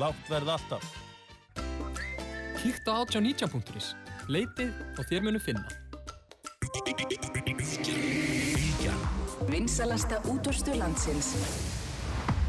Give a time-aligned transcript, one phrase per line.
[0.00, 0.84] Látt verð alltaf.
[2.62, 3.90] Kíkt á 1819.is.
[4.32, 5.66] Leitið og þér munu finna.
[9.50, 11.34] Vinsalasta útvorstu landsins.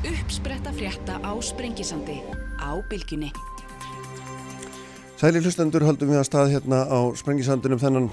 [0.07, 2.21] Uppspretta frétta á Sprengisandi.
[2.55, 3.33] Á bylginni.
[5.19, 8.11] Sæli hlustendur höldum við að stað hérna á Sprengisandunum þennan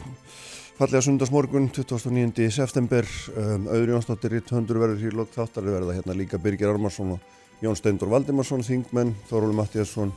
[0.81, 2.51] fallega sundarsmorgun 29.
[2.51, 7.15] september um, Auður Jónsdóttir í töndur verður hér lótt þáttar verða hérna líka Birgir Armarsson
[7.15, 10.13] og Jón Steindur Valdimarsson, Þingmenn, Þóróli Mattíasson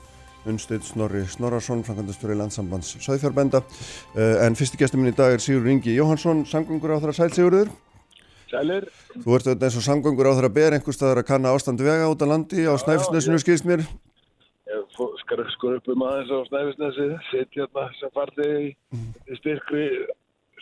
[0.49, 5.43] Unnsteit Snorri Snorarsson Frankandastur í landsambands Söðfjárbænda uh, en fyrsti gestur minn í dag er
[5.43, 7.73] Sigur Ingi Jóhansson, samgöngur á þaðra sæl Sigurður.
[8.51, 8.87] Sælir.
[9.23, 12.25] Þú ert eins og samgöngur á þaðra ber einhver staðar að kanna ástandu vega út
[12.25, 13.85] á landi á Snæfisnesinu skilst mér.
[14.71, 18.65] Ég skar skur upp um aðeins á Snæfisnesi sitt hérna sem farði í,
[19.31, 19.87] í styrkri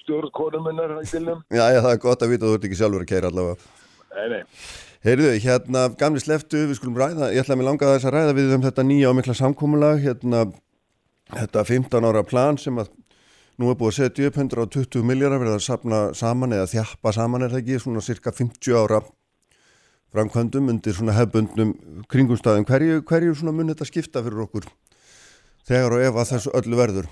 [0.04, 1.42] stjórn konuminnar í bílnum.
[1.50, 3.74] Já, já, það er gott að vita að þú ert ekki sjálfur að keira allavega.
[4.14, 4.44] Nei, nei
[5.00, 8.34] Heyrðu, hérna, gamli sleftu, við skulum ræða, ég ætlaði að mér langa þess að ræða
[8.36, 10.42] við um þetta nýja og mikla samkómulag, hérna,
[11.32, 12.90] þetta 15 ára plan sem að
[13.60, 17.48] nú er búið að setja upp 120 miljardar verið að sapna saman eða þjappa saman
[17.48, 19.00] er það ekki, svona cirka 50 ára
[20.12, 21.74] framkvæmdum undir svona hefbundnum
[22.12, 22.68] kringumstæðum.
[22.68, 24.68] Hverju, hverju svona mun þetta skipta fyrir okkur
[25.70, 27.12] þegar og ef að þessu öllu verður?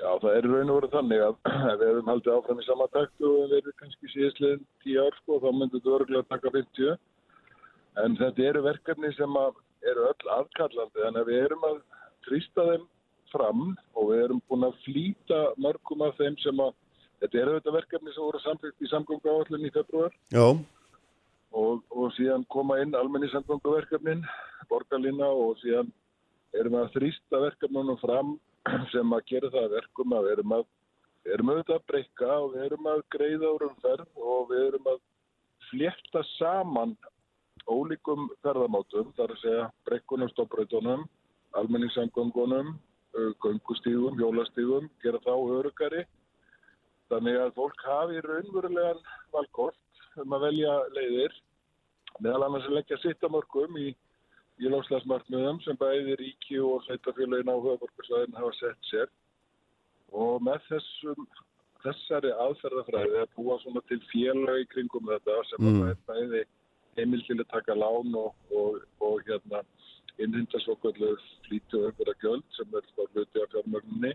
[0.00, 1.34] Já, það er raun og verið þannig að
[1.70, 5.18] ef við hefum haldið áfram í sama takt og við erum kannski síðastliðin 10 ár
[5.18, 6.94] sko, þá myndur þetta örgulega að taka 50.
[8.00, 9.36] En þetta eru verkefni sem
[9.90, 11.78] eru öll aðkallandi, þannig að við erum að
[12.24, 12.88] trýsta þeim
[13.30, 16.74] fram og við erum búin að flýta mörgum af þeim sem að,
[17.20, 20.16] þetta eru þetta verkefni sem voru samfélgt í samgöngu áallin í februar.
[20.32, 20.46] Já.
[21.60, 24.24] Og, og síðan koma inn almenni samgönguverkefnin,
[24.70, 25.90] borgarlína og síðan
[26.56, 28.38] erum við að þrýsta verkefnunum fram
[28.92, 30.66] sem að gera það verkum að við erum að
[31.20, 34.90] við erum auðvitað að breyka og við erum að greiða úr umferð og við erum
[34.92, 35.00] að
[35.70, 36.94] flétta saman
[37.70, 41.04] ólíkum ferðamátum, þar að segja breykunum, stoppröytunum,
[41.60, 42.72] almenningssamgöngunum,
[43.44, 46.04] göngustígum, hjólastígum, gera þá örugari.
[47.10, 49.00] Þannig að fólk hafi raunverulegan
[49.34, 51.34] valkort um að velja leiðir,
[52.20, 53.90] meðal annars að leggja sitt að mörgum í
[54.60, 59.08] í lofslagsmarkmiðum sem bæði ríki og sveitafélagin á höfuborgarsvæðin hafa sett sér
[60.12, 61.28] og með þessum,
[61.84, 65.92] þessari aðferðafræði að búa svona til félag í kringum þetta sem mm.
[66.08, 66.42] bæði
[66.98, 69.62] heimil til að taka lán og, og, og hérna
[70.20, 71.14] innhynda svo kvöldu
[71.46, 72.84] flítu öfura gjöld sem er
[73.14, 74.12] hluti af fjármögninni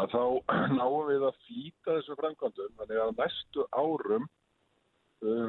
[0.00, 0.22] að þá
[0.80, 4.28] náum við að flýta þessu framkvæmdum þannig að næstu árum
[5.24, 5.48] uh,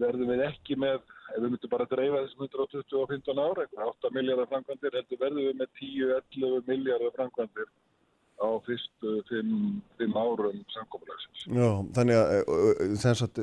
[0.00, 1.00] verðum við ekki með,
[1.32, 5.20] ef við myndum bara að dreifa þessum 120 og 15 ára, 8 miljardar framkvæmdir, heldur
[5.20, 7.68] verðum við með 10-11 miljardar framkvæmdir
[8.42, 11.44] á fyrstu 5 árum samkómulagsins.
[11.46, 11.68] Já,
[11.98, 13.42] þannig að þess að,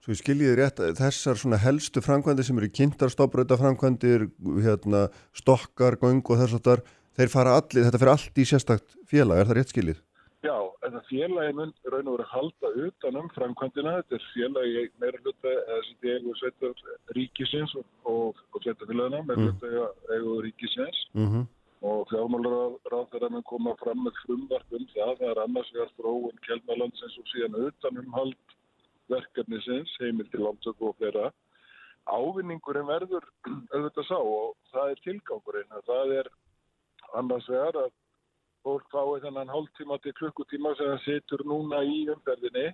[0.00, 4.30] svo ég skiljiði rétt, þessar svona helstu framkvæmdir sem eru kynntar, stoppröta framkvæmdir,
[4.64, 6.86] hérna, stokkar, göng og þess að þar,
[7.20, 10.00] þeir fara allir, þetta fyrir allt í sérstakt félag, er það rétt skiljið?
[10.40, 15.18] Já, þetta félagi mun raun og verið að halda utanum framkvæmdina, þetta er félagi meira
[15.20, 16.80] hluta eða sem þið eigu sveitar
[17.18, 17.74] ríkisins
[18.08, 20.06] og, sveitafélagina meira hluta mm.
[20.16, 21.44] eigu ríkisins mm -hmm.
[21.90, 26.42] og fjármálaráð þeirra mun koma fram með frumvarp um það, það er annars vegar fróun
[26.48, 28.56] kelmalandsins og síðan utanum hald
[29.12, 31.32] verkefnisins, heimil til landtöku og fleira.
[32.08, 33.28] Ávinningurinn verður
[33.74, 36.36] auðvitað sá og það er tilgangurinn, það er
[37.12, 37.90] annars vegar að
[38.64, 42.70] fólk fái þennan hálftíma til klukkutíma sem það situr núna í umferðinni.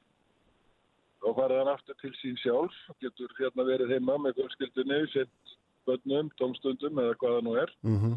[1.26, 5.56] Og farið hann aftur til sín sjálf og getur hérna verið heima með fjölskyldunni, sitt
[5.86, 7.72] bönnum, tómstundum eða hvaða nú er.
[7.82, 8.16] Mm -hmm.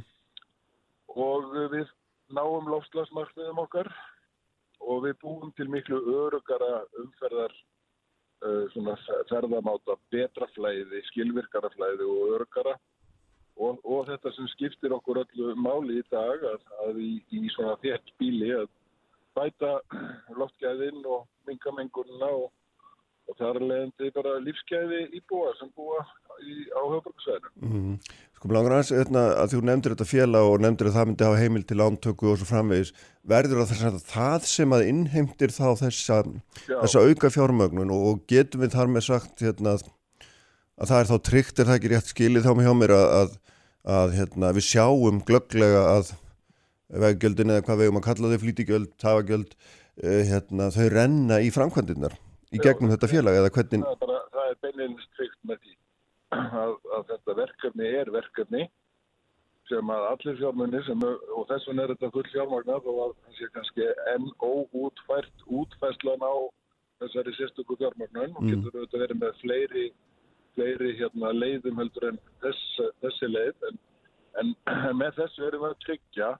[1.09, 1.43] og
[1.73, 1.87] við
[2.29, 3.89] náum lofslagsmarkmiðum okkar
[4.79, 7.53] og við búum til miklu örugara umferðar
[8.45, 8.65] uh,
[9.29, 12.77] ferðamáta betra flæði, skilvirkara flæði og örugara
[13.59, 17.75] Og, og þetta sem skiptir okkur öllu máli í dag að, að í, í svona
[17.81, 18.69] þétt bíli að
[19.35, 19.73] bæta
[20.39, 22.47] loftgæðin og mingamengurna og,
[23.27, 25.99] og það er leðandi bara lífsgæði íbúa sem búa
[26.39, 27.53] í, á höfbruksvæðinu.
[27.67, 27.99] Mm.
[28.39, 31.39] Sko langar aðeins hérna, að þú nefndir þetta fjela og nefndir að það myndi hafa
[31.43, 32.93] heimil til ántöku og svo framvegis.
[33.27, 36.21] Verður það það sem að innheimtir þá þessa,
[36.69, 39.89] þessa auka fjármögnun og, og getum við þar með sagt hérna, að
[40.87, 43.37] það er þá tryggt, er það ekki rétt skilið þá með hjá mér að, að
[43.87, 46.11] að hérna, við sjáum glögglega að
[47.03, 51.51] veggjöldin eða hvað við um að kalla þau flýtigjöld, tafagjöld uh, hérna, þau renna í
[51.53, 52.17] framkvæmdinnar
[52.49, 55.63] í gegnum Já, þetta félag eða hvernig Það er, bara, það er beinleginni strikt með
[55.63, 55.75] því
[56.39, 58.67] að, að þetta verkefni er verkefni
[59.69, 63.35] sem að allir fjármunni sem, og þess vegna er þetta full fjármagnar og að það
[63.37, 66.33] sé kannski enn óútfært útfærslan á
[67.03, 68.79] þessari sérstöku fjármagnar og getur mm.
[68.81, 69.85] þetta verið með fleiri
[70.59, 73.81] fleiri hérna, leiðum heldur en þess, þessi leið en,
[75.01, 76.31] með þessu erum við að tryggja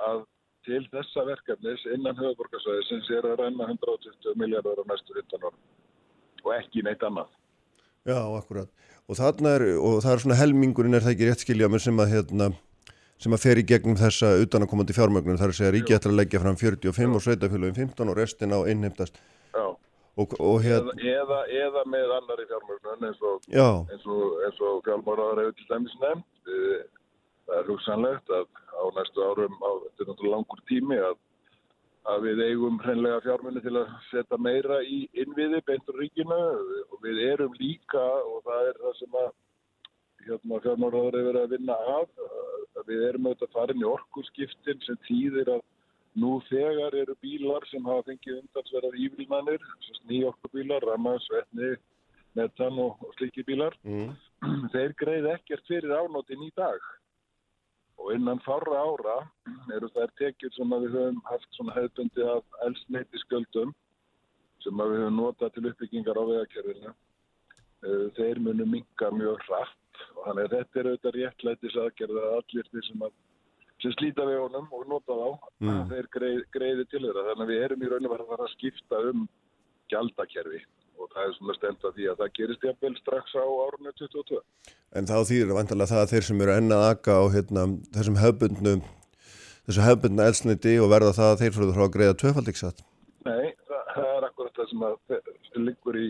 [0.00, 0.22] að
[0.68, 5.60] til þessa verkefnis innan höfuborgarsvæði sem sér að renna 120 miljardar á næstu 15 árum
[6.40, 7.28] og ekki neitt annað.
[8.08, 8.68] Já, akkurat.
[9.08, 12.12] Og, er, og það er svona helmingurinn er það ekki rétt skilja með sem að,
[12.14, 12.48] hérna,
[13.20, 15.36] sem að fer í gegnum þessa utanakomandi fjármögnum.
[15.40, 17.16] Það er að segja að ríki ætla að leggja fram 45 Já.
[17.18, 19.20] og sveitafélagin 15 og restin á innheimtast.
[19.52, 19.64] Já.
[20.20, 20.94] Og, og hérna...
[21.14, 26.52] eða, eða með annari fjármögnun eins og, og, fjármögnar hefur til dæmis nefnt.
[27.50, 31.18] Það er hugsanlegt að á næstu árum, á, þetta er náttúrulega langur tími að
[32.08, 36.38] að við eigum hreinlega fjármunni til að setja meira í innviði beintur ríkina
[36.88, 39.28] og við erum líka og það er það sem að
[40.26, 42.24] hérna, fjármáraður er verið að vinna af
[42.80, 45.62] að við erum auðvitað farin í orkurskiptin sem týðir að
[46.18, 49.62] nú þegar eru bílar sem hafa fengið undansverðar ívilmanir
[50.10, 51.74] nýjorkubílar, rammas, vetni
[52.38, 54.10] metan og, slikki bílar mm.
[54.74, 56.80] þeir greið ekkert fyrir ánótin í dag
[58.00, 59.18] og innan fára ára
[59.76, 63.74] eru þær tekjur sem við höfum haft svona hefðbundi af elsneiti sköldum
[64.64, 70.22] sem við höfum notað til uppbyggingar á vegakerfinu eh, þeir munu minga mjög hratt og
[70.26, 73.14] þannig að þetta er auðvitað réttlætis aðgerða að allir því sem, að,
[73.80, 75.28] sem slíta við honum og nota þá
[75.64, 75.80] mm.
[75.92, 79.26] þeir greið, greiði til þeirra þannig að við erum í rauninu fara að skipta um
[79.90, 80.62] gjaldakerfi
[81.00, 84.40] og það er svona stemt að því að það gerist jafnvel strax á árunni 22.
[84.98, 87.66] En þá þýðir vantarlega það að þeir sem eru ennað akka á hérna,
[87.96, 88.74] þessum hefbundnu
[89.70, 92.82] þessu hefbundna elsniti og verða það að þeir fyrir að greiða tvöfaldíksat?
[93.28, 96.06] Nei, það, það er akkurat það sem að liggur í,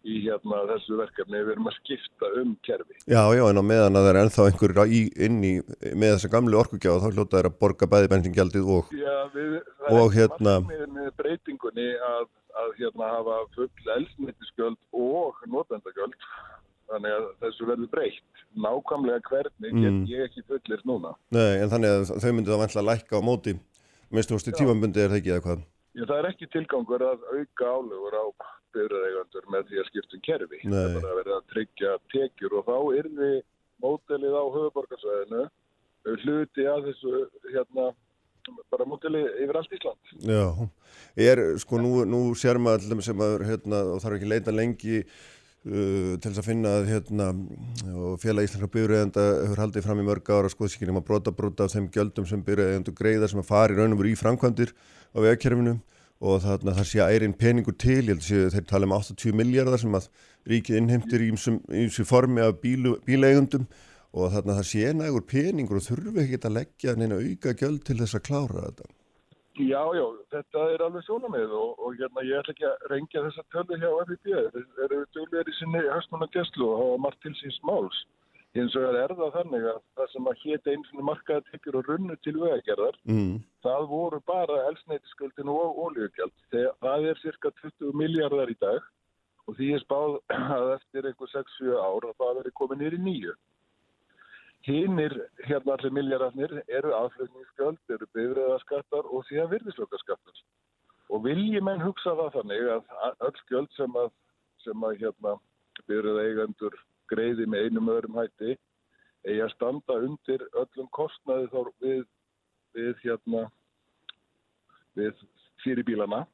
[0.00, 2.96] í hérna, þessu verkefni við erum að skipta um kerfi.
[3.04, 5.54] Já, já, en á meðan að það er ennþá einhver í, inn í
[5.92, 9.56] með þessa gamlu orkugjáð þá hljóta þeir að borga bæði bensingjaldið og, já, við,
[9.92, 12.28] og hérna með, með breytingunni að
[12.60, 16.16] að hérna hafa full elsnittisgjöld og notendagjöld
[16.90, 19.82] þannig að þessu verður breytt nákvæmlega hvernig mm.
[19.84, 21.12] get ég ekki fullir núna.
[21.34, 23.54] Nei, en þannig að þau myndi það vantla að lækka á móti
[24.10, 25.62] minnstu hósti tímambundi er það ekki eða hvað?
[25.96, 28.24] Já, það er ekki tilgangur að auka álugur á
[28.74, 30.60] byrjareigandur með því að skiptum kerfi.
[30.64, 30.76] Nei.
[30.76, 33.40] Það er bara að verða að tryggja tekjur og þá er við
[33.80, 35.42] mótelið á höfuborgarsvæðinu
[36.20, 37.16] hluti að þessu
[37.50, 37.90] hérna
[38.72, 40.14] bara mútili yfir allt Ísland.
[40.24, 40.44] Já,
[41.20, 45.02] er, sko nú, nú sér maður sem að hérna, þarf ekki leita lengi
[45.66, 47.28] uh, til þess að finna að hérna,
[48.22, 51.90] félag Íslandska byrjuðenda hefur haldið fram í mörg ára skoðsíkinum að brota brota af þeim
[51.94, 54.74] gjöldum sem byrjuðendur greiða sem að fari raunum í framkvæmdir
[55.12, 55.78] á vegkerfinu
[56.20, 59.36] og þarna það sé að ærin peningur til, ég held að þeir tala um 80
[59.40, 60.10] miljardar sem að
[60.50, 63.66] ríkið innheimtir í þessu formi af bíleigundum
[64.12, 68.00] og þarna það sé nægur peningur og þurfi ekki að leggja neina auka gjöld til
[68.02, 68.90] þess að klára þetta.
[69.60, 73.24] Já, já, þetta er alveg svona með og, og hérna ég ætla ekki að reyngja
[73.26, 74.30] þessa tölvi hjá FIB,
[74.78, 77.98] þeir eru dölverið í sinni höstmanna gæslu og hafa margt til síns máls.
[78.56, 81.90] Hins vegar er það þannig að það sem að hétta eins og markaði tekjur og
[81.90, 83.36] runnu til vegagerðar, mm.
[83.66, 86.34] það voru bara elsneitisköldin og ólíugjald.
[86.50, 88.88] Það er cirka 20 miljardar í dag
[89.46, 90.18] og því er spáð
[90.56, 93.36] að eftir einhver 6-7 ár að það veri komið nýri nýju.
[94.66, 95.14] Hínir,
[95.48, 100.42] hérna allir milljararnir, eru aðflutningsgjöld, eru byrðræðaskattar og síðan virðislökaskattar.
[101.10, 104.10] Og vilji menn hugsa það þannig að öll gjöld sem að,
[104.68, 105.36] að hérna,
[105.88, 106.76] byrðræðeigandur
[107.10, 108.56] greiði með einum öðrum hætti
[109.26, 111.48] eigi að standa undir öllum kostnaði
[111.82, 112.04] við,
[112.76, 113.46] við, hérna,
[114.96, 115.24] við
[115.64, 116.24] fyrirbílana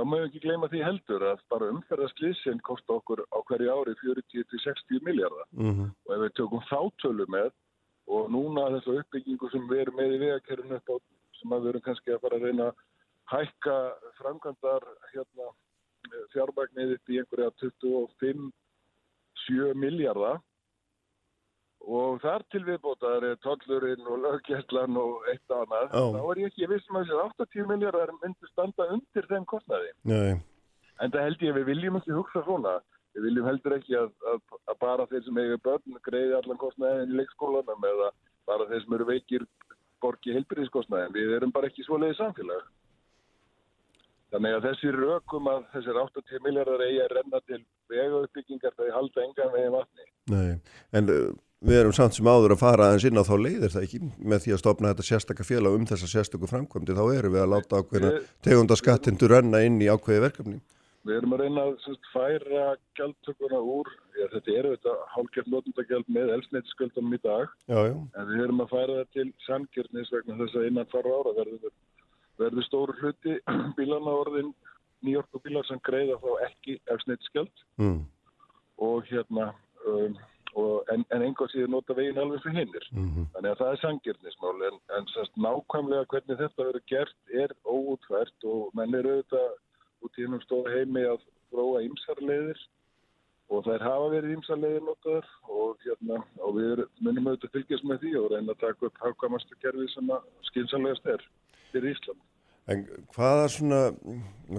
[0.00, 5.04] þá mögum ekki gleyma því heldur að bara umferðarslýsinn kosti okkur á hverju ári 40-60
[5.04, 5.88] miljardar mm -hmm.
[6.06, 7.50] og ef við tökum þáttölu með
[8.08, 10.96] og núna þessu uppbyggingu sem við erum með í vegakerfinu upp á
[11.38, 12.76] sem við erum kannski að fara að reyna að
[13.32, 13.76] hækka
[14.18, 15.46] framkvæmdar hérna,
[16.32, 20.36] fjármagnið upp í einhverja 25-7 miljardar
[21.80, 25.92] og þar til viðbótaður er tollurinn og löggjæslan og eitt annað.
[25.96, 26.12] Oh.
[26.14, 29.92] þá er ég ekki vissum að þessi 80 miljardar myndir standa undir þeim kostnaði.
[30.04, 30.40] Nei.
[31.00, 32.80] en það held ég að við viljum ekki hugsa svona.
[33.16, 37.14] Við viljum heldur ekki að, að, að bara þeir sem eiga börn greiði allan kostnaðin
[37.14, 38.10] í leikskólanum eða
[38.46, 39.46] bara þeir sem eru veikir
[40.00, 42.68] borgi heilbyrðiskostnaðin við erum bara ekki svo leiði samfélag.
[44.30, 47.60] Þannig að þessi rökum að þessir 80 miljardar eigi að renna til
[47.90, 50.06] vega uppbyggingar þegar halda engan veginn vatni.
[50.30, 50.50] Nei,
[50.94, 51.10] en
[51.60, 54.00] við erum samt sem áður að fara aðeins inn á þá leiðir það ekki
[54.32, 57.52] með því að stopna þetta sérstakka félag um þessa sérstakku framkvæmdi þá erum við að
[57.52, 58.12] láta ákveðina
[58.46, 60.60] tegundaskattindur renna inn í ákveði verkefni
[61.00, 62.64] Við erum að reyna að færa
[62.98, 63.88] gjaldtökuna úr,
[64.18, 67.94] já, þetta er þetta hálfgjörn notendagjald með elsneitsköldunum í dag já, já.
[67.96, 71.72] en við erum að færa það til samgjörnis vegna þess að innan fara ára verður,
[72.42, 73.38] verður stóru hluti
[73.78, 74.52] bílana orðin
[75.00, 77.98] nýjorku bílar sem greiða þá ekki elsneitsköld mm.
[78.84, 79.54] og hérna
[79.88, 80.20] um,
[80.56, 82.86] en, en einhvað síðan nota veginn alveg fyrir hinnir.
[82.92, 83.28] Mhm.
[83.34, 88.48] Þannig að það er sangirnismál en, en sérst, nákvæmlega hvernig þetta verður gert er óútvært
[88.50, 89.48] og menn er auðvitað
[90.00, 92.62] út í hennum stóra heimi að þróa ymsarleiðir
[93.50, 98.16] og þær hafa verið ymsarleiðir notaður og, hérna, og við munum auðvitað fylgjast með því
[98.20, 101.24] og reyna að taka upp hafkvæmastu kerfi sem að skynsanlegast er
[101.72, 102.20] fyrir Ísland.
[102.68, 103.46] En hvaða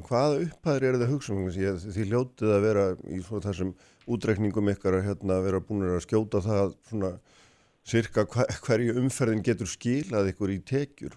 [0.08, 1.46] hvaða upphæðir eru það hugsa um?
[1.53, 3.75] Ég- Þið hljótið að vera í þessum
[4.08, 7.12] útreikningum ykkar að hérna, vera búin að skjóta það svona
[7.84, 8.25] cirka
[8.65, 11.15] hverju umferðin getur skilað ykkur í tekjur.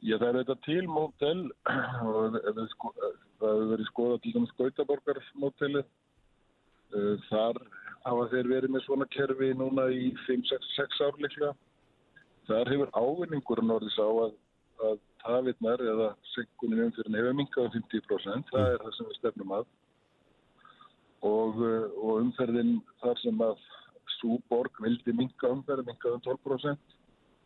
[0.00, 1.40] Já, það er þetta til mótel
[2.06, 2.38] og
[2.72, 2.92] sko,
[3.40, 5.86] það hefur verið skoðað til dæmis Gautaborgarmótelið.
[6.94, 7.58] Uh, Þar
[8.06, 11.52] hafa þeir verið með svona kerfi núna í 5-6 ár líklega.
[12.48, 14.32] Þar hefur ávinningurinn orðið sá að,
[14.86, 18.52] að tafirnar eða senkunin umfyrir hefur minkað um 50%.
[18.52, 19.66] Það er það sem við stefnum að.
[21.28, 23.66] Og, uh, og umferðin þar sem að
[24.18, 26.96] Súborg vildi minka umferðin minkað um 12%.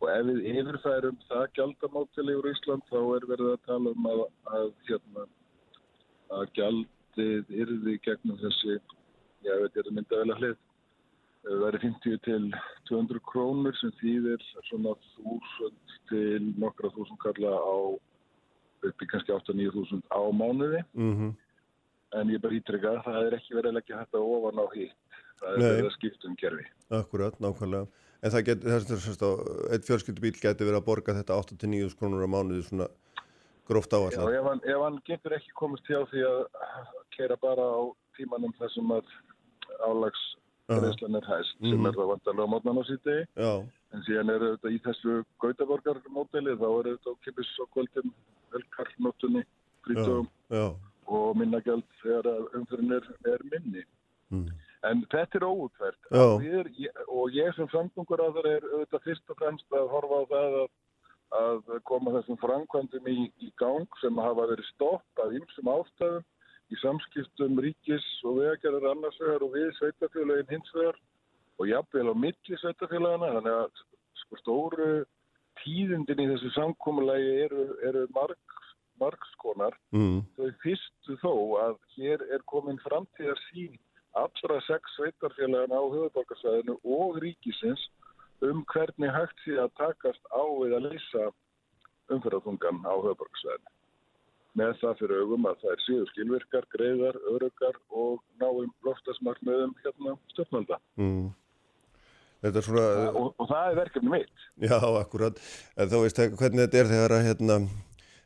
[0.03, 4.23] Og ef við yfirfærum það gjaldamátili úr Ísland þá er verið að tala um að,
[4.57, 5.25] að, hérna,
[6.37, 8.79] að gjaldið yrði gegnum þessi,
[9.45, 10.57] já, ég er að mynda vel að hlið,
[11.43, 12.49] verið 50 til
[12.89, 17.75] 200 krónur sem þýðir svona 1000 til nokkra þúsund kalla á
[18.83, 20.83] uppi kannski 8-9 þúsund á mánuði.
[20.93, 21.33] Mm
[22.13, 24.97] En ég bara ítrykka að það er ekki verið að leggja þetta ofan á hitt.
[25.39, 25.69] Það er Nei.
[25.71, 26.65] verið að skipta um kerfi.
[26.93, 27.87] Akkurat, nákvæmlega.
[28.21, 28.69] En það getur,
[29.73, 32.87] eitt fjölskyldubíl getur verið að borga þetta 8-9 krónur á mánuði svona
[33.65, 34.29] gróft Já, áallat.
[34.29, 36.39] ef hann, ef hann getur ekki komist hjá því að
[37.17, 37.81] keira bara á
[38.13, 39.09] tímanum þessum að
[40.79, 41.85] álagsreislan er hæst, sem Mhm.
[41.87, 42.83] er það vantarlega á mótnan á
[43.37, 43.53] Já,
[43.93, 48.13] en síðan er þetta í þessu Gautaborgarmódeli, þá er þetta á kipis á kvöldin,
[49.85, 50.75] frítugum já.
[51.07, 53.83] og minnagjald þegar að umfyrin er, er minni.
[54.31, 54.47] Mm.
[54.83, 55.39] En þetta
[55.87, 55.95] er.
[56.43, 56.69] Við er,
[57.07, 60.57] og ég sem samtungur að það er auðvitað fyrst og fremst að horfa á það
[60.59, 60.67] að,
[61.43, 66.23] að koma þessum framkvæmdum í, í gang sem hafa verið stopp af ymsum ástæðum
[66.73, 70.97] í samskiptum ríkis og vegagerðar annars vegar og við sveitafélagin hins vegar
[71.61, 73.83] og jafnvel á milli sveitafélagina þannig að
[74.23, 74.89] sko, stóru
[75.61, 78.57] tíðindin í þessu samkómulagi eru, eru marg,
[79.01, 80.23] margskonar Mm.
[80.37, 81.33] þau fyrstu þó
[81.67, 83.77] að hér er komin framtíðar sín
[84.17, 87.85] allra sex sveitarfélagana á höfuborgarsvæðinu og ríkisins
[88.41, 91.29] um hvernig hægt sé að takast á við að leysa
[92.13, 93.72] umferðarþungan á höfuborgarsvæðinu.
[94.53, 100.13] Með það fyrir augum að það er síður skilvirkar, greiðar, örugar og náum loftasmarkmiðum hérna
[100.33, 100.77] stjórnvalda.
[101.01, 101.31] Mm.
[102.43, 104.45] Er svona, Og, og það er verkefni mitt.
[104.59, 105.37] já, akkurat.
[105.79, 107.55] En þá veist hvernig þetta er þegar að hérna,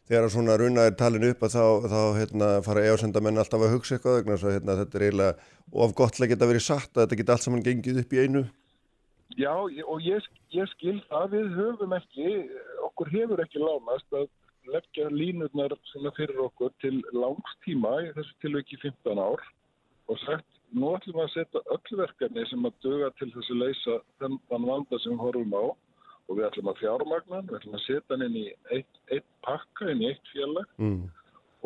[0.10, 3.62] þegar að svona runa er talin upp að þá, þá hérna, fara egasenda menn alltaf
[3.62, 5.52] að hugsa eitthvað vegna þess að hérna, þetta er eiginlega
[5.86, 8.44] of gott að geta verið satt að þetta geta allt saman gengið upp í einu.
[9.38, 12.34] Já, og ég, ég skil það við höfum ekki,
[12.90, 14.28] okkur hefur ekki lánast að
[14.74, 19.44] leggja línurnar svona fyrir okkur til langstíma í þessu tilviki 15 ár
[20.08, 23.62] og sagt, nú ætlum við að setja öll verkefni sem að duga til þess að
[23.64, 25.66] leysa þann vanda sem við horfum á
[26.28, 29.28] og við ætlum að fjármagna, hann, við ætlum að setja hann inn í eitt, eitt
[29.48, 31.06] pakka, inn í eitt félag Mm.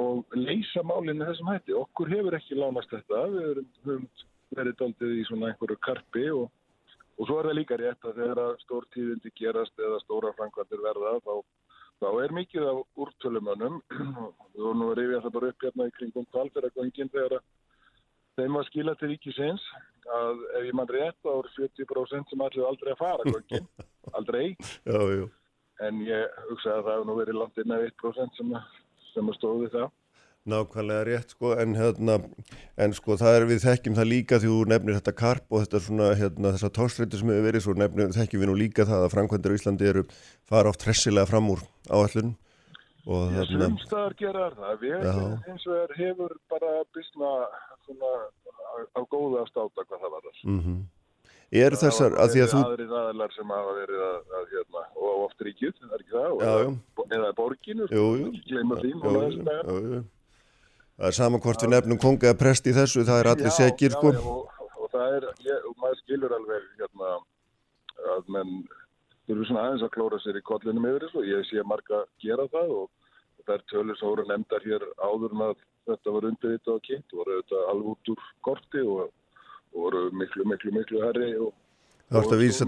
[0.02, 1.74] og leysa málinu þessum hætti.
[1.76, 4.06] Okkur hefur ekki lánast þetta, við erum, höfum
[4.56, 6.46] verið daldið í svona einhverju karpi og,
[7.18, 10.82] og svo er það líka rétt að þegar að stór tíðindi gerast eða stóra framkvæmdir
[10.86, 11.34] verða þá,
[12.02, 13.80] þá er mikið af úrtölumönnum
[14.66, 17.44] og nú er ég það bara upp hérna í kringum kvalfyrragöngin þegar
[18.40, 19.66] þeim var skila til ríkisins
[20.18, 23.68] að ef ég mann rétt þá eru 70% sem allir aldrei að fara göngin,
[24.18, 25.26] aldrei Já, já.
[25.88, 28.56] en ég hugsa að það hefur nú verið inn af 1% sem,
[29.14, 29.90] sem stóði það.
[30.50, 32.16] Nákvæmlega rétt sko en hérna
[32.82, 35.82] en sko það er við þekkjum það líka því þú nefnir þetta karp og þetta
[35.86, 39.14] svona hérna þessa tókstrættu sem hefur verið svo nefnir þekkjum við nú líka það að
[39.14, 40.04] framkvæmdur í Íslandi eru
[40.50, 41.62] fara oft hressilega fram úr
[41.94, 42.32] áallun
[43.06, 44.74] og þarna Sumstaðar gera það.
[44.82, 45.06] Við
[45.52, 47.30] eins og er hefur bara bysna
[47.86, 48.12] svona
[48.98, 50.42] á- góða að státa hvað það var þar.
[50.50, 50.82] mm
[51.52, 55.24] er þessar að því að þú Aðrir aðlar sem hafa verið að, að hérna, og
[55.26, 56.70] oft ríkið, það er ekki það, og Já, já.
[57.18, 58.28] eða borginu, Jú, jú.
[58.32, 60.04] ekki gleyma því, Jú,
[60.98, 63.96] það er saman hvort við nefnum konga eða prest í þessu það er allir segir
[63.96, 64.14] sko.
[64.14, 67.14] og, og það er, ég, og maður skilur alveg hérna
[68.16, 68.56] að menn
[69.28, 71.24] þurfi svona aðeins að klóra sér í kollinum yfir þessu.
[71.30, 72.90] Ég sé marga gera það og,
[73.48, 75.58] það er voru nefndar hér áður en að
[75.90, 79.12] þetta var undir þetta og kynnt voru þetta alveg út úr korti og,
[79.74, 81.54] og voru miklu, miklu, miklu herri og,
[82.12, 82.68] það vart að vísa,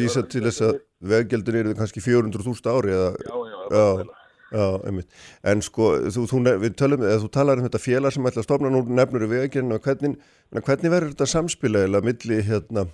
[0.00, 0.80] vísa til þess að
[1.12, 4.19] veggjöldin eru kannski 400.000 ári eða Já, já, Já.
[4.50, 4.64] Já.
[4.86, 5.10] Einmitt.
[5.52, 8.72] En sko, þú, þú, við tölum, þú talar um þetta félag sem ætla að stofna
[8.72, 10.16] nú nefnur í vegagerinu og hvernig,
[10.56, 12.86] hvernig verður þetta samspila eða milli, hérna,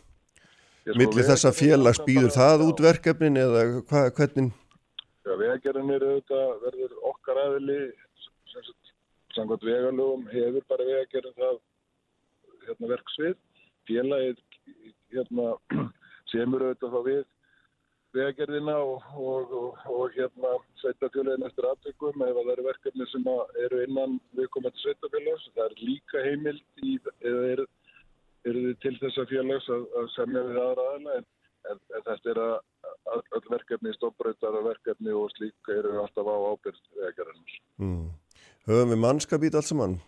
[0.84, 4.52] sko, milli þessa félags býður það út verkefnin eða hva, hvernig?
[5.26, 7.80] Já, vegagerinu verður okkar aðili,
[9.36, 11.56] samkvæmt vegalögum hefur bara vegagerinu það
[12.66, 13.40] hérna, verksvið.
[13.86, 14.38] Félagið
[15.14, 15.54] hérna,
[16.32, 17.24] semur auðvitað þá við
[18.16, 23.26] vegagerðina og, og, og, og hérna sveitafjöluðin eftir aðtökum eða það eru verkefni sem
[23.64, 25.50] eru innan viðkomandi sveitafjöluðs.
[25.56, 27.66] Það er líka heimild í, eða eru
[28.46, 31.28] er til þessa fjöluðs að, að semja við aðra aðla en,
[31.70, 32.56] en, en þetta er að,
[33.14, 37.56] að verkefni, stoppröytara verkefni og slík eru alltaf á ábyrð vegagerðinars.
[37.82, 38.04] Mm.
[38.66, 39.98] Höfum við mannskapít alls saman?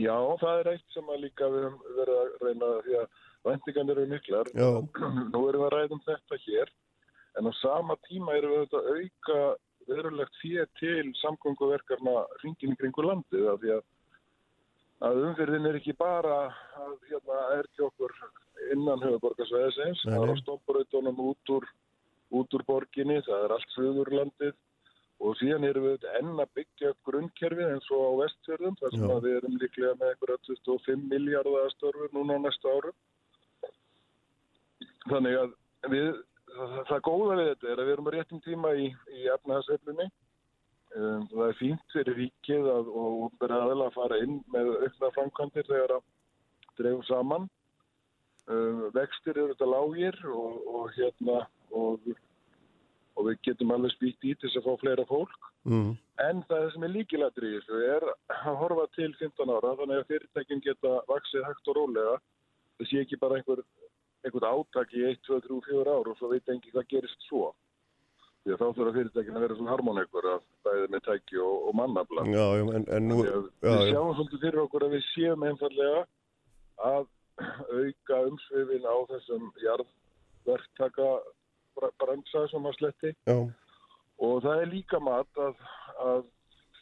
[0.00, 3.92] Já, það er eitt sem að líka við höfum verið að reyna því að vendingan
[3.94, 4.50] eru miklar.
[4.56, 4.70] Já.
[5.32, 6.72] Nú erum við að ræða um þetta hér
[7.38, 9.38] en á sama tíma erum við að auka
[9.88, 13.82] verulegt fyrir til samgönguverkarna hringin í kringu landið af því að,
[15.08, 16.36] að umfyrðin er ekki bara
[16.84, 18.14] að hérna, erkja okkur
[18.72, 21.66] innan höfuborgarsvæðisins, það er á stopparautónum út úr,
[22.38, 24.54] út úr borginni, það er allt söðurlandið
[25.24, 29.12] og síðan erum við enn að byggja upp grunnkerfið eins og á vestfjörðum þar sem
[29.26, 32.96] við erum líklega með eitthvað 25 miljardar störfur núna á næsta árum.
[35.04, 35.54] Þannig að
[35.92, 36.10] við
[36.54, 40.08] það, það góða við þetta er að við erum á réttum tíma í, í efnahagsveiflunni.
[40.94, 45.10] Um, það er fínt fyrir ríkið að, og verða aðeins að fara inn með aukna
[45.16, 46.04] framkvæmdir þegar að
[46.78, 47.48] drefum saman.
[48.44, 51.40] Um, vextir eru þetta lágir og, og, hérna,
[51.72, 52.06] og,
[53.16, 55.50] og við getum alveg spýtt í til þess að fá fleira fólk.
[55.64, 55.94] Mm.
[56.22, 58.04] En það sem er þessu er
[58.36, 62.18] að horfa til 15 ára þannig að fyrirtækinn geta vaksið hægt og rólega.
[62.78, 63.64] Það sé ekki bara einhver
[64.24, 67.52] einhvern átak í 1, 2, 3, 4 ár og svo veit engi hvað gerist svo.
[68.44, 71.76] Því að þá þurfa fyrirtækina að vera svona harmoníkur að bæði með tæki og, og
[71.80, 72.24] mannabla.
[72.28, 73.18] Já, en, en nú...
[73.24, 76.02] Já, við sjáum svolítið fyrir okkur að við séum einfallega
[76.90, 77.06] að
[77.40, 81.08] auka umsvifin á þessum jarðverktaka
[82.02, 83.14] bremsa sem að sletti.
[83.24, 83.38] Já.
[84.24, 85.56] Og það er líka mat að,
[86.04, 86.22] að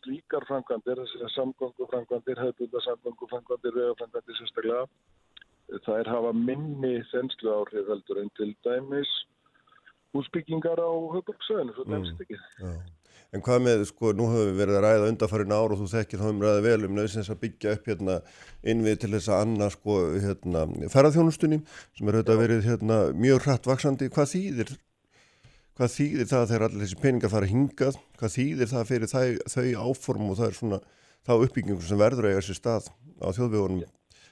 [0.03, 4.83] slíkar framkvæmdir, þessari samgönguframkvæmdir, hefðbúnda samgönguframkvæmdir, vegaframkvæmdir sérstaklega,
[5.87, 9.13] þær hafa minni þenslu áhrif heldur en til dæmis
[10.13, 12.37] húsbyggingar á höfbruksöðinu, svo nefnst ekki.
[12.61, 12.75] Já.
[13.33, 16.21] En hvað með, sko, nú höfum við verið að ræða undarfærin ár og þú þekkir
[16.21, 18.17] þá um ræða vel um nöðsins að byggja upp hérna
[18.69, 21.61] innvið til þess að annað, sko, hérna, ferðarþjónustunni
[21.97, 24.11] sem er auðvitað verið hérna mjög hratt vaksandi.
[24.13, 24.75] Hvað þýðir,
[25.81, 27.99] hvað þýðir það þegar allir þessi peningar fara hingað?
[28.21, 29.25] Hvað þýðir það fyrir þau,
[29.57, 30.83] þau áform og það er svona
[31.23, 33.87] þá uppbyggingum sem verður eiga sér stað á þjóðvegunum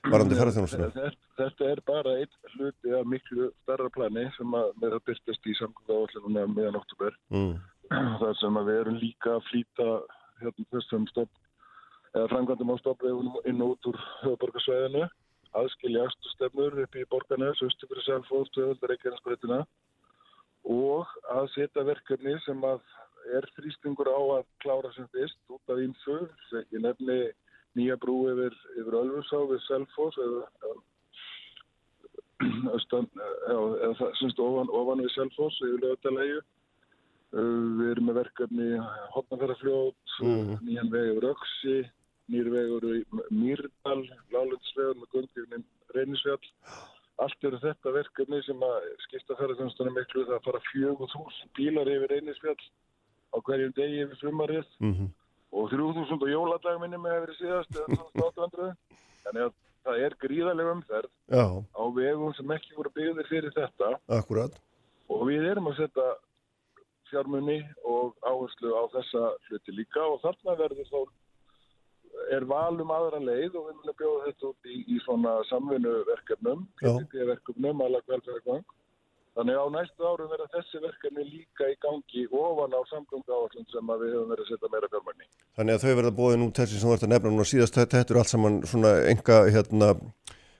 [0.07, 1.11] varandi ferðarþjónustunni?
[1.41, 5.57] Þetta er bara einn hluti af miklu starra plani sem að með að byrtast í
[5.61, 7.17] áallinu meðan oktober.
[7.35, 7.55] Mm.
[7.91, 9.89] Það sem að við erum líka að flýta
[10.41, 11.07] hérna þessum
[12.31, 15.05] frangandum á stoppvegunum inn út úr höfuborgarsvæðinu,
[15.59, 19.61] aðskilja stefnur upp í borgarnes, Östufri, Selfos, Töðuldar, Reykjanesbreytina
[20.71, 22.83] og að setja verkefni sem að
[23.37, 26.19] er þrýstingur á að klára sem fyrst út af ímsu,
[26.73, 27.19] ég nefni
[27.79, 30.47] nýja brú yfir, yfir Ölfusá við Selfos eða
[32.41, 36.41] eða það syns ofan, ofan við Selfoss yfir lögutalegju.
[37.31, 38.69] Við erum með verkefni
[39.15, 40.55] Hotnafjörðarfljót, mm.
[40.67, 41.77] nýjan veg yfir Öksi,
[42.33, 44.01] nýr vegur í Mýrdal,
[44.35, 46.51] Lálundsvegur með gungirinn Reynisfjall.
[47.21, 51.93] Allt eru þetta verkefni sem að skipta ferðarþjónustunum miklu það að fara fjögur þúsund bílar
[51.93, 52.69] yfir Reynisfjall
[53.31, 55.11] á hverjum degi yfir frumarið mm -hmm.
[55.51, 58.73] Og 3000 og jóladag minni með hefur síðast eða 1800.
[59.25, 61.45] Þannig að það er gríðarlega umferð Já.
[61.73, 64.59] á vegum sem ekki voru byggðir fyrir þetta Akkurat.
[65.09, 66.09] og við erum að setja
[67.11, 67.59] fjármunni
[67.89, 71.01] og áherslu á þessa hluti líka og þarna verður þá
[72.37, 77.83] er valum aðra leið og við munum bjóða þetta út í, í svona samvinnuverkefnum, PPP-verkefnum,
[77.87, 78.65] alveg velferðarkvang
[79.39, 83.93] Þannig á næstu árum verða þessi verkefni líka í gangi ofan á samgöngu áallum sem
[84.03, 85.31] við höfum verið að setja meira fjármæni.
[85.57, 88.03] Þannig að þau verða bóðin út þessi sem þú ert að nefna núna síðast, þetta
[88.03, 89.93] er allt saman svona enga, hérna,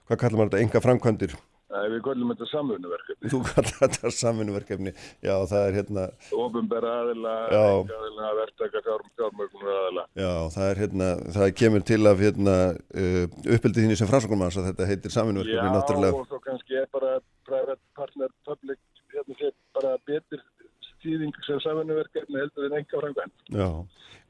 [0.07, 1.39] hvað kallar maður þetta, enga framkvæmdir?
[1.71, 3.29] Nei, við kallum þetta samfunnuverkefni.
[3.31, 4.91] Þú kallar þetta samfunnuverkefni,
[5.23, 6.03] já það er hérna...
[6.35, 10.03] Ofumbera aðila, enga aðila, verktaka fjármögnur aðila.
[10.19, 11.07] Já, það er hérna,
[11.37, 13.23] það kemur til af hérna uh,
[13.55, 16.11] uppbyldið þínu sem fransakommans að þetta heitir samfunnuverkefni náttúrulega.
[16.11, 17.13] Já, og svo kannski er bara
[17.47, 18.83] private partner public,
[19.15, 20.43] hérna sé bara betur
[21.21, 23.43] stýðing sem samfunnuverkefni heldur en enga framkvæmt.
[23.53, 23.69] Já,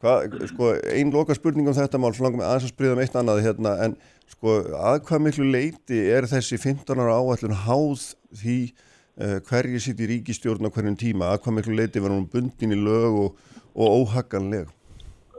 [0.02, 3.04] hvað, sko, einn loka spurning um þetta mál, svo langum við aðeins að spríða um
[3.04, 3.96] eitt annað hérna, en
[4.32, 8.06] sko, að hvað miklu leiti er þessi 15 ára áallun háð
[8.42, 12.30] því uh, hverju sitt í ríkistjórn á hverjum tíma, að hvað miklu leiti verður hún
[12.36, 13.42] bundin í lög og,
[13.76, 14.72] og óhagganleg?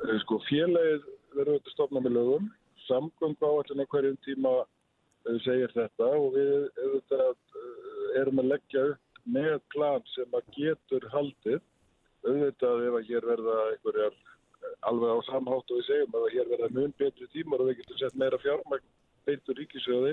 [0.02, 2.50] Eh, Sko félagið verður þetta stofna með lögum,
[2.88, 7.40] samgöng áallin á hverjum tíma uh, segir þetta og við auðvitað,
[8.20, 11.60] erum að leggja upp með plan sem að getur haldið.
[12.22, 16.50] Auðvitað ef að hér verða einhverjar eh, alveg á samhátt og við segjum að hér
[16.52, 18.86] verða mun betri tímar og við getum sett meira fjármagn
[19.26, 20.12] beintur ríkisjóði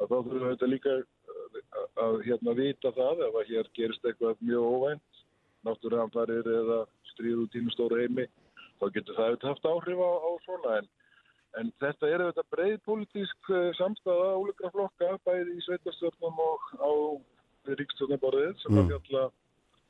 [0.00, 1.58] að þá þurfum við þetta líka að,
[2.04, 5.22] að hérna vita það ef að hér gerist eitthvað mjög óvænt
[5.66, 6.78] náttúruhamfarir eða
[7.12, 8.26] stríð út í einu stóru heimi
[8.80, 10.88] þá getur það auðvitað haft áhrif á, á svona en,
[11.60, 16.92] en þetta er auðvitað breið politísk uh, samstæða ólíkra flokka bæði í sveitarstjórnum og á
[17.66, 18.88] ríkstjórnaborðið sem, Mm.
[18.90, 19.30] fjalla,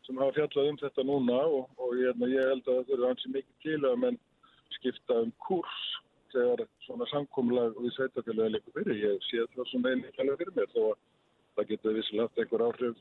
[0.06, 3.32] sem hafa fjallað um þetta núna og, og hérna, ég held að það þurfa hansi
[3.36, 4.18] mikið til að menn
[4.76, 5.80] skipta um kurs
[6.32, 9.00] þegar svona samkomlag við sveitarfélagi leikur fyrir.
[9.04, 10.96] Ég sé það svona alveg fyrir mér þó að
[11.56, 12.96] það getur vissilega haft einhver áhrif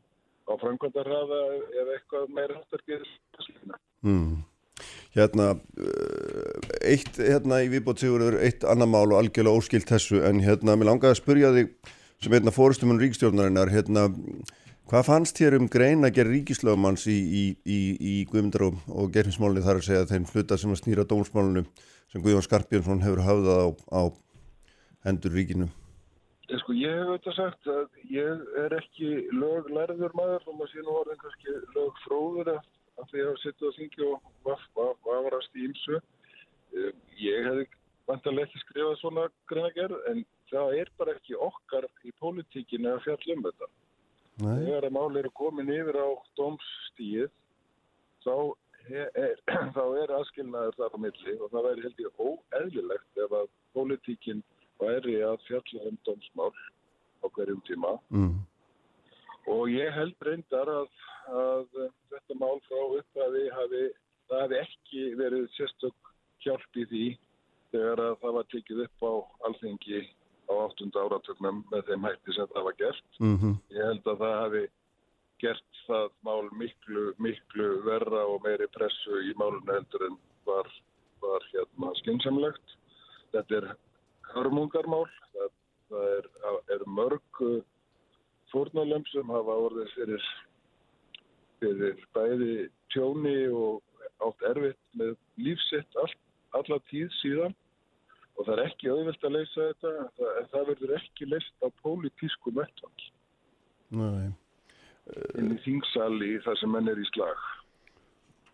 [0.50, 1.42] á framkvæmdarraða
[1.82, 3.12] ef eitthvað meira hættar gerir.
[4.04, 4.42] Mm.
[5.16, 10.40] Hérna, uh, eitt hérna í viðbót sigurður, eitt annar mál og algjörlega óskilt þessu en
[10.44, 11.74] hérna, mér langaði að spurja þig
[12.22, 14.08] sem hérna fórustumun ríkistjórnarinnar, hérna,
[14.91, 17.80] hvað fannst þér um greina að gera ríkislöfumanns í, í, í,
[18.12, 21.69] í Guðmundar og, og gerfinsmálunni þar að segja þeim hluta sem að snýra dómsmálunum
[22.12, 24.01] sem Guðjón Skarpjörnsson hefur hafðað á, á
[25.08, 25.69] hendur ríkinu?
[26.51, 30.84] Ég, sko, ég hef auðvitað sagt að ég er ekki löglærður maður og maður sé
[30.84, 32.67] nú orðin kannski lögfróður af
[33.01, 35.99] af því að hef sittið á þingi og vaf- vaf- vafrast í ímsu.
[37.21, 37.63] Ég hefði
[38.10, 40.19] vantarlega ekki skrifað svona greinagerð en
[40.51, 43.69] það er bara ekki okkar í pólitíkinu að fjalla um þetta.
[44.41, 44.58] Nei.
[44.65, 47.30] Þegar að máli eru komin yfir á dómsstíð
[48.25, 48.36] þá
[48.89, 49.36] er,
[49.75, 54.43] þá er aðskilnaður þar á milli og það væri held ég óeðlilegt ef að pólitíkin
[54.82, 56.54] væri að fjalla um dómsmál
[57.21, 58.39] á hverjum tíma Mm.
[59.47, 60.88] og ég held reyndar að,
[61.30, 61.67] að
[62.10, 63.84] þetta mál frá upphafi hafi,
[64.30, 67.06] það hafi ekki verið sérstök hjálp í því
[67.71, 69.13] þegar að það var tekið upp á
[69.47, 70.01] alþingi
[70.52, 73.10] á áttunda áratögnum með þeim hætti sem það var gert.
[73.24, 74.64] Mm Ég held að það hafi
[75.42, 80.70] gert það mál miklu, miklu verra og meiri pressu í málunum heldur en var,
[81.24, 82.76] var hérna skynnsamlegt.
[83.32, 83.68] Þetta er
[84.34, 85.54] hörmungarmál, það,
[85.90, 86.30] það er,
[86.76, 87.62] er mörg uh,
[88.52, 90.28] fórnalömb sem hafa orðið fyrir,
[91.64, 93.82] fyrir bæði tjóni og
[94.22, 96.14] átt erfitt með lífsitt all,
[96.60, 97.56] alla tíð síðan
[98.38, 102.54] og það er ekki auðvelt að leysa þetta, það, það verður ekki leyst á pólitísku
[102.56, 103.08] vettvang
[104.02, 104.30] Nei.
[105.39, 107.41] inn í þingsali þar sem menn er í slag.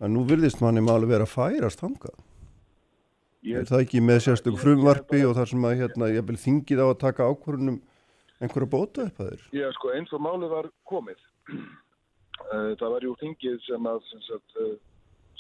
[0.02, 2.18] En nú virðist manni máli vera að færast þangað.
[3.46, 6.82] Ég, Er það ekki með sérstök frumvarpi og það sem að hérna, ég vil þingið
[6.84, 7.78] á að taka ákvörunum
[8.42, 9.44] einhverja bóta upp að þér?
[9.56, 11.22] Já, sko, eins og málið var komið.
[12.38, 14.76] Eh, það var jú þingið sem að sem sagt, eh,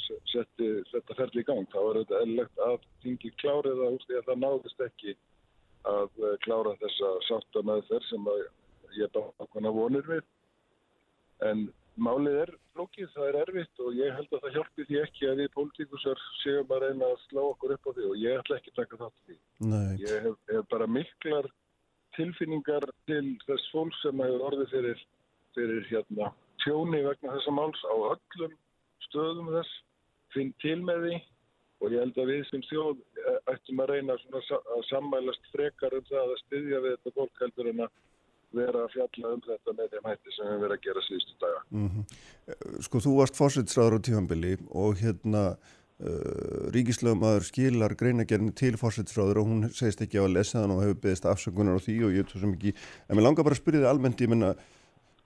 [0.05, 1.65] setti þetta ferli í gang.
[1.71, 5.17] Það var þetta eðlilegt að þingið klárið það úr því að það náðist ekki
[5.87, 8.45] að eh, klára þessa sátta með þeir sem að
[8.97, 10.23] ég bá ákvæmna vonir við.
[11.47, 11.67] En
[12.01, 15.39] málið er flókið, það er erfitt og ég held að það hjálpi því ekki að
[15.41, 18.73] við pólitíkusar séum að reyna að slá okkur upp á því og ég ætla ekki
[18.73, 19.37] að taka þátt því.
[19.71, 19.89] Nei.
[20.03, 21.49] Ég hef, hef bara miklar
[22.17, 25.03] tilfinningar til þess fólk sem hefur orðið fyrir,
[25.57, 26.31] fyrir hérna,
[26.63, 28.55] tjóni vegna þessa máls á öllum
[29.07, 29.73] stöðum þess,
[30.37, 31.17] finn til með því
[31.77, 36.05] og ég held að við sem þjóð eh, ættum að reyna að sammælast frekar um
[36.09, 37.97] það að styðja við þetta fólk heldur en að
[38.57, 41.63] vera að fjalla um þetta með þeim hætti sem við verðum að gera síðustu daga.
[41.71, 41.89] Mm
[42.87, 49.49] Sko þú varst fósitsræður á tífambili og hérna uh, ríkislögumæður skilar greinagerni til fósitsræður og
[49.51, 52.31] hún segist ekki á að lesa þann og hefur beðist afsökunar á því og ég
[52.31, 52.73] sem ekki,
[53.09, 54.53] en mér langar bara að spyrja þið almennt, ég menna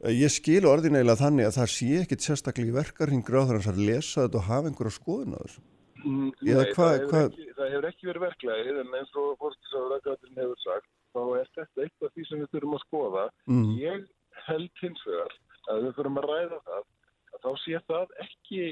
[0.10, 3.82] ég skil orðin eiginlega þannig að það sé ekkit sérstaklega í verkarhingur á þannig að
[3.86, 5.62] lesa þetta og hafa einhverja skoðun á þessu.
[6.02, 10.40] Mm, Nei, það, hefur hvað- ekki, það hefur ekki verið verklæðið en eins og fórstisafræðgatinn
[10.42, 13.26] hefur sagt þá er þetta eitt af því sem við þurfum að skoða.
[13.46, 13.68] Mm.
[13.78, 14.08] Ég
[14.48, 15.36] held hins vegar
[15.70, 16.84] að við þurfum að ræða það
[17.32, 18.64] að þá sé það ekki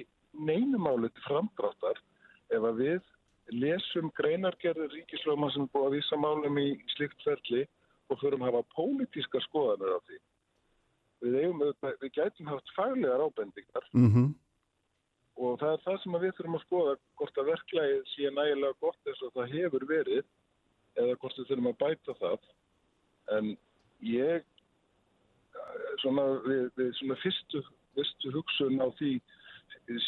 [0.50, 2.02] neinumáli til framdráttar
[2.58, 3.02] ef að við
[3.62, 7.64] lesum greinargerðir ríkislöfum sem er búið að vísa málum í slíkt ferli
[8.10, 10.18] og þurfum að hafa pólitíska skoðanir á því.
[11.22, 13.90] Við, eigum, auðvitað- við gætum haft faglegar ábendingar.
[13.94, 14.36] Mm
[15.40, 19.08] og það er það sem við þurfum að skoða hvort að verklægið sé nægilega gott
[19.08, 20.26] eins og það hefur verið
[21.00, 22.40] eða hvort við þurfum að bæta það.
[23.38, 23.58] En
[24.04, 24.44] ég
[26.02, 27.62] svona við, við svona fyrstu,
[27.96, 29.14] fyrstu hugsun á því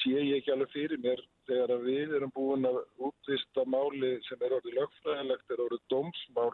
[0.01, 4.43] sé ég ekki alveg fyrir mér þegar að við erum búin að útvista máli sem
[4.43, 6.51] er orðið lögfræðilegt, er orðið dómsmál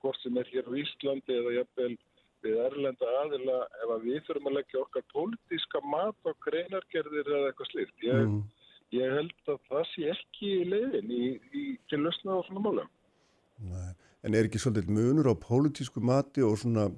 [0.00, 1.96] hvort sem er hér á Íslandi eða jafnvel
[2.44, 7.50] við erlenda aðila ef að við þurfum að leggja okkar pólitíska mat á greinargerðir eða
[7.50, 7.96] eitthvað slíkt.
[8.04, 8.42] Ég, Mm.
[8.94, 12.88] ég held að það sé ekki leiðin í, í til lausna á svona málum.
[13.64, 13.90] Nei.
[14.24, 16.88] En er ekki svolítið munur á pólitísku mati og svona,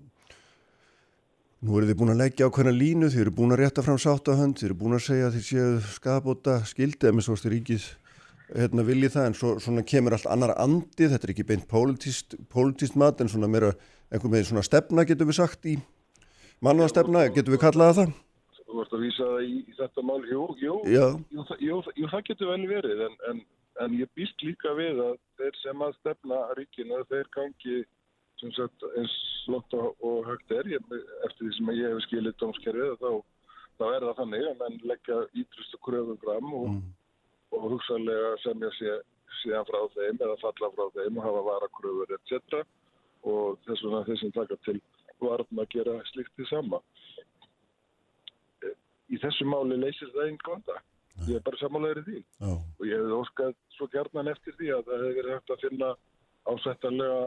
[1.62, 3.98] nú eru þið búin að leggja á hvernig línu, þið eru búin að rétta fram
[3.98, 7.86] sáttahönd, þið eru búin að segja að þið séu skapota skildið, með svo styrir ríkið
[8.54, 12.96] hérna, viljið það, en svo, svona kemur allt annar andi, þetta er ekki beint pólitíst
[13.00, 13.72] mat, en svona meira
[14.12, 15.76] einhvern veginn svona stefna getur við sagt í
[16.64, 18.14] mannaðastefna, getur við kallaða það?
[18.66, 21.06] Þú vart að vísa það í, í þetta mál, jú, jú, jú,
[21.62, 23.42] jú, jú, það getur vel verið, en, en,
[23.84, 27.78] en ég býst líka við að þeir sem að stefna ríkinu, þeir gangi
[28.40, 29.14] sem sagt eins
[29.48, 30.90] lótt og, og högt er, ég,
[31.28, 33.10] eftir því sem ég hef skilið dómskerfið, þá,
[33.78, 36.82] þá er það þannig að menn leggja ítrustu kröfum fram og, Mm.
[37.54, 38.96] og hugsanlega semja sé,
[39.40, 42.64] síðan frá þeim eða falla frá þeim og hafa varakröfur etc.
[43.26, 44.76] Og þess vegna þeir sem taka til
[45.22, 46.82] varðum að gera slíkt því sama.
[49.10, 50.82] Í þessu máli leysir það einn góða.
[51.24, 54.68] Ég er bara sammálaður í því Já, og ég hefði óskað svo gjarnan eftir því
[54.76, 55.88] að það hefði verið hægt að finna
[56.52, 57.22] ásættanlega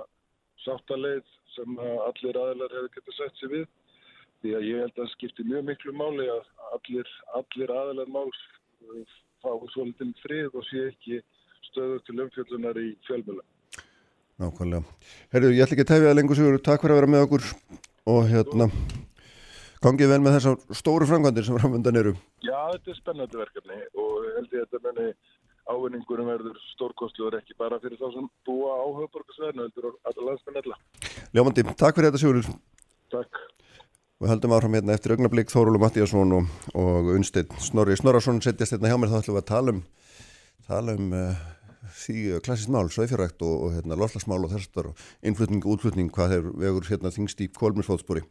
[0.65, 3.65] sáttaleið sem allir aðilar hefði getið sett sér við
[4.43, 8.43] því að ég held að það skipti mjög miklu máli að allir, allir aðilar máls
[8.85, 11.19] uh, fái svolítið frið og sé ekki
[11.69, 13.43] stöðu til umfjöllunar í fjölmjöla.
[14.39, 14.82] Nákvæmlega.
[15.34, 17.47] Herru, ég ætla ekki að tefja það lengur sigur, takk fyrir að vera með okkur
[18.13, 18.69] og hérna,
[19.84, 22.15] gangið vel með þessar stóru framkvæmdir sem framöndan eru.
[22.45, 25.12] Já, þetta er spennandi verkefni og held ég að þetta meni
[25.69, 30.80] ávinningurum verður stórkostluður ekki bara fyrir þá sem búa á höfuborgarsvæðinu, heldur allra landsmenn alla.
[31.36, 32.52] Ljómandi, takk fyrir þetta sigur.
[33.13, 33.43] Takk.
[34.19, 38.91] Við höldum áfram hérna eftir augnablík Þórúlu Mattíasson og, og Unsteinn Snorri Snorarsson setjast hérna
[38.91, 39.80] hjá mér þá ætlum við að tala um,
[40.67, 41.45] tala um uh,
[41.99, 46.35] því klassist mál, sveifjarækt og, og hérna, loslagsmál og þessar og innflutning og útflutning hvað
[46.35, 48.23] hefur vegur hérna þingst í kolminsfótspori.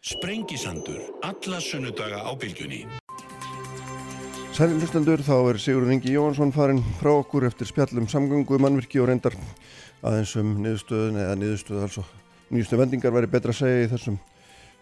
[0.00, 2.84] Sprengisandur, alla sunnudaga á bylgjunni.
[4.56, 9.10] Sæli lustendur, þá er Sigurður Ingi Jóhansson farin frá okkur eftir spjallum samgöngu, mannvirki og
[9.10, 9.36] reyndar
[10.00, 12.04] aðeins um niðurstöðun eða niðurstöðu altså
[12.50, 14.16] nýjustu vendingar væri betra að segja í þessum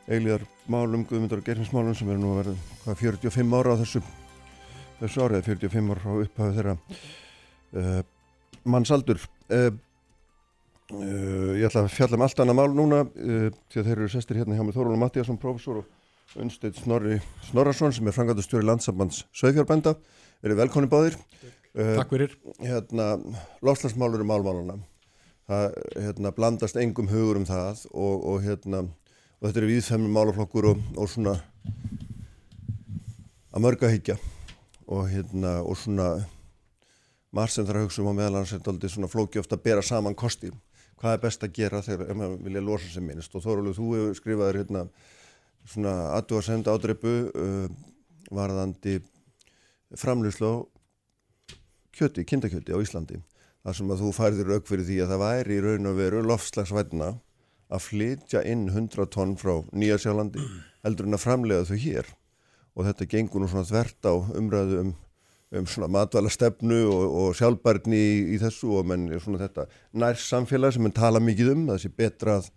[0.09, 4.03] eilíðar málum, guðmyndar og gerfinsmálum sem eru nú að verða hvað 45 ára á þessu
[5.03, 8.01] þessu árið, 45 ára frá upphafi þeirra uh,
[8.65, 9.69] mannsaldur uh,
[10.95, 14.11] uh, ég ætla að fjalla um allt annað mál núna uh, því að þeir eru
[14.13, 19.25] sestir hérna hjá mig Þóróldur Mattíasson, professor og Unsteinn Snorri Snorrason sem er frangatastjóri landsambands
[19.33, 19.95] Sveifjárbænda
[20.45, 21.17] eru velkonni báðir.
[21.79, 22.33] Takk fyrir.
[22.59, 23.13] hérna,
[23.63, 24.79] lofslagsmálur er málmáluna
[25.49, 28.83] það hérna, blandast engum hugur um það og, og, hérna,
[29.39, 31.37] og þetta eru viðfemmi málaflokkur og, og svona
[33.49, 34.19] að mörga higgja
[34.87, 36.11] og, hérna, og svona
[37.37, 39.67] margt sem þarf að hugsa um á meðal hans er aldrei svona flóki ofta að
[39.69, 40.53] bera saman kosti
[40.99, 43.35] hvað er best að gera þegar ef maður vilja losa sem minnst?
[43.35, 44.85] Og Þórulega þú hefur skrifaður hérna
[45.69, 47.69] svona aðdúa senda ádreipu uh,
[48.35, 48.99] varðandi
[49.99, 50.55] framlýslu á
[51.99, 53.23] kjöti, kindakjöti á Íslandi.
[53.67, 56.23] Þar sem að þú færðir auk fyrir því að það væri í raun og veru
[56.27, 57.09] lofslagsvætna
[57.69, 60.45] að flytja inn 100 tonn frá Nýja Sjálandi
[60.87, 62.09] heldur en að framlega þau hér.
[62.79, 64.93] Og þetta gengur nú svona þvert á umræðu um,
[65.51, 69.65] um svona matvæla stefnu og, og sjálfbærni í, í þessu og menn svona þetta
[69.97, 72.51] nær samfélag sem mann tala mikið um það sé betra að,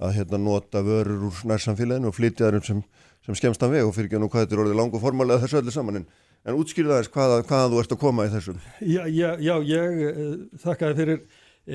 [0.00, 2.78] að hérna nota vörur úr nær samfélaginu og flytja þeim sem,
[3.26, 5.60] sem skemst af veg og fyrir ekki nú hvað þetta er orðið langu formálega þessu
[5.60, 6.06] öllu saman en,
[6.48, 10.00] en útskýrða þess hvaða, hvaða þú ert að koma í þessum Já, já, já ég
[10.06, 10.30] uh,
[10.62, 11.20] þakkaði fyrir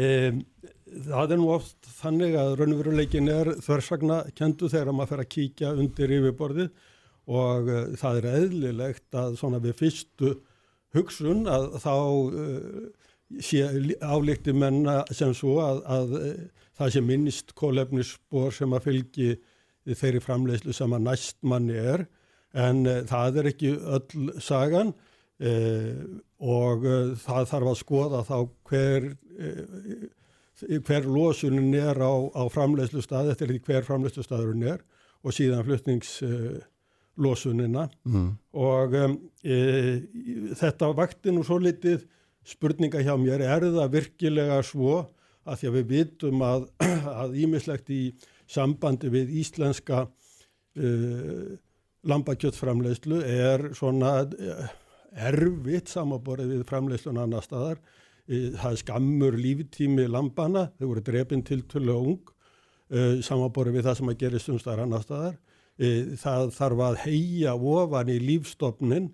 [0.05, 0.39] um,
[1.11, 5.75] það er nú oft þannig að raunveruleikin er þversagna kendu þegar maður fer að kíkja
[5.77, 6.73] undir yfirborðið
[7.29, 10.33] og uh, það er eðlilegt að svona við fyrstu
[10.97, 12.83] hugsun að þá uh,
[13.41, 13.63] sé
[14.01, 16.33] álíkti menna sem svo að, að uh,
[16.79, 19.31] það sé minnist kólefnisspor sem að fylgi
[19.83, 22.05] þeirri framleiðslu sem að næst manni er.
[22.53, 26.03] En uh, það er ekki öll sagan uh,
[26.43, 26.85] og
[27.23, 29.05] það þarf að skoða þá hver,
[30.83, 34.83] hver losunin er á, á framleiðslu stað, þetta er því hver framleiðslu staðurinn er
[35.23, 35.63] og síðan
[37.13, 38.29] flutningslosunina mm.
[38.53, 40.01] og um, e,
[40.55, 42.05] þetta vakti nú svo litið
[42.43, 45.09] spurninga hjá mér, er það virkilega svo
[45.45, 46.67] að því að við vitum að,
[47.21, 48.13] að ímislegt í
[48.47, 51.57] sambandi við íslenska uh,
[52.03, 54.67] lambakjöttframleiðslu er svona uh,
[55.13, 57.79] erfitt samaborið við framleiðslun annar staðar.
[58.27, 62.33] Uh, það er skammur líftími lambana, þau voru drefin til tullu og ung,
[62.91, 65.39] uh, samaborið við það sem að gerist um staðar annar staðar.
[65.81, 69.07] Uh, það þarf að heia ofan í lífstofnin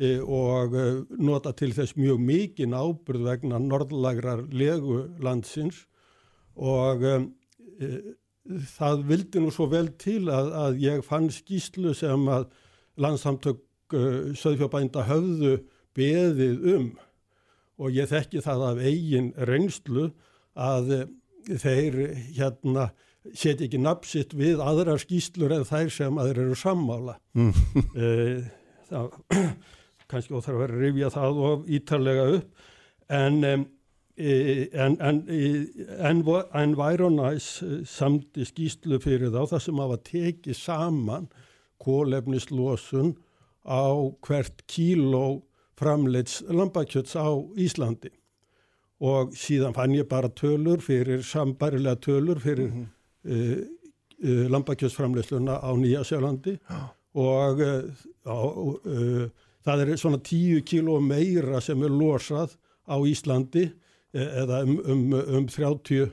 [0.00, 5.82] uh, og uh, nota til þess mjög mikinn ábyrð vegna norðlagrar legu landsins.
[6.56, 7.02] Og
[8.72, 12.46] það vildi nú svo vel til að, að ég fann skýslu sem að
[12.96, 13.60] landsamtök
[14.40, 15.58] söðfjábænda höfðu
[15.92, 16.86] beðið um.
[17.76, 20.06] Og ég þekki það af eigin reynslu
[20.56, 20.94] að
[21.60, 22.00] þeir
[22.38, 22.88] hérna
[23.34, 27.16] setja ekki napsitt við aðrar skýslur en þær sem aðrir eru sammála.
[27.34, 27.52] Mm.
[28.90, 29.16] það,
[30.10, 32.68] kannski óþarf að vera að rifja það of ítalega upp
[33.16, 33.66] en um,
[34.16, 35.18] en, en,
[36.00, 36.22] en
[36.54, 37.48] Environæs
[37.84, 41.26] samti skýslu fyrir þá það sem hafa tekið saman
[41.84, 43.12] kólefnislosun
[43.68, 43.92] á
[44.24, 45.42] hvert kíló
[45.76, 47.28] framleits lambakjöts á
[47.60, 48.14] Íslandi
[49.04, 52.88] og síðan fann ég bara tölur fyrir, sambarilega tölur fyrir mm -hmm.
[53.26, 53.56] Uh,
[54.24, 56.82] uh, lambakjötsframleisluna á Nýja Sjálandi ja.
[57.18, 59.26] og uh,
[59.66, 62.54] það er svona tíu kíló meira sem er losað
[62.86, 63.66] á Íslandi
[64.16, 66.12] eða um, um, um 30,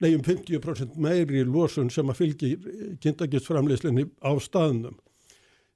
[0.00, 2.52] nei um 50% meiri losun sem að fylgi
[3.02, 4.96] kynntakjötsframleislunni á staðnum.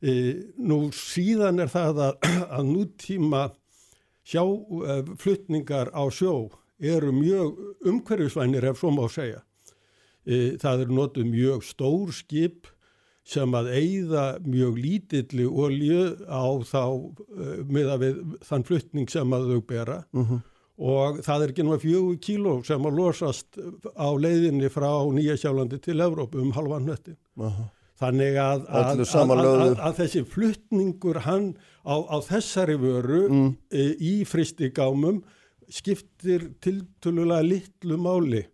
[0.00, 0.12] E,
[0.56, 3.42] nú síðan er það að, að nútíma
[4.28, 9.42] sjáflutningar á sjó eru mjög umhverfisvænir ef svo má segja.
[10.28, 12.68] E, það eru notuð mjög stór skip
[13.28, 19.34] sem að eigða mjög lítilli olju á þá e, með að við þann flutning sem
[19.36, 20.28] að þau bera uh mhm.
[20.28, 20.44] -huh.
[20.92, 23.58] og það er ekki náttúrulega fjögur kíló sem að losast
[23.96, 27.18] á leiðinni frá Nýja sjálandi til Evrópu um halvan nöttin.
[27.36, 27.68] Uh -huh.
[27.98, 29.00] Þannig að, að,
[29.34, 33.48] að, að þessi fluttningur hann á, á þessari vöru mm.
[33.74, 35.24] e, í fristigámum
[35.68, 38.44] skiptir tiltölulega litlu máli.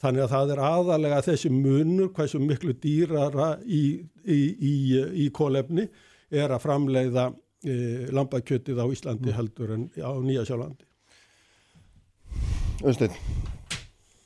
[0.00, 3.82] Þannig að það er aðalega þessi munur, hvað sem miklu dýrara í,
[4.24, 4.74] í, í,
[5.24, 5.84] í kólefni
[6.30, 7.26] er að framleiða
[7.66, 7.74] e,
[8.14, 9.36] lambakjötið á Íslandi mm.
[9.36, 10.86] heldur en á Nýja sjálfandi.
[12.88, 13.16] Östein.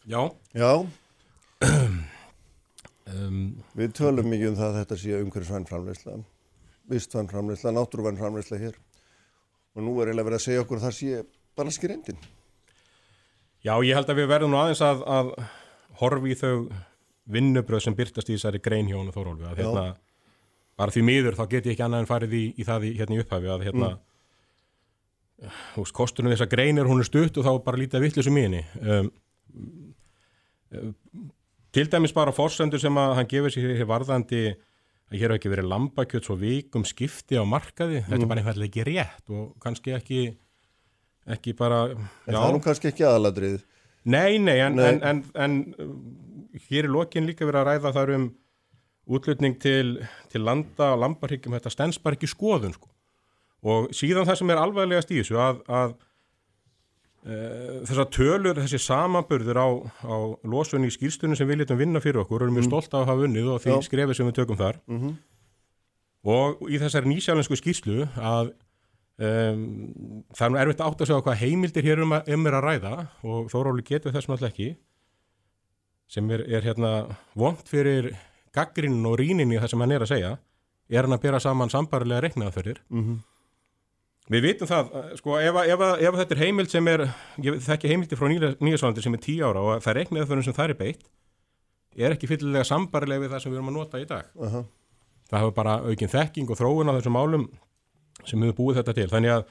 [0.07, 0.31] Já.
[0.55, 0.87] Já.
[3.05, 6.15] Um, Við tölum mikið um það að þetta sé umhverjusvæn framleysla,
[6.89, 8.79] vistvæn framleysla, náttúruvæn framleysla hér
[9.77, 11.19] og nú er eiginlega verið að segja okkur að það sé
[11.59, 12.23] bara skirindin.
[13.61, 15.35] Já, ég held að við verðum nú aðeins að, að
[16.01, 16.57] horfi í þau
[17.35, 19.85] vinnubröð sem byrtast í þessari greinhjónu þórólfi að hérna,
[20.79, 23.17] bara því miður þá get ég ekki annað en farið í, í það í, hérna
[23.17, 25.63] í upphafi að hérna, mm.
[25.79, 28.63] hús, kostunum þessa greinir hún er stutt og þá bara lítið vittlisum í henni.
[28.83, 29.11] Um,
[30.75, 30.93] um,
[31.75, 34.45] Til dæmis bara fórsendur sem að hann gefur sér hér varðandi
[35.11, 38.07] að hér hafa ekki verið lambakjöld svo vikum skipti á markaði, mm.
[38.07, 38.31] þetta er mm.
[38.31, 40.21] bara einfallega ekki rétt og kannski ekki,
[41.35, 41.81] ekki bara...
[41.91, 42.37] En já.
[42.37, 43.65] það er nú kannski ekki aðaladrið.
[44.05, 44.89] Nei, nei, en, nei.
[44.93, 48.27] En, en, en hér er lokin líka verið að ræða þar um
[49.05, 50.01] útlutning til,
[50.33, 52.89] til landa og lambarhyggjum, þetta stens bara ekki skoðun sko.
[53.65, 55.97] Og síðan það sem er alveglegast í þessu að, að
[57.25, 59.69] Eh, þessar tölur, þessi samanburður á,
[60.05, 62.69] á losunni í skýrstunum sem við litum vinna fyrir okkur erum við mm.
[62.69, 65.15] stolt af að hafa unnið og því skrefið sem við tökum þar mm -hmm.
[66.35, 68.53] og í þessari nýsjálfinsku skýrslu að
[69.19, 69.65] um,
[70.35, 72.95] það er nú erfitt að segja hvað heimildir hér um, að, um er að ræða
[73.23, 74.71] og þóróli getur þessum alltaf ekki
[76.11, 76.95] sem er, er hérna
[77.39, 78.13] vond fyrir
[78.55, 80.35] gaggrinn og rínin í það sem hann er að segja
[80.91, 83.23] er hann að bera saman sambarilega reiknaðaferðir mm -hmm.
[84.33, 87.03] Við vitum það, sko, ef, ef, ef þetta er heimild sem er,
[87.37, 90.79] þekki heimildi frá nýjasválandi sem er tíu ára og það reiknið þau sem það er
[90.79, 91.03] beitt,
[91.95, 94.31] er ekki fyllilega sambarilega við það sem við erum að nota í dag.
[94.33, 94.65] Uh -huh.
[95.29, 97.45] Það hefur bara aukinn þekking og þróun á þessum málum
[98.29, 99.07] sem hefur búið þetta til.
[99.13, 99.47] Þannig að,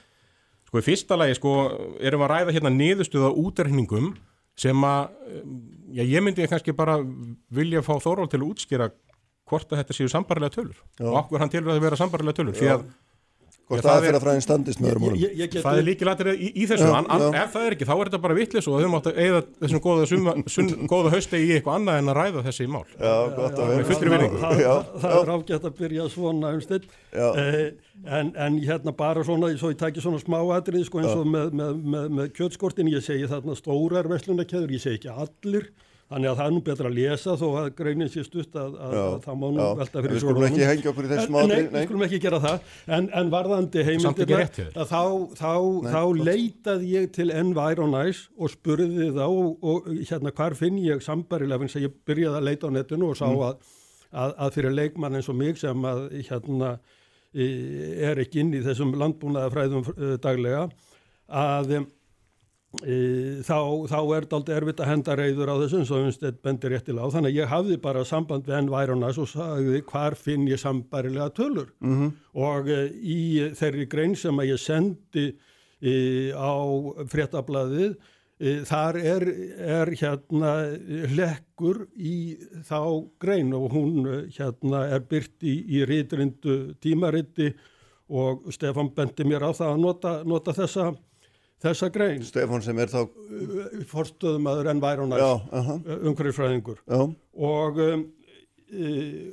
[0.68, 1.54] sko, í fyrsta lagi, sko,
[2.00, 4.12] erum við að ræða hérna niðurstuða útreikningum
[4.58, 5.16] sem að,
[5.96, 7.00] já, ég myndi kannski bara
[7.54, 8.90] vilja fá þóról til að útskýra
[9.50, 11.04] hvort að þetta séu sambarilega tölur já.
[11.04, 12.84] og okkur hann til að vera sambarilega tölur, því að
[13.64, 15.52] Hvort aðferðafræðin standist með öðrum orðum.
[15.54, 17.28] Það er líki latir í, í þessu, já, an, já.
[17.40, 19.80] ef það er ekki, þá er þetta bara vittlis og þau mátt að eigða þessum
[19.86, 22.82] góða, suma, sun, góða haustegi í eitthvað annað en að ræða þessi mál.
[22.92, 23.86] Já, gott að vera.
[23.88, 26.82] Það, það, það er ágætt að byrja svona umstill,
[27.22, 27.58] eh,
[28.18, 31.80] en, en hérna bara svona, svo ég tækir svona smáatrið, sko eins og með, með,
[31.96, 35.70] með, með kjötskortin, ég segi þarna stórar veslunarkeður, ég segi ekki allir,
[36.14, 38.92] Þannig að það er nú betra að lesa þó að greinin sé stutt að, að,
[39.00, 39.70] að það má nú já.
[39.80, 40.14] velta fyrir svo.
[40.14, 41.56] Við skulum ekki hengja okkur í þessum átri.
[41.56, 42.68] Nei, við skulum ekki gera það.
[42.98, 44.44] En, en varðandi heimildir
[44.76, 45.00] þá,
[45.40, 45.54] þá,
[45.88, 45.98] þá
[46.28, 51.88] leitaði ég til Environize og spurði þá og hérna hvar finn ég sambarilega finnst að
[51.88, 53.42] ég byrjaði að leita á netinu og sá mm.
[54.14, 56.76] að, að fyrir leikmann eins og mig sem að hérna
[57.34, 60.68] er ekki inn í þessum landbúnaðafræðum uh, daglega
[61.26, 61.80] að
[62.82, 63.58] þá,
[63.90, 67.14] þá er þetta aldrei erfitt að henda reyður á þessum svo umstætt bendir réttilega á.
[67.14, 71.70] Þannig að ég hafði bara samband við Environize og sagði hvar finn ég sambarilega tölur?
[71.80, 72.14] Mm -hmm.
[72.34, 73.20] og e, í
[73.54, 75.26] þeirri grein sem að ég sendi
[75.84, 76.54] á
[77.12, 77.96] fréttablaðið
[78.66, 79.24] þar er,
[79.62, 80.52] er hérna
[81.12, 87.52] hlekkur í þá grein og hún hérna er byrt í, í rítrindu tímaritti
[88.10, 90.90] og Stefan bendi mér á það að nota, nota þessa,
[91.64, 92.24] þessa grein.
[92.26, 93.00] Stefan sem er þá
[93.90, 95.24] Forstöðumadur en værunar
[95.94, 98.04] umhverfisfræðingur og, um,
[98.70, 98.90] e,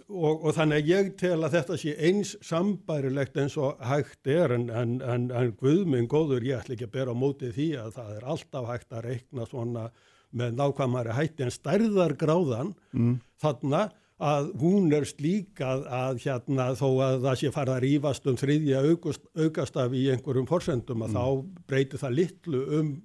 [0.09, 4.55] og, og þannig að ég tel að þetta sé eins sambærilegt eins og hægt er
[4.57, 7.93] en, en, en, en Guðminn góður ég ætla ekki að bera á mótið því að
[7.99, 9.89] það er alltaf hægt að reikna svona
[10.31, 13.17] með nákvæmari hætti en stærðargráðan mm.
[13.41, 13.89] þarna
[14.21, 18.39] að hún er slík að, að hérna þó að það sé farið að rýfast um
[18.39, 21.19] þriðja aukast, aukastaf í einhverjum forsendum að mm.
[21.19, 22.95] þá breytir það litlu um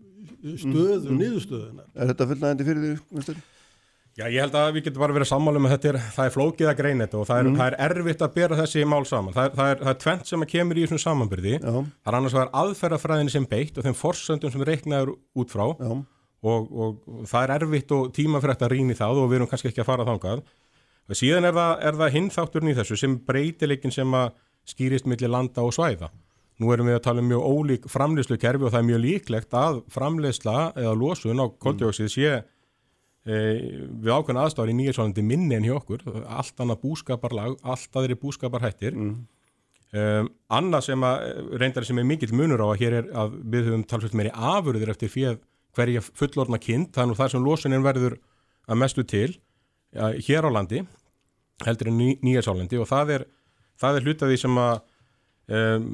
[0.60, 1.20] stöðu mm.
[1.20, 1.92] niðurstöðunar.
[1.94, 3.44] Er þetta fullnægandi fyrir því, Mr.?
[4.16, 6.68] Já, ég held að við getum bara verið sammálu með þetta, er, það er flókið
[6.70, 7.56] að greina þetta og það er, mm.
[7.58, 9.34] það er erfitt að bera þessi mál saman.
[9.36, 11.72] Það er, það er, það er tvent sem kemur í þessum samanbyrði, Já.
[11.74, 15.52] það er annars að það er aðferðafræðinni sem beitt og þeim forsöndum sem reiknaður út
[15.52, 16.00] frá og,
[16.46, 19.84] og, og það er erfitt og tímafrætt að rýni það og við erum kannski ekki
[19.84, 20.42] að fara þángað.
[21.14, 21.54] Síðan er
[21.94, 24.32] það hinn þátturinn í þessu sem breytileikin sem að
[24.66, 26.10] skýrist millir landa og svæða.
[26.56, 29.56] Nú erum við að tala um mjög ólík framleyslu kerfi og það er mjög líklegt
[29.56, 33.36] að framleysla eða losun á koldjóksið sé e,
[33.92, 38.96] við ákveðna aðstáður í nýjarsvælandi minni en hjá okkur, allt annað búskaparlag, allt aðri búskaparhættir.
[38.96, 39.18] Mm.
[39.96, 41.26] Um, annað sem að
[41.60, 44.90] reyndar sem er mikill munur á að hér er að við höfum talsveit meiri afurðir
[44.92, 45.38] eftir fyrir
[45.76, 48.16] hverja fullorna kind, þannig að það sem losunin verður
[48.66, 49.36] að mestu til
[49.94, 50.82] hér á landi,
[51.66, 53.24] heldur en ný, nýjarsvælandi og það er,
[53.80, 54.74] það er hlutaði sem að
[55.46, 55.86] um,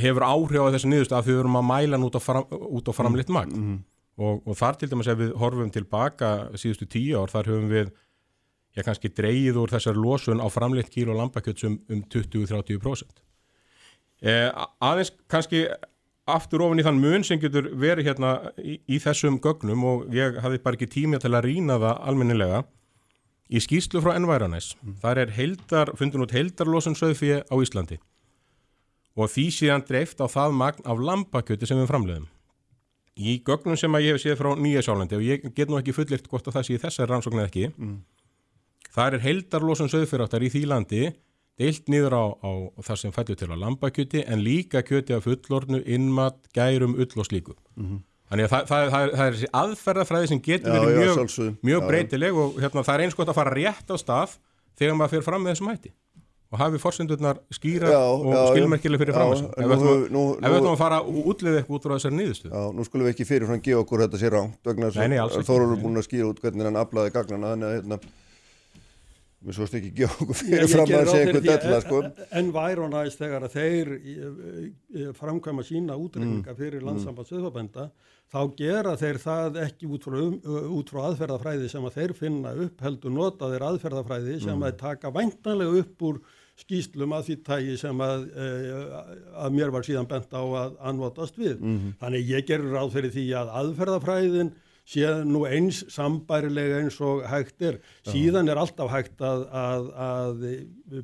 [0.00, 2.92] hefur áhrif á þessu nýðust að við höfum að mæla út á, fram, út á
[2.96, 3.52] framlitt magn.
[3.52, 3.84] Mm -hmm
[4.16, 7.92] og, og þar til dæmis ef við horfum tilbaka síðustu tíu ár þar höfum við
[8.76, 13.22] já kannski dreyið úr þessar losun á framleitt kíl og lambakjötsum um 20-30%.
[14.20, 14.48] Eh,
[14.84, 15.64] aðeins kannski
[16.26, 20.40] aftur ofin í þann mun sem getur verið hérna í, í þessum gögnum og ég
[20.42, 22.64] hafði bara ekki tími til að rýna það almennilega
[23.46, 24.74] í skýslu frá Environess.
[24.82, 24.96] Mm.
[25.04, 28.00] Þar er heldar, fundin út heldarlosun söðfíði á Íslandi
[29.16, 32.26] og því síðan dreift á það magn af lambakjöti sem við framleiðum.
[33.16, 35.94] Í gögnum sem að ég hef séð frá Nýja Sjálandi og ég get nú ekki
[35.96, 37.94] fullirt hvort að það sé þessar rannsóknu eða ekki mm.
[38.92, 41.00] það er heldarlósun söðfyrráttar í því landi
[41.60, 42.50] deilt niður á, á
[42.84, 47.28] það sem fættu til að lambakjöti en líka kjöti af fullornu, innmat, gærum, ull og
[47.28, 47.56] slíku.
[47.76, 48.00] Mm -hmm.
[48.26, 51.86] Þannig að það, það, það, það er þessi aðferðafræði sem getur já, verið mjög, mjög
[51.86, 54.34] breytileg og hérna, það er eins gott að fara rétt á stað
[54.78, 55.92] þegar maður fyrir fram með þessum hætti.
[56.46, 61.56] Og hafi fórsendurnar skýra já, og skilmerkileg fyrir framhansu ef við ætlum að fara útlið
[61.58, 64.02] eitthvað út frá þessari nýðustu Já, nú skulum við ekki fyrir frá að gefa okkur
[64.04, 67.12] þetta sér ránt vegna þess að Þóru er búin að skýra út hvernig hann aflaði
[67.16, 67.98] gagnana þannig að hérna
[69.46, 72.00] við svo ekki gefa okkur fyrir fram að segja eitthvað della sko
[72.40, 73.92] En væronæst þegar að þeir
[75.20, 76.58] framkvæma sína útrenninga mm.
[76.58, 77.90] fyrir landsamband söðfabenda
[78.32, 80.40] þá gera þeir það ekki út frá, um,
[80.76, 84.66] út frá aðferðafræði sem að þeir finna upp heldur nota þeir aðferðafræði sem mm.
[84.66, 86.20] að taka væntanlega upp úr
[86.56, 88.22] skýslum að því tægi sem að,
[89.44, 91.58] að mér var síðan bent á að anvotast við.
[91.60, 91.96] Mm -hmm.
[92.00, 94.52] Þannig ég gerur ráð fyrir því að aðferðafræðin
[94.86, 97.80] sé nú eins sambærilega eins og hægt er.
[98.06, 100.46] Síðan er alltaf hægt að, að, að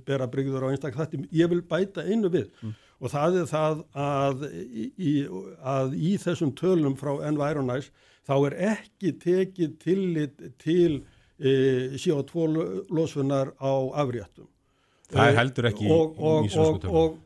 [0.06, 1.24] bera brygður á einstak þetta.
[1.34, 2.76] Ég vil bæta einu við mm.
[3.02, 5.16] og það er það að í,
[5.74, 7.90] að í þessum tölum frá Environise
[8.28, 11.02] þá er ekki tekið tillit til
[11.42, 11.52] e,
[11.98, 12.48] CO2
[12.94, 14.46] losfunar á afréttum.
[15.12, 17.16] Það er heldur ekki og, og, í íslensku tölum.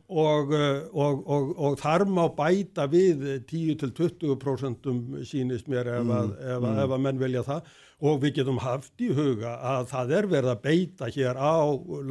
[1.63, 4.89] Og þar má bæta við 10-20%
[5.29, 6.81] sínist mér ef, mm, að, ef, mm.
[6.83, 7.71] ef að menn velja það
[8.07, 11.57] og við getum haft í huga að það er verið að beita hér á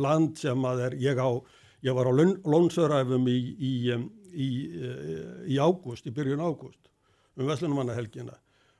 [0.06, 1.30] land sem að er, ég, á,
[1.86, 3.74] ég var á lónsöræfum í, í,
[4.32, 4.48] í,
[5.54, 6.82] í ágúst, í byrjun ágúst
[7.36, 8.34] um Veslunumannahelgina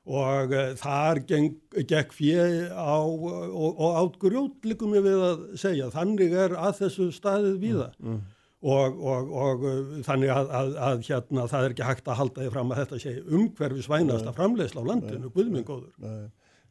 [0.07, 1.51] og uh, þar geng,
[1.91, 5.91] gekk fjö á og, og átgrjót likum ég við að segja.
[5.95, 7.91] Þannig er að þessu staðið víða.
[7.99, 8.25] Mm, mm.
[8.67, 12.43] Og, og, og uh, þannig að, að, að hérna það er ekki hægt að halda
[12.43, 16.11] því fram að þetta sé umhverfi svænast að framleysla á landinu, guðmingóður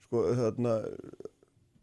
[0.05, 0.73] Sko þarna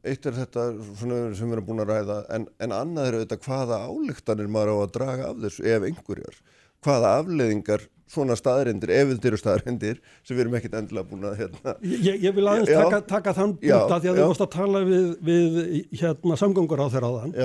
[0.02, 0.66] eitt er þetta
[0.98, 1.12] sem
[1.46, 4.94] við erum búin að ræða en, en annað er auðvitað hvaða álíktanir maður á að
[4.96, 6.38] draga af þessu ef einhverjar.
[6.82, 11.74] Hvaða afleðingar svona þetta eru staðarindir sem við erum ekkert endilega búin að hérna.
[11.80, 15.08] ég, ég vil aðeins taka, taka þann búta því að þú vorust að tala við,
[15.28, 15.58] við
[16.02, 17.36] hérna samgöngur á þeirra á þann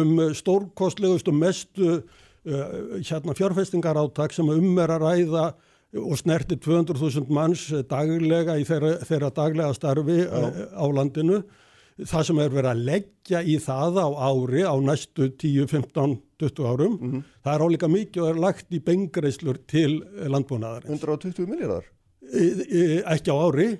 [0.00, 5.46] um stórkostlegustu mestu uh, hérna fjárfestingar áttak sem um er að ræða
[6.00, 11.42] og snerti 200.000 manns daglega í þeirra, þeirra daglega starfi uh, á landinu.
[12.08, 16.68] Það sem er verið að leggja í það á ári á næstu 10, 15, 20
[16.68, 16.98] árum.
[16.98, 17.22] Mm -hmm.
[17.44, 20.02] það er álíka mikið og er lagt í bengreislur til
[20.34, 21.88] landbúnaðar 120 miljardar?
[23.14, 23.70] Ekki á ári.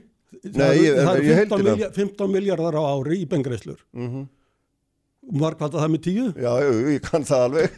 [0.43, 4.25] Nei, það, ég, það er 15, miljard, 15 miljardar á ári í bengreislur mm -hmm.
[5.43, 6.25] markvalda það með tíu?
[6.35, 7.77] Já, jú, jú, ég kann það alveg.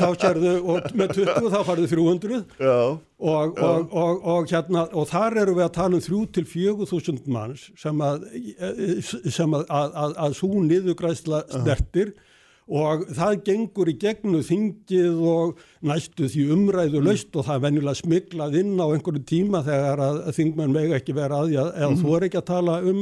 [0.00, 2.78] þá sérðu, og með 20 þá farðu 300 Já,
[3.18, 7.28] og, og, og, og hérna og þar eru við að tala um 3 til 4.000
[7.36, 8.26] manns sem að
[9.28, 12.14] sem að, að, að, að svo niðugræsla snertir
[12.70, 17.98] og það gengur í gegnu þingið og næstu því umræðu laust og það er venjulega
[17.98, 22.16] smiklað inn á einhverju tíma þegar að þingmenn mega ekki vera að að eða þú
[22.16, 23.00] er ekki að tala um,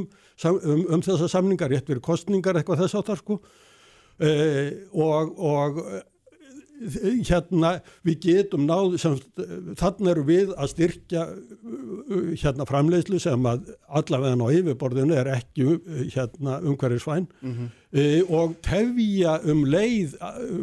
[0.49, 3.41] um, um þessa samningar, rétt verið kostningar eitthvað þess áttar sko.
[4.19, 5.83] Uh, og, og
[7.29, 7.73] hérna
[8.07, 9.17] við getum náð sem,
[9.79, 11.25] þannig eru við að styrkja
[12.43, 15.79] hérna framleiðslu sem að allavega á yfirborðinu er ekki
[16.15, 17.73] hérna umhverfisvæn mm -hmm.
[17.93, 20.17] e, og tefja um leið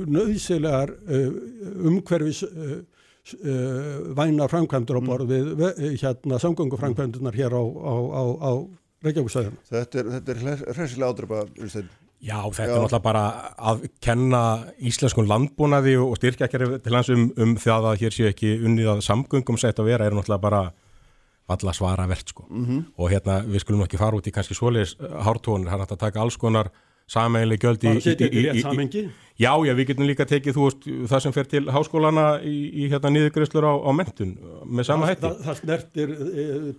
[0.07, 0.95] nöðsilegar
[1.84, 3.59] umhverfis e,
[4.16, 8.51] væna framkvæmdur á borð við hérna samgönguframkvæmdunar hér á, á, á, á
[9.05, 9.61] Reykjavíksvæðinu.
[9.70, 11.89] Þetta er, er hressilega ádröpa, Unnstein.
[12.26, 12.73] Já, þetta Já.
[12.73, 13.26] er náttúrulega bara
[13.71, 14.41] að kenna
[14.82, 18.95] íslenskun landbúnaði og styrkja ekki til hans um, um það að hér séu ekki unnið
[18.95, 20.63] að samgöngum sett að vera er náttúrulega bara
[21.53, 22.47] alla svara verðt sko.
[22.49, 22.84] Mm -hmm.
[22.97, 26.21] Og hérna við skulum ekki fara út í kannski svoleiðis hártónir, það er að taka
[26.21, 26.71] alls konar
[27.07, 27.88] sameinlega göld í...
[27.88, 29.03] Bara setja ykkur rétt samengi?
[29.36, 32.88] Já, já, við getum líka tekið, þú veist, það sem fer til háskólana í, í
[32.88, 34.32] hérna nýðugriðslur á, á mentun
[34.63, 35.28] með sama hætti.
[35.28, 36.13] Það, það snertir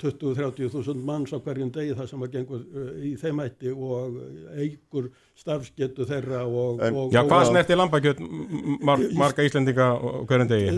[0.01, 2.65] 20-30 þúsund manns á hverjum degi það sem var gengur
[3.05, 4.17] í þeim hætti og
[4.57, 6.81] eigur starfsgetu þeirra og...
[6.81, 8.23] En, og já, og, hvað snertir lambakjöld
[8.87, 9.89] mar, marga Íslendinga
[10.31, 10.73] hverjum degi?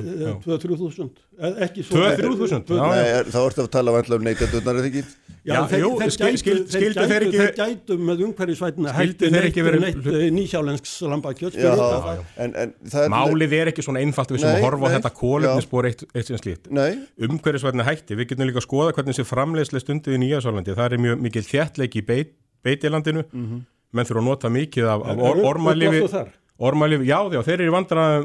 [0.44, 1.22] 2-3 þúsund,
[1.66, 2.02] ekki svo...
[2.02, 2.72] 2-3 þúsund?
[2.74, 5.04] Nei, þá ertu að tala vantilega um neytjöndunar, eða ekki?
[5.48, 9.60] Já, þeir, já, þeir, skil, skil, skil, þeir, þeir, þeir gætu með umhverfisvætina hætti neitt,
[9.80, 12.74] neitt nýsjálensks lambakjöld en, en
[13.14, 16.28] Málið er ekki svona einfalt við sem nei, að horfa á þetta kólefnisspor eitt, eitt
[16.28, 16.68] sem slíkt.
[16.68, 21.04] Umhverfisvætina hætti, við getum líka að skoða hvernig þessi framleiðslega stundið í Nýjasálandi það er
[21.06, 22.36] mjög mikil þjertleiki í beit,
[22.66, 23.64] beitilandinu -hmm.
[23.92, 26.24] Menn þurfa að nota mikið af, af or, ormælifi
[26.58, 27.76] ormælifi, já, já, þeir eru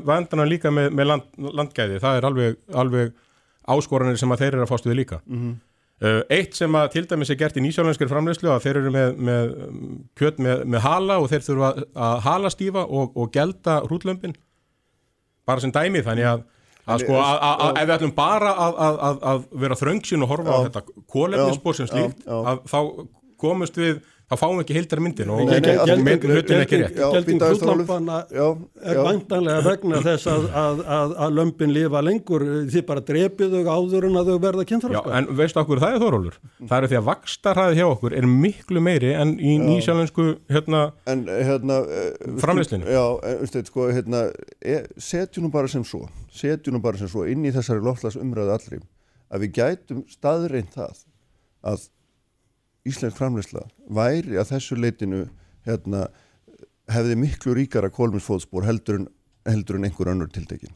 [0.07, 1.27] vandana líka með, með land,
[1.59, 1.99] landgæði.
[2.01, 3.11] Það er alveg, alveg
[3.73, 5.19] áskoranir sem að þeir eru að fástu við líka.
[5.27, 5.61] Mm -hmm.
[6.33, 9.51] Eitt sem að til dæmis er gert í nýsjálfænskir framleyslu að þeir eru með, með
[10.19, 11.69] kjöt með, með hala og þeir þurfa
[12.07, 14.33] að hala stífa og, og gelda hrútlömpin.
[15.47, 16.43] Bara sem dæmi þannig að,
[16.87, 18.51] að sko að, að, ef við ætlum bara
[19.29, 20.83] að vera þröngsinn og horfa já, á þetta
[21.13, 22.79] kólefnisspór sem slíkt að þá
[23.39, 24.01] komust við
[24.33, 26.99] þá fáum við ekki heildar myndin og hlutin ekki rétt.
[26.99, 32.45] Gjelding hrútlampana er vantanlega vegna þess að lömpin lifa lengur.
[32.73, 36.03] Þið bara drepið þau áður en að þau verða kynþróska En veistu okkur það er
[36.03, 40.83] þórólur það eru því að vakstarhæði hjá okkur er miklu meiri en í nýsjálfensku hérna,
[41.07, 41.79] hérna
[42.43, 44.25] framleyslinu Já, en, sko, hérna,
[44.97, 48.55] setjum nú bara sem svo setjum nú bara sem svo inn í þessari loftlags umræðu
[48.55, 48.81] allri
[49.33, 51.03] að við gætum staðreint það
[51.63, 51.87] að
[52.87, 53.63] Íslensk framleysla
[53.95, 55.25] væri að þessu leitinu
[55.67, 56.07] hérna,
[56.91, 59.05] hefði miklu ríkara kólminsfóðspor heldur en,
[59.47, 60.75] heldur en einhver önnur tiltekin.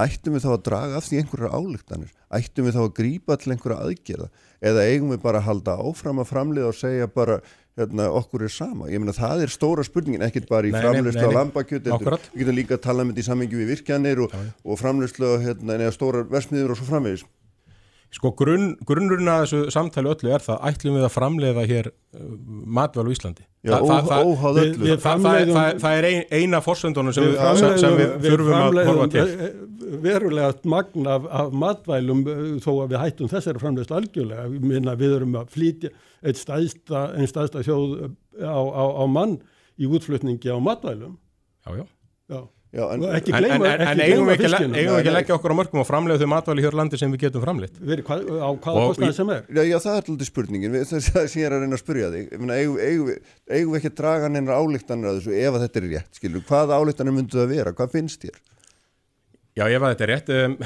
[0.00, 2.12] Ættum við þá að draga af því einhverjar álíktanir?
[2.36, 4.28] Ættum við þá að grípa til einhverja aðgerða?
[4.70, 7.40] Eða eigum við bara að halda áfram að framleiða og segja bara
[7.80, 8.86] hérna, okkur er sama?
[8.92, 12.76] Ég meina það er stóra spurningin, ekkert bara í framleyslu á lambakjötu, við getum líka
[12.76, 16.76] að tala um þetta í sammingi við virkjanir og, og framleyslu á hérna, stóra versmiður
[16.76, 17.26] og svo framvegis.
[18.10, 22.24] Sko grunn, grunnurinn að þessu samtali öllu er það ætlum við að framleiða hér uh,
[22.78, 23.44] matvæl á Íslandi.
[23.62, 24.64] Já, Þa, ó, það, öllu.
[24.64, 27.28] Við, við það, það, það er ein, eina forsöndunum sem,
[27.60, 29.26] sem, sem við þurfum að horfa til.
[30.00, 34.48] Verulega magn af, af matvælum uh, þó að við hættum þessari framleiðslu algjörlega.
[34.58, 35.94] Minna, við erum að flytja
[36.26, 36.42] einn
[37.30, 39.38] staðsta, þjóð uh, á, á, á mann
[39.78, 41.14] í útflutningi á matvælum.
[41.62, 41.86] Já, já.
[42.70, 42.84] Já.
[42.94, 45.86] En, ekki gleyma, en, en eigum við ekki, ekki að leggja okkur á mörgum og
[45.88, 47.80] framlega þau matvæli hér landi sem við getum framleitt?
[48.06, 49.40] Hvað, á hvaða kostnæði sem er?
[49.50, 50.76] Já, já það er alltaf spurningin.
[50.86, 53.10] Það sem ég er að reyna að spurja þig eigum, eigum,
[53.50, 56.46] eigum við ekki að draga neina álíktanir að þessu ef að þetta er rétt skilur,
[56.46, 58.40] hvaða álíktanir myndu það að vera, hvað finnst þér?
[59.58, 60.56] Já ef að þetta er rétt um,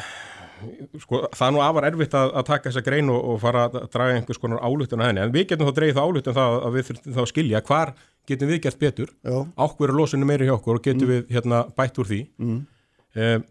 [1.00, 3.80] sko, það er nú afar erfitt að, að taka þessa grein og, og fara að
[3.94, 5.24] draga einhvers konar álíktan að henni.
[5.24, 6.84] En við getum þá dreigð það álíktan það að við
[8.28, 11.12] getum við gert betur ákveður losinu meiri hjá okkur og getum mm.
[11.12, 12.62] við hérna, bætt úr því mm.
[13.24, 13.44] um,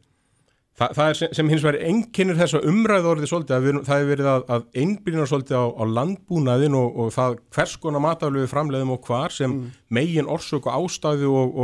[0.80, 4.02] það, það er sem, sem hins vegar enginnir þess að umræða orðið svolítið við, það
[4.02, 8.52] hefur verið að, að einblýna svolítið á, á landbúnaðin og, og það hvers konar mataflögu
[8.52, 9.72] framleiðum og hvar sem mm.
[9.94, 11.58] megin orsök og ástæðu og,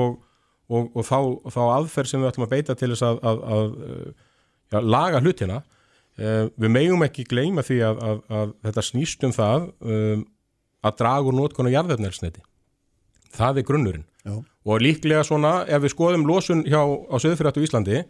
[0.70, 1.20] og, og þá,
[1.55, 3.72] þá aðferð sem við ætlum að beita til þess að, að, að
[4.70, 10.28] ja, laga hlutina uh, við megum ekki gleyma því að þetta snýst um það um,
[10.86, 12.45] að draga úr nótkonu jarðefnælsniti
[13.36, 14.36] það er grunnurinn Já.
[14.39, 18.03] og líklega svona ef við skoðum losun hjá á Söðfyrirtu Íslandi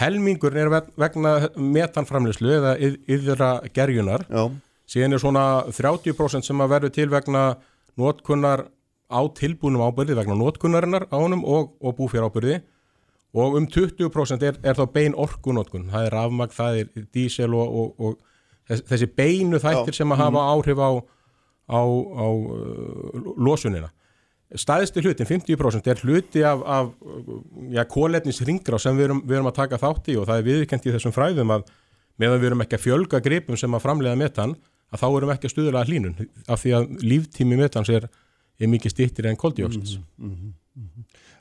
[0.00, 4.48] helmingurinn er vegna metanframlislu eða yðra gerjunar Já.
[4.88, 7.44] síðan er svona 30% sem að verður til vegna
[8.00, 8.66] notkunnar
[9.12, 12.62] á tilbúnum ábyrði vegna notkunnarinnar á honum og, og búfjör ábyrði
[13.32, 17.78] og um 20% er, er þá bein orkunótkun, það er rafmagn, það er dísel og,
[17.80, 19.98] og, og þessi beinu þættir Já.
[20.02, 20.90] sem að hafa áhrif á,
[21.72, 23.88] á, á uh, losunina.
[24.58, 26.90] Stæðsti hlutin, 50% er hluti af, af
[27.72, 30.48] ja, kólefnis ringra sem við erum, við erum að taka þátt í og það er
[30.48, 31.64] viðkend í þessum fræðum að
[32.20, 34.56] meðan við erum ekki að fjölga gripum sem að framleiða metan,
[34.92, 36.18] að þá erum ekki að stuðla hlínun
[36.52, 38.08] af því að líftími metans er,
[38.60, 39.96] er mikið stýttir en koldjóksins.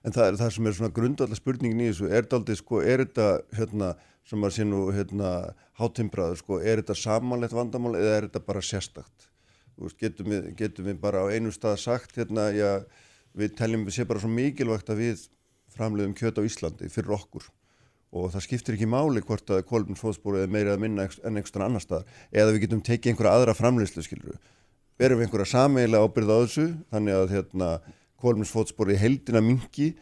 [0.01, 2.79] En það er það sem er svona grundallar spurningin í þessu, er þetta aldrei sko,
[2.81, 3.91] er þetta hérna
[4.31, 5.33] sem að sé nú hérna
[5.81, 9.30] hátimbraður sko, er þetta samanlegt vandamál eða er þetta bara sérstakt?
[9.81, 12.83] Veist, getum við, getum við bara á einu stað sagt hérna, já,
[13.37, 15.25] við teljum við sé bara svo mikilvægt að við
[15.71, 17.47] framleiðum kjöt á Íslandi fyrir okkur
[18.11, 21.83] og það skiptir ekki máli hvort að kolumnsfóðspóru er meira að minna en einhverstun annar
[21.83, 24.35] stað eða við getum tekið einhverja aðra framleiðslu skiluru.
[24.99, 27.69] Berum við einhverja sameiginlega ábyrð á þessu þannig að hérna
[28.21, 29.93] kolumnsfóðspóru í heldina mingi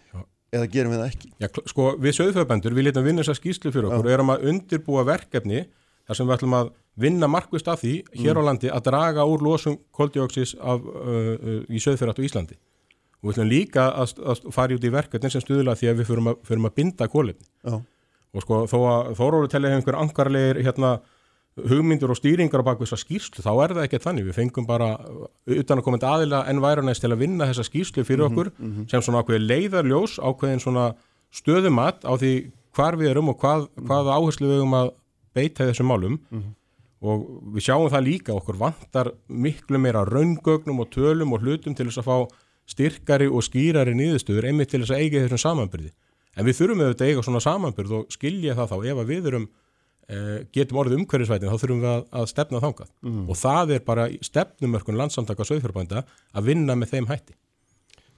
[0.49, 1.31] eða gerum við það ekki?
[1.37, 5.05] Já, sko, við sögðfjöðbendur, við letum vinna þessa skýslu fyrir okkur og erum að undirbúa
[5.07, 5.67] verkefni
[6.09, 9.43] þar sem við ætlum að vinna markvist af því hér á landi að draga úr
[9.45, 12.59] losum koldjóksis af, uh, uh, í sögðfjörðat á Íslandi.
[13.19, 16.11] Og við ætlum líka að, að fara út í verkefni sem stuðla því að við
[16.11, 17.47] förum að, förum að binda kólefni.
[17.67, 17.79] Já.
[18.29, 20.99] Og sko, þó að Þóróru telli einhver angarlegir hérna,
[21.67, 24.27] hugmyndur og stýringar á baku þessa skýrslu, þá er það ekki þannig.
[24.29, 24.91] Við fengum bara
[25.49, 28.51] utan að komandi aðila en væranæst til að vinna þessa skýrslu fyrir okkur
[28.91, 30.85] sem svona ákveði leiðarljós, ákveðin svona
[31.35, 32.31] stöðumat á því
[32.77, 34.93] hvar við erum og hvað, hvað áherslu við um að
[35.35, 36.19] beita þessum málum
[36.99, 37.23] og
[37.55, 42.01] við sjáum það líka, okkur vantar miklu meira raungögnum og tölum og hlutum til þess
[42.01, 42.17] að fá
[42.69, 45.93] styrkari og skýrari nýðustöður einmitt til þess að eiga þessum samanbyrði.
[46.37, 49.47] En við þurfum auðvitað að eiga svona samanbyrð og skilja það þá ef við erum
[50.09, 52.91] eh, getum orðið umhverfisvætin þá þurfum við að, að stefna þangað
[53.25, 57.37] og það er bara stefnumörkun landsamtaka sögfjörbænda að vinna með þeim hætti.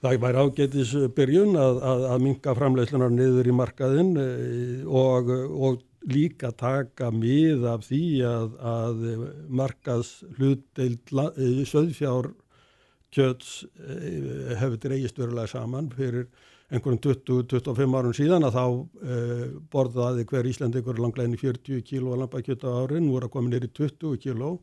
[0.02, 5.80] Það væri ágætis byrjun að, að, að minka framleyslunar niður í markaðinn eh, og, og
[6.10, 9.02] líka taka mið af því að, að
[9.48, 12.32] markaðs hlutdeild eh, sauðfjár
[13.12, 16.26] kjöts eh, hefur dreigist verulega saman fyrir
[16.72, 18.64] einhverjum 20-25 árum síðan að þá
[19.12, 23.52] eh, borðaði hver Íslandingur langlegin í 40 kíló lampakjöt á ári, nú er að koma
[23.52, 24.54] nýri 20 kíló.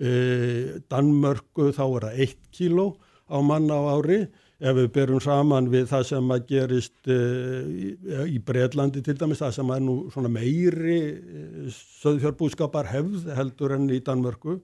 [0.00, 2.86] Eh, Danmörku þá er það 1 kíló
[3.28, 4.22] á manna á ári.
[4.62, 9.56] Ef við berum saman við það sem að gerist uh, í, Breitlandi til dæmis, það
[9.56, 14.60] sem er nú svona meiri uh, söðfjárbúskapar hefð heldur enn í Danmörku,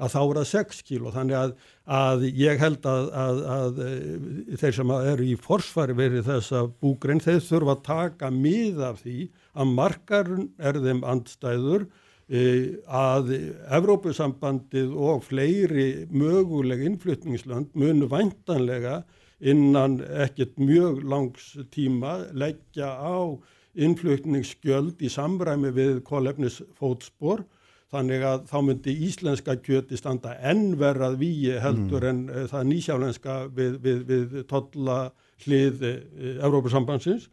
[0.00, 1.12] að þá er það 6 kíló.
[1.14, 1.52] Þannig að,
[1.96, 7.22] að ég held að, að, að eh, þeir sem eru í forsvari verið þessa búgrein,
[7.22, 9.18] þeir þurfa að taka mið af því
[9.54, 11.84] að markarun er þeim andstæður
[12.26, 13.34] eh, að
[13.78, 19.02] Evrópusambandið og fleiri möguleg innflutningslönd munu væntanlega
[19.40, 23.34] innan ekkert mjög langs tíma leggja á
[23.74, 27.44] innflutningsgjöld í samræmi við kolefnisfótspor.
[27.94, 33.36] Þannig að þá myndi íslenska kjöti standa enn verrað víi heldur en uh, það nýsjálenska
[33.54, 34.98] við, við, við totla
[35.44, 35.98] hlið uh,
[36.46, 37.28] Evrópusambandsins,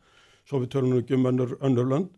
[0.45, 2.11] svo við tölum ekki um önnur, önnur lönd.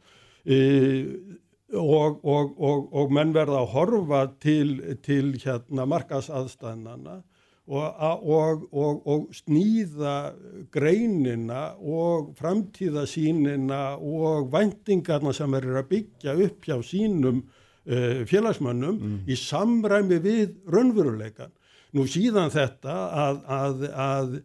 [0.44, 1.40] Uh,
[1.74, 7.22] og, og, og, og menn verða að horfa til, til hérna markaðsaðstæðnana
[7.68, 10.34] og, og, og, og snýða
[10.74, 17.44] greinina og framtíðasínina og væntingarna sem eru að byggja upp hjá sínum
[17.88, 21.54] uh, félagsmönnum í samræmi við raunveruleikan.
[21.94, 22.94] Nú síðan þetta
[23.24, 24.36] að, að, að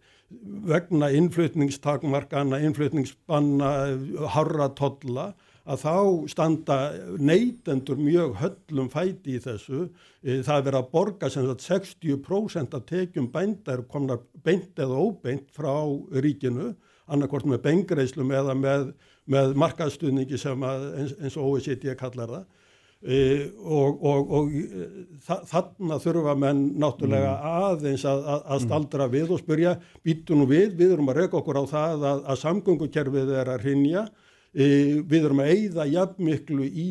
[0.69, 3.71] vegna innflutningstakmarkana, innflutningsbanna,
[4.35, 5.33] harra tolla,
[5.69, 5.95] að þá
[6.33, 6.77] standa
[7.21, 9.89] neytendur mjög höllum fæti í þessu.
[10.25, 14.97] Eh, Það er verið að borga sem sagt 60% af tekjum bændar komna beint eða
[14.97, 15.73] óbeint frá
[16.25, 16.75] ríkinu,
[17.09, 18.93] annarkort með bengreislum eða með,
[19.27, 22.47] með markaðstuðningi sem að, eins, eins og OECD kallar það.
[22.99, 24.55] Uh, og, og, og
[25.23, 30.49] þa þarna þurfa menn náttúrulega aðeins að, að, að staldra við og spyrja býtu nú
[30.51, 34.28] við, við erum að reyka okkur á það að, að samgöngukerfið er að hrinja uh,
[34.55, 36.89] við erum að eyða jafnmiklu í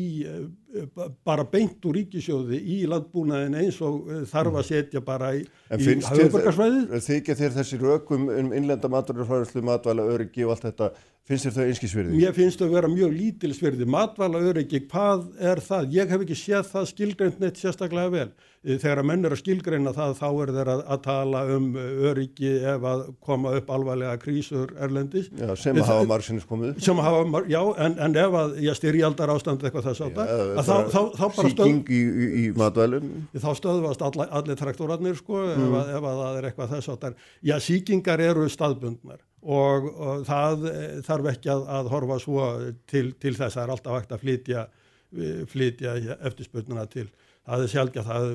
[1.26, 5.86] bara beint úr ríkisjóði í landbúnaðin eins og þarf að setja bara í, En í
[5.86, 10.90] finnst þér, þér þessi rökum um innlenda maturfræðslu, matvæla, öryggi og allt þetta,
[11.28, 12.20] finnst þér þau einskísvirði?
[12.20, 13.88] Mér finnst þau vera mjög lítilsverði.
[13.96, 15.90] Matvæla öryggi, hvað er það?
[15.96, 18.28] Ég hef ekki séð það skilgreint neitt sérstaklega vel.
[18.58, 22.48] Þegar að menn er að skilgreina það þá er þeir að, að tala um öryggi
[22.72, 25.28] ef að koma upp alvarlega krísur erlendis.
[25.38, 26.72] Já, sem að hafa margsinnis komið.
[26.82, 30.18] Sem að hafa, mar- já, en, en ef að ég styrjaldar ástand eitthvað þess að
[30.18, 34.04] það, eða að þá, þá, þá bara stöð, síking í, í, í matvælum þá stöðvast
[34.08, 37.16] all, allir traktorarnir sko ef, að, ef að það er eitthvað þess áttar.
[37.52, 42.50] Já, síkingar eru staðbundnar og, og það eh, þarf ekki að, að horfa svo
[42.90, 44.66] til, til þess að það er alltaf hægt að flytja,
[45.14, 47.06] eh, flytja eftirspurnuna til.
[47.48, 48.26] Það er sjálf að það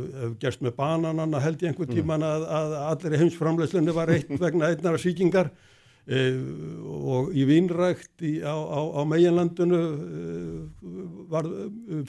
[0.42, 5.02] gerst með bananana held ég einhver tíman að, að allir heimsframleyslunni var eitt vegna einnara
[5.02, 5.52] síkingar
[6.04, 10.88] Uh, og í vínrækt í, á, á, á meginlandinu uh,
[11.32, 11.48] var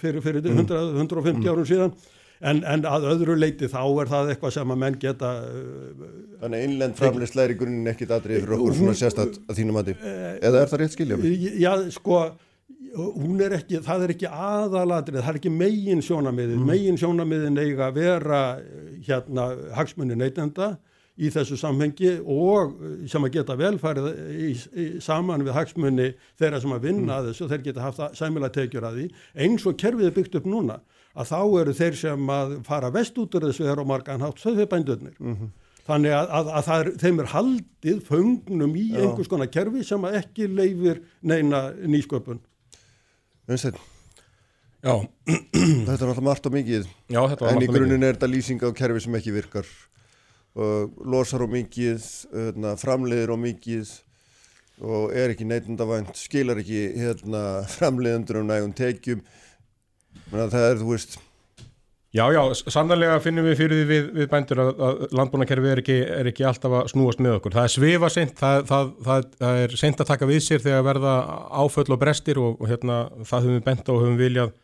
[0.01, 1.47] fyrir, fyrir 100, 150 mm.
[1.47, 1.95] árum síðan
[2.43, 6.09] en, en að öðru leiti þá er það eitthvað sem að menn geta uh,
[6.41, 9.79] Þannig að innlend framleysla er í grunninn ekkit aðrið fyrir okkur svona sérstætt að þínum
[9.79, 9.97] að því
[10.35, 11.21] eða er það rétt skilja?
[11.63, 12.21] Já, sko
[12.95, 16.67] hún er ekki, það er ekki aðaladrið, það er ekki megin sjónamiðið, mm.
[16.71, 18.41] megin sjónamiðin eiga að vera
[19.07, 20.75] hérna hagsmunni neytenda
[21.15, 26.09] í þessu samhengi og eh, sem að geta velfærið í, í, saman við hagsmunni
[26.41, 27.29] þeirra sem að vinna mm.
[27.29, 29.11] þessu, þeir geta haft sæmilag tekjur að því,
[29.47, 30.81] eins og kerfið er byggt upp núna,
[31.15, 34.43] að þá eru þeir sem að fara vest út úr þessu er á margan hátt
[34.43, 35.15] söðfjörbændurnir.
[35.21, 35.53] Mm -hmm.
[35.85, 39.03] Þannig að, að, að er, þeim er haldið föngnum í Já.
[39.03, 42.41] einhvers konar kerfi sem að ekki leifir neina nýsköpun.
[43.51, 43.77] Vinstir.
[44.85, 44.95] Já.
[45.87, 49.05] Þetta er alltaf margt og mikið, Já, en í grunninn er þetta lýsing á kerfi
[49.05, 49.69] sem ekki virkar
[50.55, 53.95] losar á mikið, hérna, framleiðir á mikið
[54.85, 57.43] og er ekki neitundavænt, skilar ekki hérna,
[57.77, 59.25] framleiðundur um nægum tekjum
[60.31, 61.19] það er, þú veist
[62.15, 65.97] Já, já, sannlega finnum við fyrir því við, við bændur að, að landbúnakerfi er ekki,
[66.15, 67.57] er ekki alltaf að snúast með okkur.
[67.57, 70.87] Það er svifa sent, það, það, það, það er sent að taka við sér þegar
[70.87, 71.15] verða
[71.65, 74.55] áföll og brestir og, og hérna, það höfum við bent og höfum viljað,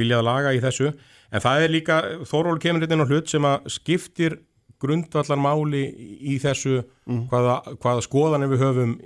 [0.00, 0.90] viljað laga í þessu.
[1.30, 4.40] En það er líka, Þóról kemur hérna hlut sem að skiptir
[4.82, 5.84] grundvallar máli
[6.18, 7.28] í þessu mm.
[7.30, 8.98] hvaða, hvaða skoðanir við höfum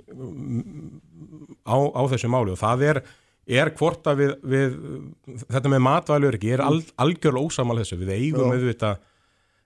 [1.61, 3.01] á, á þessu máli og það er,
[3.47, 4.75] er hvort að við, við
[5.51, 9.01] þetta með matvælur ekki, er al, algjörlega ósamal þessu, við eigum auðvitað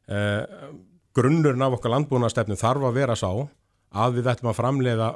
[0.09, 0.69] eh,
[1.17, 3.29] grunnurinn af okkar landbúnastefnu þarf að vera sá
[3.97, 5.09] að við ætlum að framleiða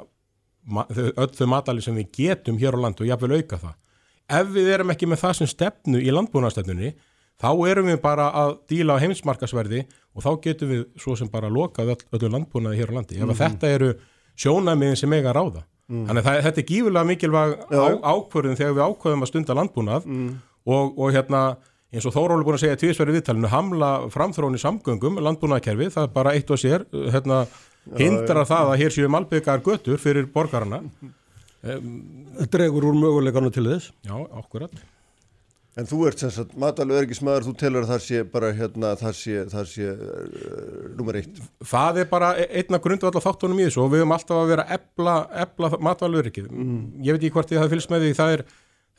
[1.18, 3.74] öll þau matali sem við getum hér á landu og jáfnvel auka það.
[4.32, 6.92] Ef við erum ekki með það sem stefnu í landbúnastefnunni
[7.42, 9.82] þá erum við bara að díla á heimsmarkasverði
[10.14, 13.18] og þá getum við svo sem bara lokað öll, öllu landbúnaði hér á landi.
[13.18, 13.42] Ef mm -hmm.
[13.42, 13.92] þetta eru
[14.38, 15.66] sjónamiðin sem eiga ráða.
[15.90, 16.06] Mm.
[16.08, 20.28] Þannig að þetta er gífurlega mikilvæg á, ákvörðin þegar við ákvörðum að stunda landbúnað mm.
[20.70, 21.42] og, og hérna
[21.92, 26.36] eins og Þóróli búin að segja tvísverði viðtalinu hamla framþróni samgöngum landbúnaðkerfi, það er bara
[26.38, 27.42] eitt og sér hérna,
[27.98, 30.80] hindrar það að hér séu malbyggar götur fyrir borgarna.
[32.52, 33.92] Dregur úr möguleikanu til þess?
[34.06, 34.80] Já, ákvörðan.
[35.72, 39.14] En þú ert sem sagt matalög örgismæður, þú telur að það sé bara hérna, það
[39.16, 41.38] sé, það sé uh, nummer eitt.
[41.64, 44.66] Það er bara e- einna grundvallar þáttunum í þessu og við höfum alltaf að vera
[44.76, 45.14] ebla,
[45.46, 46.50] ebla matalög örgið.
[46.52, 46.82] Mm.
[47.06, 48.42] Ég veit ekki hvort ég hafi fylgst með því, það er,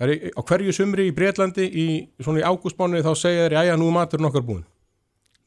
[0.01, 1.85] það er á hverju sumri í Breitlandi í
[2.23, 4.65] svona í ágústbánu þá segja þeir, já já, nú er maturinn okkar búin.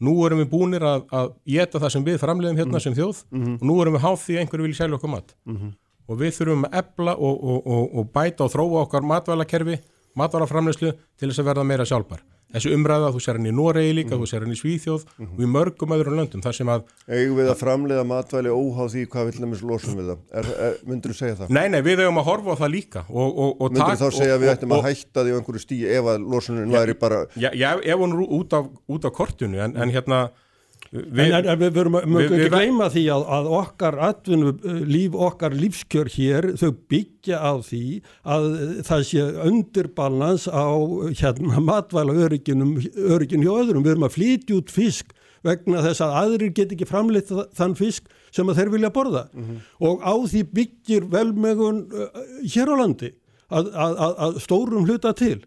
[0.06, 2.84] Nú erum við búinir að, að geta það sem við framleiðum hérna mm.
[2.86, 3.58] sem þjóð mm -hmm.
[3.58, 5.34] og nú erum við háð því einhverju vilja selja okkur mat.
[5.42, 5.74] -hmm.
[6.06, 9.80] Og við þurfum að ebla og, og, og, og bæta og þróa okkar matvælakerfi
[10.16, 12.24] matvaraframleyslu til þess að verða meira sjálfbar.
[12.54, 14.20] Þessu umræða, þú sér hann í Noregi líka, mm.
[14.22, 15.32] þú sér hann í Svíþjóð mm -hmm.
[15.34, 16.84] og í mörgum öðrum löndum þar sem að...
[17.10, 20.20] Eigum við að framleiða matvæli óháð því hvað vil nefnist losum við það?
[20.30, 21.50] Er, er, myndur þú segja það?
[21.50, 23.04] Nei, nei, við eigum að horfa á það líka.
[23.10, 25.64] Og, og, og myndur þú þá segja að við ættum að hætta því á einhverju
[25.66, 27.26] stíi ef að losunin væri bara...
[27.34, 28.50] Já, já ef hún er út
[28.86, 30.30] út af kortinu, en, en hérna
[30.92, 34.52] Vi, en, en við verum ekki gleyma því að, að okkar atvinnu,
[34.86, 37.82] líf, okkar lífskjör hér, þau byggja á því
[38.36, 38.46] að
[38.86, 40.66] það sé undirbalans á
[41.20, 43.84] hérna matvæla öryggin hjá öðrum.
[43.84, 45.12] Við erum að flytja út fisk
[45.46, 49.60] vegna þess að aðrir get ekki framleitt þann fisk sem þeir vilja borða mm -hmm.
[49.88, 53.12] og á því byggir velmegun uh, hér á landi
[53.50, 55.38] að, að, að stórum hluta til.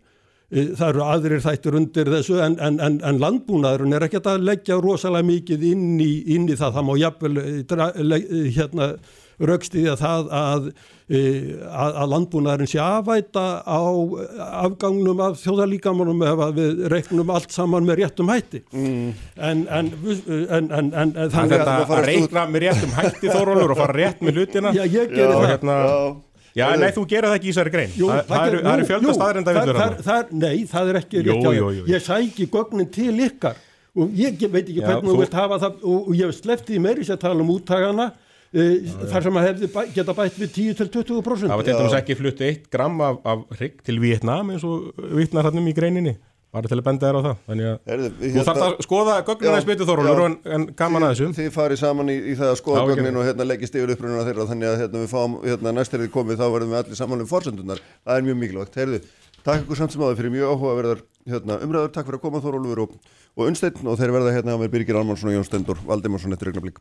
[0.50, 4.48] Eh, það eru aðrir þættir undir þessu en, en, en, en landbúnaðurinn er ekkert að
[4.48, 8.88] leggja rosalega mikið inn í, inn í það, það má jafnvel eh, eh, hérna,
[9.46, 10.66] raukst í að það að,
[11.14, 13.82] að, að landbúnaðurinn sé afvæta á
[14.66, 18.64] afgangnum af þjóðalíkamunum ef við reiknum allt saman með réttum hætti.
[18.74, 19.14] Mm.
[19.38, 19.62] en
[21.30, 24.74] þannig að að reikna með réttum hætti þórólur og fara rétt með hlutina.
[24.74, 25.48] Já, ég gerir það.
[25.54, 25.78] hérna,
[26.60, 27.98] Já, nei, þú gera það ekki í þessari grein.
[27.98, 30.32] Jú, Þa, það eru er fjölda staðrenda hann.
[30.44, 31.76] Nei, það er ekki rétt á því.
[31.94, 33.60] Ég sæki gögnin til ykkar.
[34.00, 36.34] Og ég veit ekki hvernig þú vilt hafa það og ég
[36.76, 38.12] í meiri sér tala um úttagana
[38.50, 38.80] Uh,
[39.12, 42.64] þar sem að hefði geta bætt við 10-20% Það var til dæmis ekki flutt 1
[42.74, 44.88] gram af, af hrygg til Vietnam eins og
[45.20, 46.16] vittnar hann um í greininni
[46.54, 49.16] bara til að benda þér á það þannig að Herðu, þú hérna, þarf að skoða
[49.28, 52.54] gögnin að spytu Þorvaldur en, en gaman að þessum Þið farið saman í, í það
[52.54, 55.40] að skoða já, gögnin og hérna, leggist yfir uppröðunum þeirra þannig að hérna, við fáum
[55.46, 58.42] hérna, næst er þið komið þá verðum við allir saman um fórsöndunar það er mjög
[58.42, 59.00] mikilvægt Herðu,
[59.40, 62.82] Takk ykkur samt sem áður fyrir mjög áhugaverðar hérna, umræður, takk fyrir að koma Þórólfur
[62.84, 62.92] og,
[63.40, 66.52] og Unnsteinn og þeir verða hérna á mér Birgir Almansson og Jón Stendur Valdimarsson eftir
[66.52, 66.78] augnablík.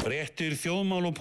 [0.00, 1.16] Frettir þjóðmál og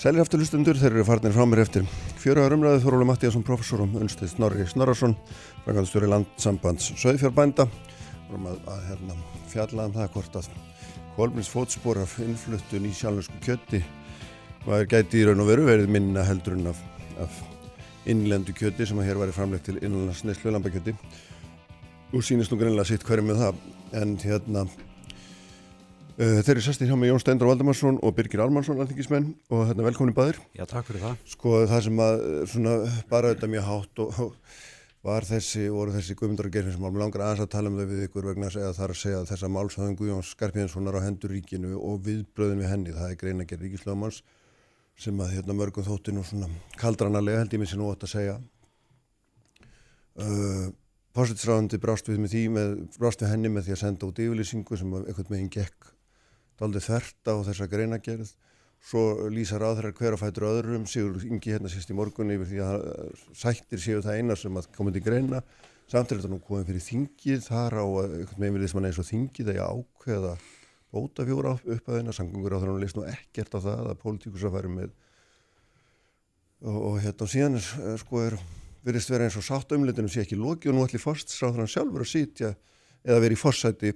[0.00, 1.84] Sælir aftur hlustundur, þeir eru farnir frá mér eftir
[2.22, 5.12] fjöruðar umræðu Þóróli Mattíasson, professor og Unnsteinn Snorri Snorarsson,
[5.66, 7.66] frangaðstöru landsambands Söðfjárbænda
[8.30, 9.16] vorum að, að hérna,
[9.52, 10.48] fjalla um það hvort að
[11.18, 13.82] Kolbrins fótspor af innfluttun í sjálfnösku kjötti
[14.64, 16.80] maður gæti í raun og veru verið minna heldur en af,
[17.20, 17.42] af
[18.08, 20.96] innlendu kjötti sem að hér væri framlegt til innlands neyslu lambakjötti
[22.16, 24.64] og sínist nú greinlega sitt hverju með það en hérna
[26.20, 29.30] þeir eru sestir hjá mig Jón Stendur Valdemarsson og Birgir Almansson alþingismenn.
[29.48, 31.22] Og hérna velkomin bæðir Já, takk fyrir það.
[31.32, 32.74] sko það sem að svona
[33.08, 34.34] bara þetta mjög hátt og, og
[35.06, 37.86] var þessi, voru þessi Guðmundur og Geirfinn sem alveg langar aðeins að tala um þau
[37.88, 41.78] við ykkur vegna að þar að segja að þessa málsöðum Guðjóns Skarpíðinssonar á hendur ríkinu
[41.78, 44.18] og viðbröðin við henni, það er greina að gera ríkislöfumans
[45.00, 48.34] sem að hérna mörgum þóttinu svona kaldranarlega held ég mér sér nú átt að segja.
[50.20, 50.68] Uh,
[51.16, 54.76] Pósitsráðandi brást við með því, með, brást við henni með því að senda út yfirlýsingu
[54.78, 55.88] sem einhvern veginn gekk
[56.60, 58.30] daldið þerta á þessa greinagerð
[58.80, 60.86] svo lýsar á þeirra hver að fætur öðrum.
[60.88, 62.86] Sigur Ingi hérna sýst í morgun yfir því að
[63.36, 65.42] sættir séu það eina sem að komið til greina.
[65.90, 67.44] Samt er þetta nú komið fyrir þingið.
[67.48, 70.32] Þar á einhvern veginn þessum að eins og þingið að ég ákveða
[70.90, 74.46] bótafjóra upp að þeina sangungur á þeirra og leist nú ekkert á það að pólitíkus
[74.46, 74.88] að færi með
[76.66, 77.68] og, og hérna og síðan er,
[78.00, 78.36] sko er
[78.86, 82.10] verist vera eins og sátt umleitunum sé ekki loki og nú ætli fórstsáþrann sjálfur að
[82.10, 82.50] sitja
[83.04, 83.92] eða verið í fórsæti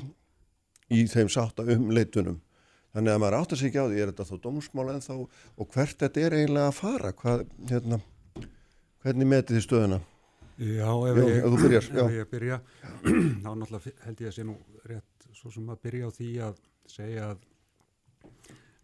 [0.95, 2.39] í þeim sátta umleitunum
[2.95, 5.15] Þannig að maður átt að segja á því, er þetta þó dómsmál en þá,
[5.59, 7.41] og hvert þetta er eiginlega að fara, hvað,
[7.71, 7.99] hérna,
[9.03, 9.99] hvernig metið þið stöðuna?
[10.55, 12.05] Já, ef Jón, ég, byrjar, já.
[12.05, 12.61] ef ég byrja,
[13.43, 14.55] þá náttúrulega held ég að sé nú
[14.87, 16.61] rétt svo sem að byrja á því að
[16.95, 17.43] segja að,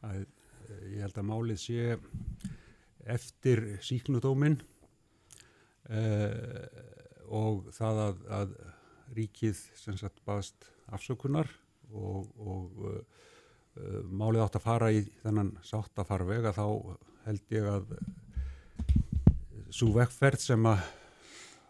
[0.08, 1.86] að eh, ég held að málið sé
[3.10, 4.58] eftir síknudómin
[5.94, 6.66] uh,
[7.30, 8.54] og það að, að
[9.16, 11.50] ríkið sem sagt baðst afsökunar
[11.94, 12.98] og, og uh,
[14.10, 16.66] málið átt að fara í þennan sáttafarveg að þá
[17.26, 17.92] held ég að
[19.70, 20.82] svo vekkferð sem að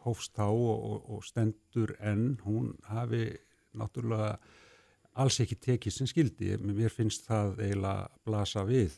[0.05, 3.27] hófst þá og, og, og stendur enn, hún hafi
[3.77, 4.39] náttúrulega
[5.21, 6.55] alls ekki tekið sem skildi.
[6.63, 8.97] Mér finnst það eiginlega blasa við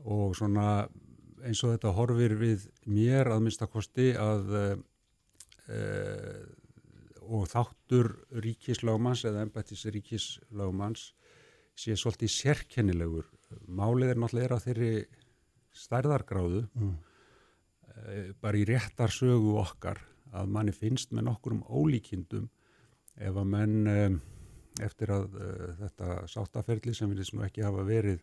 [0.00, 0.88] og svona
[1.44, 4.54] eins og þetta horfir við mér að minnstakosti að
[5.70, 5.80] e,
[7.30, 8.10] og þáttur
[8.42, 11.10] ríkislagmanns eða embættis ríkislagmanns
[11.78, 13.28] sé svolítið sérkennilegur.
[13.66, 14.92] Málið er náttúrulega á þeirri
[15.76, 16.94] stærðargráðu mm.
[17.90, 20.00] e, bara í réttar sögu okkar
[20.36, 22.48] að manni finnst með nokkur um ólíkindum
[23.20, 24.00] ef að menn e,
[24.80, 28.22] eftir að uh, þetta sáttaferli sem við nú ekki hafa verið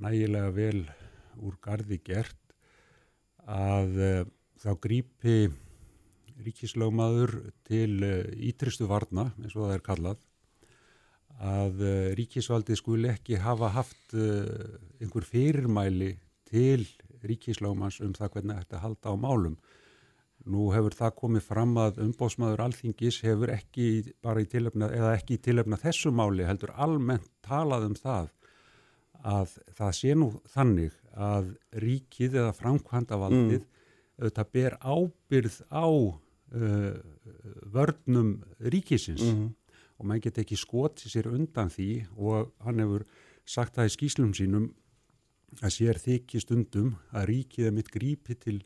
[0.00, 0.80] nægilega vel
[1.44, 2.54] úr gardi gert
[3.48, 3.92] að
[4.58, 5.36] þá grípi
[6.42, 7.34] ríkislögmaður
[7.68, 8.00] til
[8.48, 10.24] ítristu varna eins og það er kallað
[11.38, 11.82] að
[12.18, 16.16] ríkisvaldið skuli ekki hafa haft einhver fyrirmæli
[16.48, 16.86] til
[17.22, 19.58] ríkislögmans um það hvernig þetta halda á málum
[20.48, 23.88] Nú hefur það komið fram að umbóðsmaður alþingis hefur ekki
[24.24, 28.30] bara í tilöfna, eða ekki í tilöfna þessu máli heldur almennt talað um það
[29.28, 31.50] að það sé nú þannig að
[31.82, 33.68] ríkið eða framkvæmdavaldið mm.
[34.22, 36.92] auðvitað ber ábyrð á uh,
[37.74, 38.30] vörnum
[38.62, 39.48] ríkisins mm.
[39.98, 43.06] Og maður get ekki skotið sér undan því og hann hefur
[43.48, 44.68] sagt það í skýslum sínum
[45.62, 48.60] að sér þykji stundum að ríkið er mitt grípi til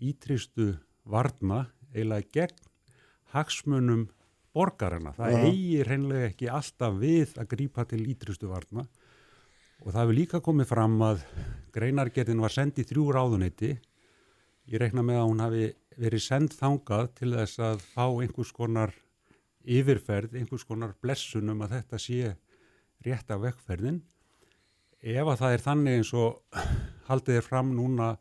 [0.00, 0.72] ítristu
[1.04, 2.66] varna eiginlega gegn
[3.34, 4.08] hagsmunum
[4.54, 5.12] borgarana.
[5.14, 5.42] Það ja.
[5.46, 8.86] eigi reynlega ekki alltaf við að grípa til ítristu varna
[9.80, 11.22] og það hefur líka komið fram að
[11.74, 13.70] greinargerðin var sendið þrjú ráðuneyti.
[14.70, 15.68] Ég reikna með að hún hafi
[16.00, 18.92] verið send þangað til þess að fá einhvers konar
[19.64, 22.34] yfirferð, einhvers konar blessunum að þetta sé
[23.04, 24.00] rétt af vekkferðin.
[25.00, 26.60] Ef að það er þannig eins og
[27.08, 28.14] haldið er fram núna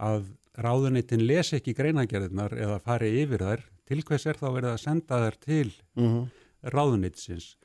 [0.00, 0.30] að
[0.60, 5.18] ráðuneytin les ekki greinagerðinar eða fari yfir þær, til hvers er þá verið að senda
[5.24, 6.26] þær til mm -hmm.
[6.74, 7.56] ráðuneytisins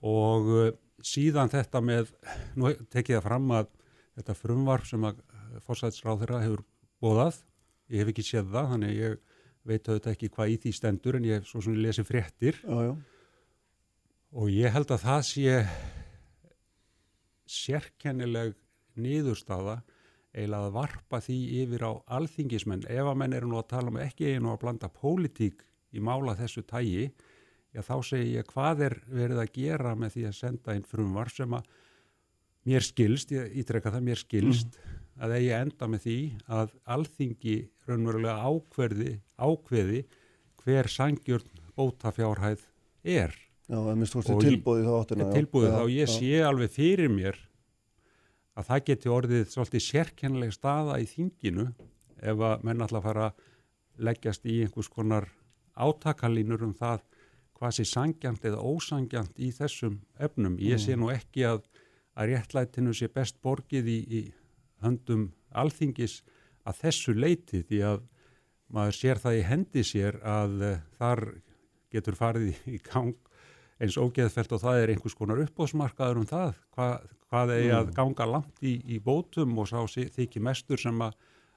[0.00, 0.70] og uh,
[1.02, 2.12] síðan þetta með,
[2.58, 3.66] nú tekið það fram að
[4.16, 5.22] þetta frumvarf sem að
[5.66, 6.64] fórsætsráðurra hefur
[7.00, 7.40] bóðað,
[7.88, 9.18] ég hef ekki séð það, þannig ég
[9.66, 12.92] veit auðvitað ekki hvað í því stendur en ég svo svona lesið fréttir já, já.
[14.32, 15.56] og ég held að það sé
[17.50, 18.54] sérkennileg
[19.00, 19.80] niðurstaða
[20.30, 23.98] eiginlega að varpa því yfir á alþingismenn ef að menn eru nú að tala um
[24.00, 27.10] ekki einu að blanda pólitík í mála þessu tægi
[27.74, 31.30] já þá segi ég hvað er verið að gera með því að senda einn frumvar
[31.34, 31.66] sem að
[32.68, 34.99] mér skilst, ég ítrekka það mér skilst mm.
[35.20, 36.16] Að eigi enda með því
[36.60, 37.56] að alþingi
[37.88, 40.00] raunverulega ákverði, ákveði
[40.62, 42.66] hver sangjörn bótafjárhæð
[43.04, 43.36] er
[43.70, 47.38] Já, það minnst þú veist tilbúið þá áttina Tilbúið þá, ég sé alveg fyrir mér
[48.58, 51.68] að það geti orðið svolítið sérkennileg staða í þinginu
[52.20, 53.46] ef að menn alltaf fara að
[54.00, 55.28] leggjast í einhvers konar
[55.80, 57.04] átakalínur um það
[57.60, 60.56] hvað sé sangjant eða ósangjant í þessum efnum.
[60.64, 61.02] Ég sé mm.
[61.02, 61.66] nú ekki að,
[62.16, 64.20] að réttlætinu sé best borgið í, í
[64.84, 66.20] höndum alþingis
[66.68, 68.02] að þessu leiti því að
[68.70, 71.24] maður sér það í hendi sér að uh, þar
[71.90, 73.16] getur farið í, gang
[73.80, 76.88] eins ógeðfelt og það er einhvers konar uppbóðsmarkaður um það Hva,
[77.30, 77.94] hvað er að mm.
[77.96, 81.16] ganga langt í, í bótum og sá þykir mestur sem að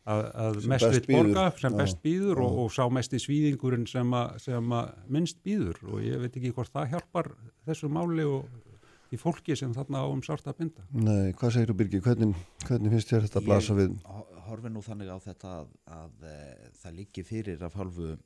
[0.10, 4.16] að, að mest vitt borga sem best býður og, og sá mest í svíðingurinn sem,
[4.16, 7.32] a, sem að minnst býður og ég veit ekki hvort það hjálpar
[7.68, 8.48] þessu máli og
[9.14, 10.86] í fólki sem þarna á um sárt að binda.
[10.92, 12.02] Nei, hvað segir þú Birgi?
[12.04, 13.98] Hvernig, hvernig finnst þér þetta að blasa við?
[14.02, 18.18] Ég horfi nú þannig á þetta að, að, eh, það líki fyrir af hálfu uh,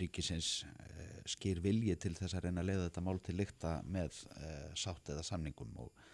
[0.00, 4.20] ríkisins uh, skýr vilji til þess að reyna að leiða þetta mál til lykta með
[4.78, 6.06] sátt eða samningum og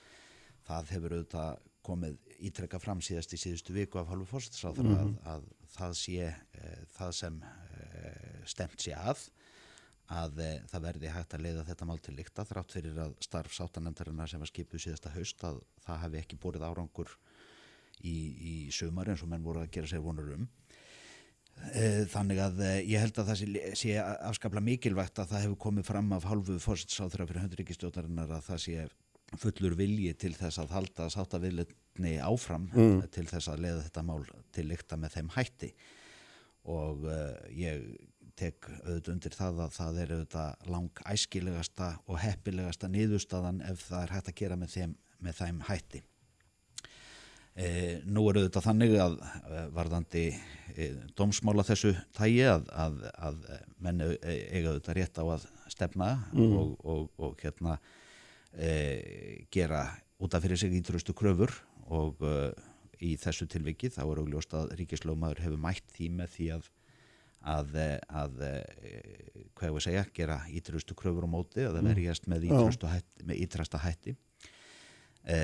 [0.66, 5.14] það hefur auðvitað komið ítrekka fram síðast í síðustu viku af halvu fórsettisráður mm -hmm.
[5.26, 8.12] að, að það sé e, það sem e,
[8.46, 9.24] stemt sé að
[10.12, 13.54] að e, það verði hægt að leiða þetta mál til líkta þrátt fyrir að starf
[13.56, 17.14] sátanemndarinnar sem var skipuð síðasta haust að það hefði ekki búrið árangur
[18.02, 18.16] í,
[18.52, 20.48] í sömur eins og menn voru að gera sér vonur um
[22.10, 26.08] þannig að ég held að það sé, sé afskapla mikilvægt að það hefur komið fram
[26.16, 28.86] af halvu fórsettisráður fyrir höndurikistjótarinnar að það sé
[29.40, 33.02] fullur vilji til þess að halda sáttaviðlutni áfram mm.
[33.14, 35.70] til þess að leiða þetta mál til lykta með þeim hætti
[36.72, 37.86] og uh, ég
[38.38, 44.06] tek auðvitað undir það að það er auðvitað lang æskilegasta og heppilegasta niðurstaðan ef það
[44.06, 46.02] er hægt að gera með þeim, með þeim hætti.
[47.52, 47.66] E,
[48.08, 50.24] nú er auðvitað þannig að e, varðandi
[50.72, 50.86] e,
[51.18, 53.42] dómsmála þessu tægi að, að, að
[53.84, 56.54] menn eiga auðvitað rétt á að stefna mm.
[56.56, 57.76] og, og, og hérna
[58.56, 59.84] e, gera
[60.22, 61.52] út af fyrir sig ítrústu kröfur
[61.92, 62.36] og e,
[63.02, 66.70] í þessu tilviki þá er augljóst að ríkislómaður hefur mætt því með því að
[67.42, 67.76] að,
[68.08, 71.90] að hvað ég voru að segja, gera ítrústu kröfur á móti að það mm.
[71.92, 74.14] verjast með ítrústu hætti, með ítrasta hætti.
[75.22, 75.38] E,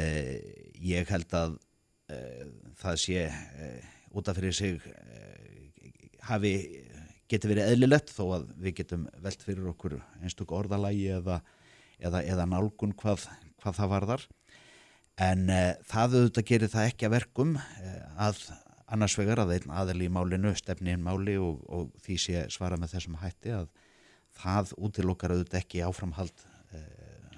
[0.82, 1.58] ég held að
[2.10, 2.20] e,
[2.80, 3.68] það sé e,
[4.14, 4.80] út af fyrir sig
[6.28, 6.54] hafi
[7.28, 11.42] geti verið eðlilegt þó að við getum velt fyrir okkur einstök orðalagi eða
[11.98, 13.26] eða, eða nálgun hvað,
[13.62, 14.24] hvað það varðar.
[15.18, 15.48] En
[15.90, 17.56] það auðvitað gerir það ekki að verkum
[18.22, 18.42] að
[18.94, 22.78] annars vegar að einn aðal í málinu stefni inn máli og, og því sé svara
[22.80, 23.68] með þessum hætti að
[24.38, 26.82] það útilokkar auðvitað ekki áframhald uh,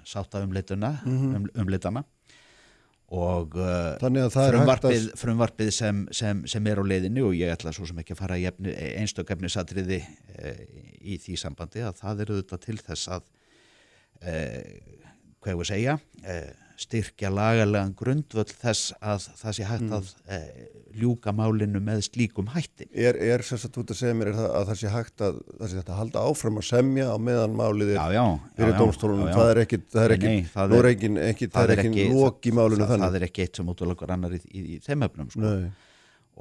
[0.07, 1.35] sátta umleituna mm -hmm.
[1.35, 2.03] um, umleitana
[3.11, 3.57] og
[4.31, 5.19] frumvarpið, að...
[5.19, 8.37] frumvarpið sem, sem, sem er á leiðinu og ég ætla svo sem ekki að fara
[8.39, 8.45] í
[9.01, 9.99] einstakefni satriði
[11.01, 13.25] í því sambandi að það eru auðvitað til þess að
[14.21, 14.79] eh,
[15.41, 19.93] hvað ég voru að segja eh, styrkja lagalega grundvöld þess að það sé hægt mm.
[19.97, 20.47] að eh,
[21.01, 22.87] ljúka málinu með slíkum hætti.
[22.91, 25.91] Er, er sérstaklega út að segja mér að það sé hægt að það sé hægt
[25.91, 28.01] að halda áfram að semja á meðan málið er
[28.57, 29.31] fyrir dómstólunum?
[29.35, 32.55] Það er ekki það er ekki það er ekki, ekki, það er ekki lók í
[32.57, 33.05] málinu þannig.
[33.07, 35.55] það er ekki eitt sem útlokkar annar í, í, í þeim öfnum sko.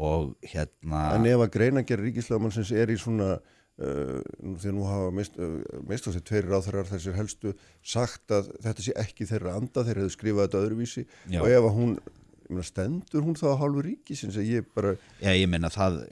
[0.01, 3.37] og hérna En ef að greina gerir ríkislöfumannsins er í svona
[3.81, 5.59] því að nú hafa mist, uh,
[5.89, 10.03] mist á þessi tveiri ráþarar þessir helstu sagt að þetta sé ekki þeirra anda þeir
[10.03, 11.41] hefðu skrifað þetta öðruvísi Já.
[11.41, 11.95] og ef hún,
[12.51, 16.03] myna, stendur hún þá að hálfu ríki sinns að ég bara Já ég menna það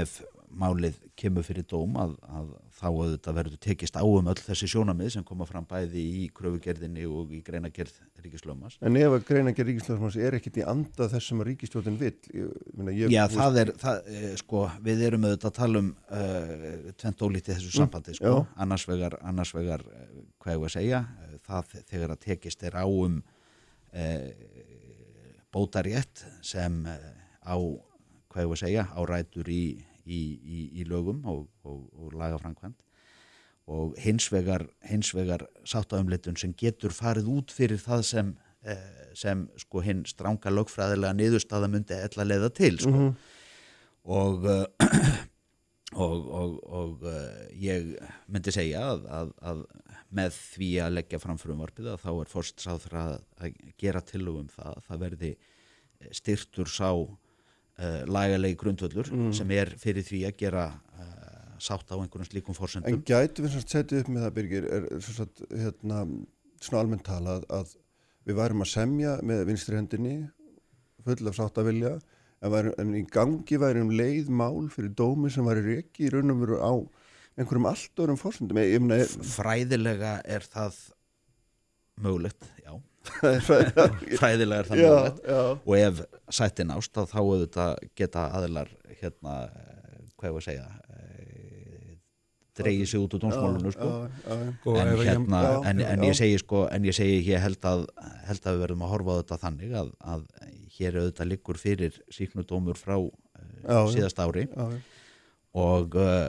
[0.00, 0.18] ef
[0.58, 5.10] málið kemur fyrir dóm að, að þá auðvitað verður tekist á um öll þessi sjónamið
[5.14, 8.76] sem koma fram bæði í kröfugerðinni og í greinagerð Ríkislöfmas.
[8.84, 12.14] En ef að greinagerð Ríkislöfmas er ekkit í anda þessum að Ríkistjóðin vil?
[13.12, 17.58] Já, það er, það, eh, sko, við erum auðvitað að tala um uh, tvent ólítið
[17.58, 20.10] þessu mm, sambandi, sko, mm, annars vegar, annars vegar, eh,
[20.42, 21.04] hvað ég var að segja,
[21.46, 23.22] það þegar að tekist er á um
[23.92, 24.28] uh,
[25.52, 27.08] bótarétt sem uh,
[27.46, 27.56] á,
[28.32, 29.64] hvað ég var að segja, á rætur í
[30.06, 32.80] í, í, í lögum og, og, og lagafrankvæmt
[33.72, 38.32] og hins vegar, hins vegar sáttaumleitun sem getur farið út fyrir það sem,
[38.66, 42.90] eh, sem sko hinn stránga lögfræðilega niðurstaða myndi eðla leiða til sko.
[42.90, 43.14] mm -hmm.
[46.04, 47.04] og, og og
[47.54, 47.94] ég
[48.26, 49.64] myndi segja að, að, að
[50.10, 54.74] með því að leggja fram frumvarpið að þá er fórstsáður að, að gera tilugum það
[54.76, 55.36] að það verði
[56.10, 56.90] styrtur sá
[57.82, 59.32] uh, lagalegi grundvöllur Mm.
[59.36, 63.56] sem er fyrir því að gera uh, sátt á einhverjum slíkum En fórsendum gætu við
[63.56, 66.00] svona setið upp með það Birgir er, svona, hérna,
[66.62, 67.76] svona almennt talað að
[68.26, 70.16] við værum að semja með vinstri hendinni
[71.02, 75.46] full af sáttavilja en, væri, en í gangi væri um leið mál fyrir dómi sem
[75.46, 76.72] væri reki í raun og veru á
[77.38, 78.58] einhverjum allt öðrum fórsendum
[79.32, 80.78] fræðilega er það
[82.02, 82.74] mögulegt, já
[83.08, 83.88] fræðilega
[84.20, 84.94] fræðilega er það Já,
[85.26, 85.40] já.
[85.56, 90.68] og ef sættin ást þá auðvitað geta aðilar hérna, eh, hvað ég var að segja
[92.58, 93.90] dreigið sig út úr dómsmálunu sko.
[94.76, 97.86] en, hérna, en, en ég segi sko en ég segi ég held að,
[98.28, 100.26] held að við verðum að horfa á þetta þannig að, að
[100.76, 103.12] hér auðvitað liggur fyrir síknudómur frá uh,
[103.64, 104.80] Já, síðast ári Já, já.
[105.64, 106.28] og uh,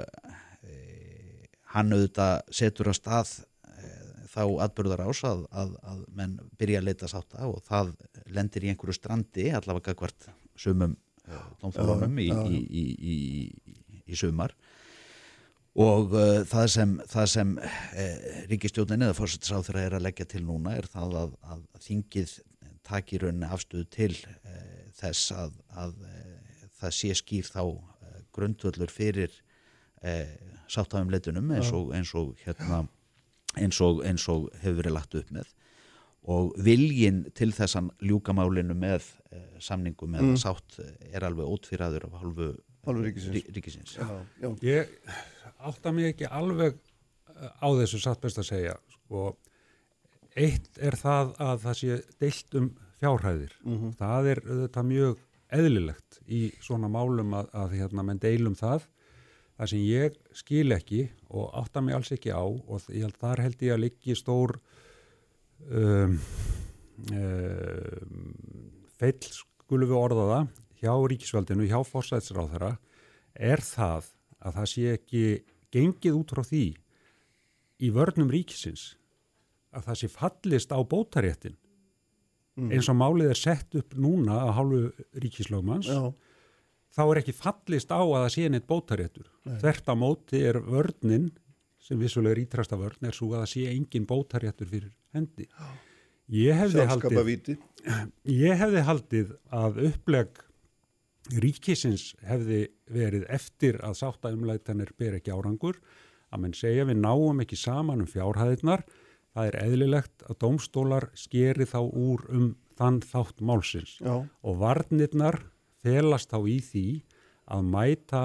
[1.75, 3.33] hann auðvitað setur að stað
[4.33, 7.93] þá atbyrðar ás að, að, að menn byrja að leita sátta og það
[8.33, 10.29] lendir í einhverju strandi allavega hvert
[10.59, 10.95] sumum
[11.27, 14.55] uh, dómþólunum í, í, í, í, í sumar.
[15.73, 20.75] Og uh, það sem, það sem uh, ríkistjónin eða fórsettisáþur er að leggja til núna
[20.77, 22.35] er það að, að þingið
[22.83, 25.55] taki rauninni afstöðu til uh, þess að,
[25.85, 29.33] að uh, það sé skýr þá uh, grundvöllur fyrir
[30.03, 30.27] uh,
[30.67, 32.83] sáttafumleitunum eins og, eins og hérna
[33.57, 35.51] eins og, eins og hefur verið lagt upp með
[36.23, 40.37] og viljin til þess að ljúka málinu með uh, samningum eða Mm.
[40.39, 42.45] sátt eh, er alveg ótfýraður af hálfu,
[42.85, 43.33] Hálfu ríkisins.
[43.35, 43.97] rí- ríkisins.
[43.97, 44.07] Já,
[44.39, 44.49] já.
[44.63, 44.87] Ég
[45.59, 48.77] átta mig ekki alveg uh, á þessu satt best að segja.
[48.95, 49.35] Sko,
[50.35, 52.71] eitt er það að það sé deilt um
[53.03, 53.51] fjárhæðir.
[53.67, 53.91] Mhm.
[53.99, 55.17] Það er þetta mjög
[55.53, 58.87] eðlilegt í svona málum að, að hérna, menn deilum það.
[59.53, 63.43] Það sem ég skil ekki og átta mig alls ekki á og ég held þar
[63.45, 64.55] held ég að liggi stór
[65.69, 66.17] um,
[67.13, 68.33] um,
[68.97, 70.49] feill skulum við orða það
[70.83, 72.73] hjá ríkisvaldinu, hjá fórsætsráðara
[73.33, 74.09] er það
[74.43, 75.23] að það sé ekki
[75.73, 76.65] gengið út frá því
[77.83, 78.93] í vörnum ríkisins
[79.73, 81.55] að það sé fallist á bótaréttin
[82.53, 84.81] eins og málið er sett upp núna að hálfu
[85.23, 86.13] ríkislögmanns Já.
[86.93, 89.31] Þá er ekki fallist á að það sé neitt bótaréttur.
[89.61, 91.31] Þvert á móti er vörnin,
[91.83, 95.49] sem vissulega er ítrasta vörn, er svo að það sé engin bótaréttur fyrir hendi.
[96.33, 97.53] Ég hefði, haldið,
[98.45, 100.43] ég hefði haldið að uppleg
[101.43, 105.79] ríkisins hefði verið eftir að sáttaumlætanir ber ekki árangur,
[106.33, 108.83] að menn segja við náum ekki saman um fjárhæðirnar,
[109.33, 113.97] það er eðlilegt að dómstólar skeri þá úr um þann þátt málsins.
[114.01, 115.39] Já, og varnirnar
[115.83, 116.87] felast þá í því
[117.53, 118.23] að mæta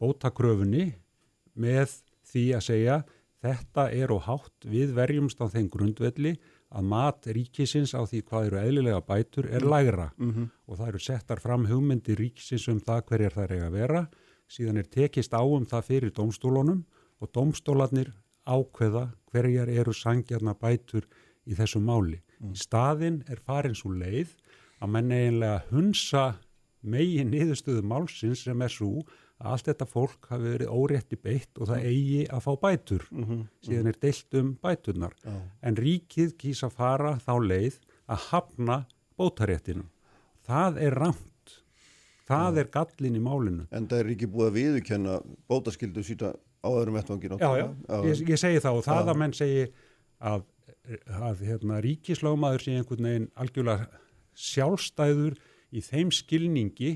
[0.00, 0.92] bótakröfunni
[1.56, 2.98] með því að segja
[3.42, 6.36] þetta er og hátt við verjumst á þeim grundvelli
[6.76, 10.10] að mat ríkisins á því hvað eru eðlilega bætur er lægra.
[10.66, 14.02] Og það eru settar fram hugmyndi ríkisins um það hverjar það er að vera.
[14.48, 16.84] Síðan er tekist á um það fyrir dómstólunum
[17.20, 18.12] og dómstólarnir
[18.46, 21.06] ákveða hverjar eru sangjarna bætur
[21.46, 22.20] í þessu máli.
[22.42, 24.34] Í staðin er farin svo leið
[24.82, 26.26] að menn eiginlega hunsa
[26.86, 29.04] megin niðurstöðu málsins sem er svo
[29.36, 33.04] að allt þetta fólk hafi verið órétti beitt og það eigi að fá bætur.
[33.66, 35.16] Síðan er deilt um bæturnar.
[35.60, 38.78] En ríkið kýs að fara þá leið að hafna
[39.18, 39.84] bótaréttinu.
[40.46, 41.32] Það er rámt.
[42.26, 43.66] Það er gallin í málinu.
[43.70, 46.32] en það er ekki búið að viðurkenna bótaskildu síta
[46.66, 47.66] á öðrum vettvangin Já, já,
[48.02, 49.10] ég, ég segi það og það Já.
[49.12, 49.60] að menn segi
[50.18, 50.42] að,
[51.06, 53.86] að hérna, ríkislögmaður sé einhvern veginn algjörlega
[54.36, 55.36] sjálfstæður
[55.72, 56.92] í þeim skilningi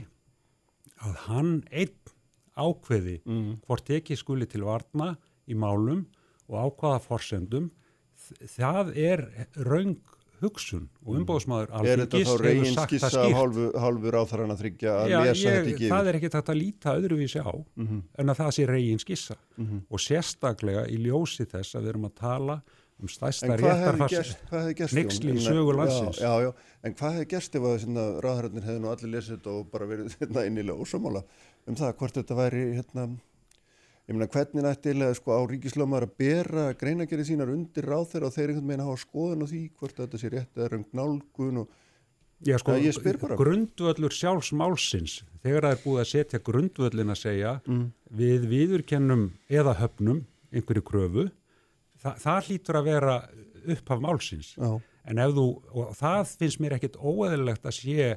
[1.00, 1.96] að hann einn
[2.60, 3.20] ákveði
[3.64, 5.14] hvort ekki skuli til varna
[5.48, 6.06] í málum
[6.50, 7.70] og ákvaða forsendum,
[8.50, 9.22] það er
[9.64, 9.98] raung
[10.40, 14.54] hugsun og umbóðsmaður Er þetta þá hefur reygin sagt það skissa af hálfu, hálfu ráþarann
[14.54, 17.42] að þryggja að Já, lesa ég, þetta ekki það er ekki þetta að líta öðruvísi
[17.44, 17.52] á
[18.22, 22.14] en að það sé reygin skissa og sérstaklega í ljósi þess að við erum að
[22.22, 22.56] tala
[23.00, 25.32] um En stæsta réttarfars Jón?
[25.34, 26.20] í sögu landsins.
[26.22, 26.50] Já, já,
[26.84, 29.88] en hvað hefði gerst ef að hérna, ráðhærarnir hefði nú allir lesið þetta og bara
[29.90, 31.24] verið hérna, innilega ósamála
[31.66, 33.06] um það hvort þetta væri hérna,
[34.08, 38.34] ég meina hvernig nætti eiginlega sko á ríkislöfumar að bera greinagerið sínar undir ráðherra og
[38.36, 41.78] þeir einhvern veginn hafa skoðun á því hvort þetta sé rétt eða röng nálgun og
[42.40, 42.72] Já, sko,
[43.36, 47.50] grundvöllur sjálfsmálsins þegar það er búið að setja grundvöllin að segja
[48.16, 51.26] við viðurkennum eða höfnum einhverju kröfu
[52.00, 53.16] þa það hlýtur að vera
[53.74, 54.70] upp af málsins Já.
[55.10, 55.46] en ef þú,
[55.76, 58.08] og það finnst mér ekkit óeðlilegt að sé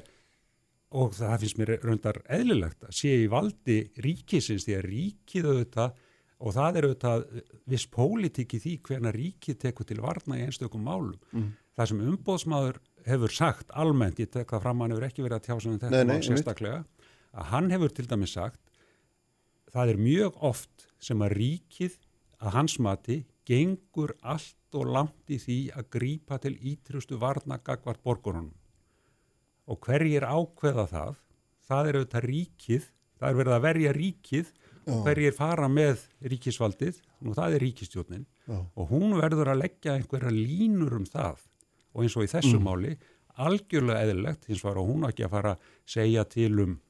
[0.94, 6.02] og það finnst mér raundar eðlilegt að sé í valdi ríkisins því að ríkið auðvitað
[6.44, 7.24] og það er auðvitað
[7.72, 11.52] viss pólitík í því hvernig ríkið tekur til varna í einstökum málum.
[11.74, 15.46] Það sem umbóðsmaður hefur sagt almennt, ég tek það fram hann hefur ekki verið að
[15.48, 16.82] tjása um þetta Nei, nei, sérstaklega,
[17.34, 18.60] að hann hefur til dæmis sagt
[19.74, 21.96] það er mjög oft sem að ríkið
[22.44, 28.02] að hans mati gengur allt og langt í því að grípa til ítrustu varna gagvart
[28.02, 28.54] borgurunum.
[29.68, 31.14] Og hverjir ákveða það?
[31.64, 34.52] Það er auðvitað ríkið það er verið að verja ríkið
[34.84, 37.00] og hverjir fara með ríkisvaldið.
[37.24, 38.58] Og það er ríkistjónin Já.
[38.76, 41.38] og hún verður að leggja einhverja línur um það.
[41.94, 42.64] Og eins og í þessu Mm.
[42.66, 42.96] máli
[43.34, 46.80] algjörlega eðlilegt, hins var hún ekki að fara að segja til um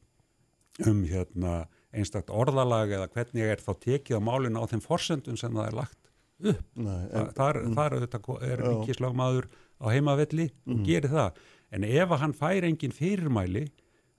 [0.87, 5.53] um hérna einstakt orðalag eða hvernig er þá tekið á málinu á þeim forsendum sem
[5.55, 6.04] það er lagt
[6.53, 6.67] upp.
[6.77, 8.67] Nei, en, þar, þar auðvitað er Já.
[8.69, 9.49] ríkislagmaður
[9.81, 11.41] á heimavelli og gerir það.
[11.75, 13.65] En ef hann fær engin fyrirmæli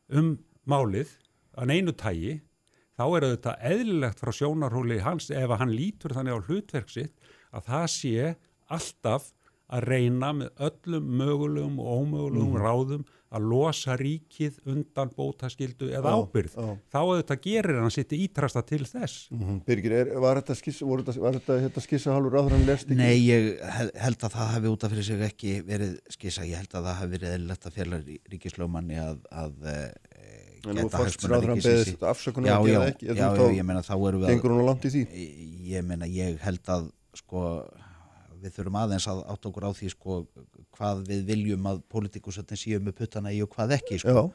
[0.09, 0.35] um
[0.67, 1.13] málið
[1.55, 2.35] að neinu tægi,
[2.95, 7.15] þá er auðvitað eðlilegt frá sjónarhóli hans ef hann lítur þannig á hlutverk sitt
[7.55, 8.35] að það sé
[8.75, 9.31] alltaf
[9.73, 13.05] að reyna með öllum mögulegum og ómögulegum ráðum
[13.35, 16.53] að losa ríkið undan bótaskildu eða Já, ábyrð.
[16.55, 16.67] já.
[16.93, 19.25] Þá auðvitað gerir hann sitt ítrasta til þess.
[19.33, 19.57] Mhm.
[19.65, 22.85] Birgir, er, var þetta skissa, voru þetta, var þetta hérna, skissa hálfur ráður hann lest
[22.87, 22.95] ekki?
[23.01, 26.61] Nei, ég hel- held að það hafi út af fyrir sig ekki verið skissa, ég
[26.61, 28.01] held að það hafi verið eðlilegt að fjalla
[28.31, 29.77] ríkislögmanni að, að e,
[30.65, 33.49] En nú fórst ráður hann beðið þetta afsökunar já, að já, ekki, já, já, þú
[33.57, 35.03] ég meina þá erum við Gengur hún á langt í því?
[35.75, 36.87] ég meina ég held að
[37.19, 37.41] sko
[38.45, 40.17] við þurfum aðeins að átt okkur á því sko
[40.75, 44.27] hvað við viljum að politikusöldin séu með puttana í og hvað ekki sko.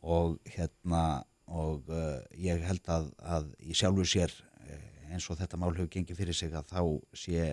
[0.00, 1.02] Og hérna
[1.50, 4.32] og uh, ég held að, að í sjálfur sér
[4.70, 6.82] eh, eins og þetta mál hefur gengið fyrir sig að þá
[7.18, 7.46] sé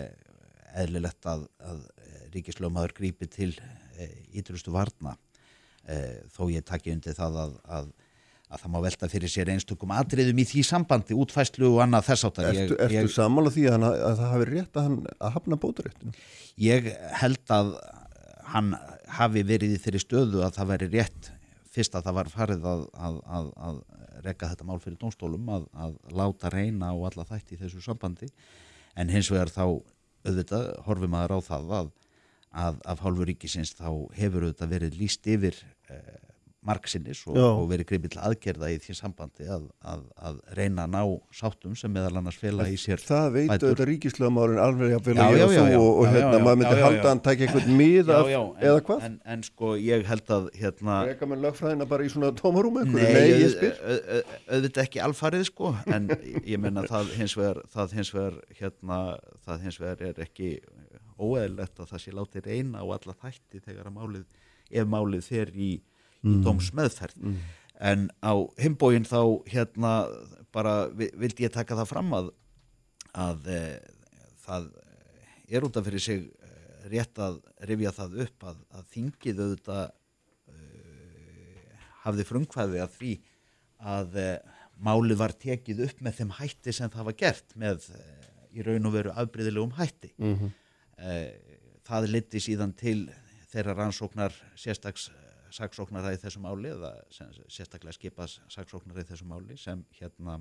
[0.78, 1.80] eðlilegt að, að
[2.36, 5.16] ríkislögmaður grípi til uh, ítrustu varna.
[6.34, 7.86] Þó ég taki undir það að, að
[8.48, 12.28] að það má velta fyrir sér einstökum atriðum í því sambandi, útfæslu og annað þess
[12.28, 12.48] áttar.
[12.52, 16.14] ertu, ertu sammála því að, að það hafi rétt að hann að hafna bótaréttinu?
[16.64, 16.88] Ég
[17.20, 17.74] held að
[18.54, 18.72] hann
[19.18, 21.30] hafi verið í þeirri stöðu að það veri rétt
[21.68, 23.78] fyrst að það var farið að, að, að, að
[24.24, 28.30] rekka þetta mál fyrir dónstólum að, að láta reyna á alla þætti í þessu sambandi
[28.98, 29.64] en hins vegar þá
[30.26, 35.60] auðvitað horfum maður á það að, af hálfu ríkisins þá hefur auðvitað verið líst yfir
[35.92, 36.27] eh,
[36.66, 40.94] margsinnis og, og verið gripið til aðgerða í því sambandi að, að, að reyna að
[40.96, 41.02] ná
[41.38, 43.68] sáttum sem meðal annars fela í sér Það veit bætur.
[43.68, 45.78] auðvitað ríkislögmálin alveg að já, þú já.
[45.78, 49.06] og, og hérna maður myndi halda að tækja einhvern mið af, en, eða hvað?
[49.08, 53.38] En, en sko ég held að hérna Reka með lögfræðina bara í svona tómarúm Nei,
[54.48, 56.10] auðvitað ekki alfarið sko en
[56.42, 59.00] ég menna það hins vegar það hins vegar hérna
[59.46, 60.56] það hins vegar er ekki
[61.18, 64.26] óeðlegt að það sé látið reyna á alla þætti þegar að málið,
[64.70, 65.70] ef málið fer í,
[66.24, 67.16] í dómsmeðferð.
[67.80, 69.92] En á himbóin þá hérna
[70.52, 72.30] bara vi- vildi ég taka það fram að
[73.14, 73.60] að e,
[74.46, 74.66] það
[75.48, 77.38] er út af fyrir sig eh, rétt að
[77.68, 79.90] rifja það upp að, að þingið auðvitað
[82.04, 83.12] hafði frumkvæði að því
[83.94, 84.28] að e,
[84.86, 88.02] málið var tekið upp með þeim hætti sem það var gert með e,
[88.58, 90.12] í raun og veru afbreyðilegum hætti.
[90.18, 90.52] Mhm.
[90.98, 91.16] e,
[91.88, 93.08] það liti síðan til
[93.52, 95.08] þeirra rannsóknar sérstaks
[95.54, 100.38] saksóknara í þessu máli eða sem, sérstaklega skipað saksóknara í þessu máli sem hérna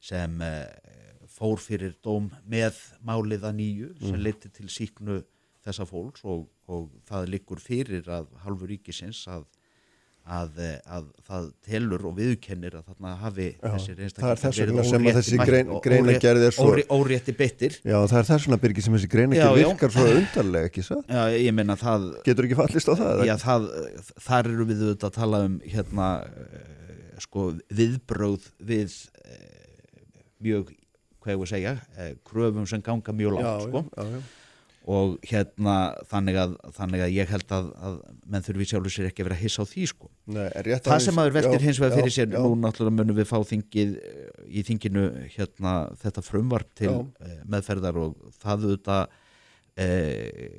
[0.00, 0.64] sem uh,
[1.26, 4.22] fór fyrir dóm með málið að nýju sem Mm.
[4.22, 5.22] liti til síknu
[5.66, 9.44] þessa fólks og, og það liggur fyrir að hálfu ríkisins að,
[10.28, 15.38] að, eh, að það telur og viðkennir að þarna hafi Já, þessir þess verið órétti
[15.38, 15.70] mætt- grein-
[16.58, 19.62] svo- órétt- órétti beittir Já, það er þess vegna Birgir sem þessi greina Já, ekki
[19.62, 19.68] já.
[19.72, 20.98] virkar svo undarlega, ekki svo?
[21.08, 23.24] Já, ég meina það Getur ekki fallist á það?
[23.30, 23.68] Já, það,
[24.28, 29.38] þar eru við auðvitað að tala um hérna uh, sko viðbröð við uh,
[30.44, 30.74] mjög,
[31.24, 31.72] hvað ég að segja
[32.28, 34.20] kröfum sem ganga mjög langt Já, sko já, já.
[34.88, 35.74] Og hérna
[36.08, 37.96] þannig að, þannig að ég held að, að
[38.32, 40.46] menn þurfi sjálfur sér ekki að vera að hissa á því sko Nei,
[40.86, 42.38] það sem maður veltir hins vegar fyrir sér já.
[42.38, 45.04] nú náttúrulega munum við fá þingið eh, í þinginu
[45.34, 46.96] hérna þetta frumvarp til Já.
[47.04, 49.02] uh, meðferðar og það auðvitað
[49.84, 50.58] uh,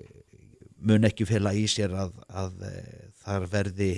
[0.90, 3.92] mun ekki fela í sér að, að uh, þar verði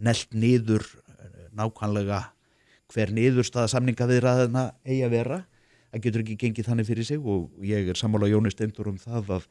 [0.00, 2.20] nelt niður eh, nákvæmlega
[2.90, 5.40] hver niðurstaða samninga viðræðina eigi að vera
[5.90, 9.34] það getur ekki gengið þannig fyrir sig og ég er sammála Jóni Steindur um það
[9.38, 9.46] að,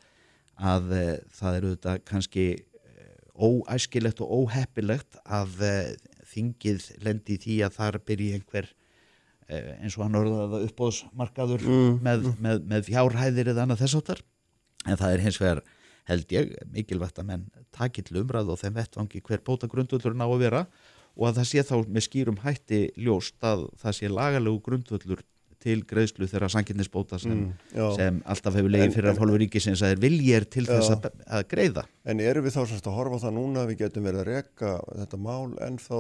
[0.74, 1.06] að e,
[1.40, 5.74] það eru þetta kannski e, óæskilegt og óheppilegt að e,
[6.34, 8.74] þingið lendi í því að þar byrji einhver
[9.50, 14.20] eins og hann orðaði uppbóðsmarkaður Mm, með, með, með fjárhæðir eða annað þess áttar
[14.86, 15.62] en það er hins vegar
[16.10, 20.28] held ég mikilvægt að menn taki til umræð og þeim vettvangi hver bóta grundvöllur ná
[20.28, 20.62] að vera
[21.18, 25.26] og að það sé þá með skýrum hætti ljóst að það sé lagalegu grundvöllur
[25.60, 27.40] til greiðslu þeirra sanginnisbóta sem,
[27.76, 30.96] Mm, sem alltaf hefur legið fyrir af hálfu ríkisins að þeir viljir til þess Já.
[30.96, 31.84] að, að greiða.
[32.06, 34.72] En erum við þá semst að horfa það núna að við getum verið að reka
[35.02, 35.96] þetta mál en þá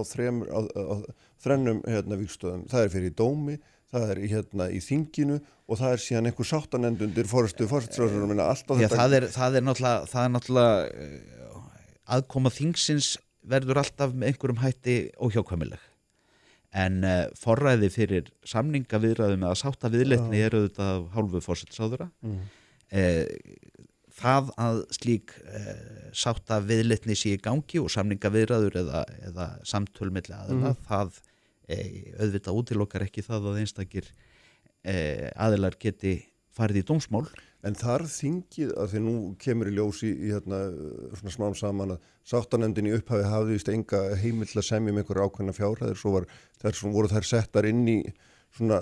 [1.43, 2.65] þrennum hérna, vikstöðum.
[2.71, 3.57] Það er fyrir í dómi,
[3.91, 8.41] það er í, hérna, í þinginu og það er síðan einhver sáttanend undir fórstu fórstuðsröðunum
[8.41, 11.63] það, það er náttúrulega, það er náttúrulega eh,
[12.17, 13.17] aðkoma þingsins
[13.49, 15.88] verður alltaf með einhverjum hætti óhjákvæmileg
[16.73, 20.45] en uh, forræði fyrir samningaviðræðum eða sátta viðleitni Já.
[20.49, 22.39] eru auðvitað af hálfu fórsetsáðura Mm.
[22.91, 23.25] eh,
[24.19, 30.35] það að slík eh, sátta viðleitni sé í gangi og samningaviðræður eða, eða samtöl milli
[30.35, 30.85] aðila, Mhm.
[30.89, 31.19] það
[32.19, 34.07] auðvitað útilokkar ekki það að einstakir
[35.37, 36.13] aðilar geti
[36.57, 37.27] farið í dómsmál
[37.67, 39.13] En þar þingið að því nú
[39.43, 40.59] kemur í ljósi í hérna
[41.19, 45.25] svona smám saman að sáttanemndin í upphafi hafði vist enga heimill að semja með einhverja
[45.27, 46.27] ákveðna fjárhæðir svo var
[46.61, 47.97] þær svona voru þær settar inn í
[48.55, 48.79] svona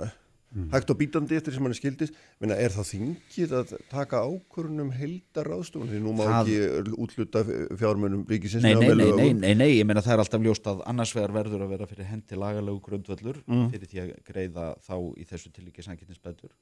[0.72, 5.50] hægt og bítandi eftir sem hann skildist Menna, er það þingið að taka ákvörunum heildar
[5.52, 7.42] ráðstofun því nú má Það- ekki útluta
[7.82, 10.86] fjármunum ríkisins Nei, nei, nei, nei, nei, nei, ég meina það er alltaf ljóst að
[10.88, 13.68] annars vegar verður að vera fyrir hendi lagalegu grundvöllur Mm.
[13.74, 16.54] fyrir því að greiða þá í þessu tilíki sanginnisbætur.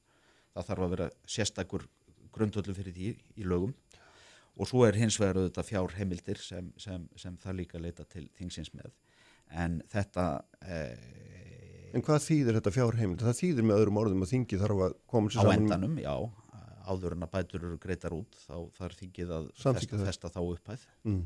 [0.56, 1.86] Það þarf að vera sérstakur
[2.36, 3.10] grundvöllur fyrir því
[3.42, 3.74] í lögum
[4.56, 8.70] og svo er hins vegar auðvitað fjárheimildir sem, sem, sem það líka leita til þingsins
[8.76, 8.92] með.
[9.52, 10.28] En þetta...
[10.64, 11.12] Eh,
[11.96, 13.22] En hvað þýðir þetta fjárheimild?
[13.24, 15.98] Það þýðir með öðrum orðum að þingið þarf að koma sér á saman um- endanum,
[16.02, 16.14] já,
[16.92, 20.82] áður en að bætur eru greitar út, þá þarf þingið að festa, festa þá upphæð.
[21.08, 21.22] Mm.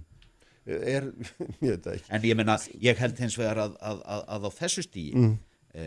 [0.71, 1.09] Er,
[1.65, 2.07] ég veit ekki.
[2.15, 5.35] En ég meina, ég held hins vegar að, að, að, að á þessu stíi Mm.
[5.75, 5.87] e,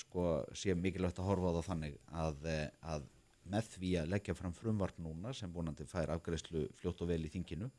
[0.00, 2.58] sko, sé mikilvægt að horfa á það þannig að, e,
[2.96, 3.06] að
[3.50, 7.30] með því að leggja fram frumvart núna sem vonandi fær afgreðslu fljótt og vel í
[7.32, 7.70] þinginu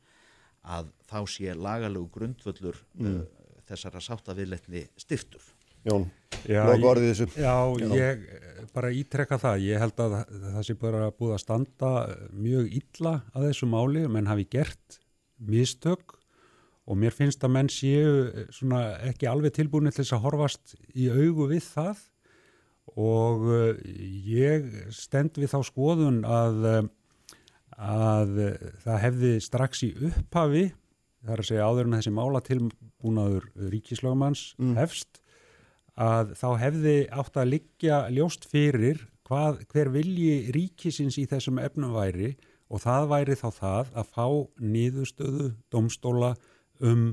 [0.62, 3.06] að þá sé lagalegu grundvöllur Mm.
[3.08, 3.26] mm.
[3.66, 5.42] þessara sáttaviðleitni styrtur.
[5.82, 6.04] Jón,
[6.46, 7.26] Já, loka ég- orðið þessu.
[7.42, 7.88] Já, Já.
[7.98, 9.62] ég eh, bara ítrekka það.
[9.66, 10.12] Ég held að
[10.54, 11.90] það sé bara búið að standa
[12.32, 14.98] mjög illa að þessu máli, menn hafi gert
[15.40, 16.14] mistök
[16.86, 20.74] og mér finnst að menn séu eh, svona ekki alveg tilbúinir til þess að horfast
[20.94, 21.98] í augu við það
[22.96, 23.72] og uh,
[24.28, 26.82] ég stend við þá skoðun að, uh,
[27.78, 28.36] að
[28.84, 30.66] það hefði strax í upphafi,
[31.22, 34.76] það er að segja áður en þessi málatilbúnaður ríkislögumanns Mm.
[34.80, 35.22] hefst,
[35.96, 41.94] að þá hefði átt að liggja ljóst fyrir hvað, hver vilji ríkisins í þessum efnum
[41.94, 42.34] væri
[42.72, 44.26] og það væri þá það að fá
[44.60, 46.34] niðurstöðu domstóla
[46.80, 47.12] um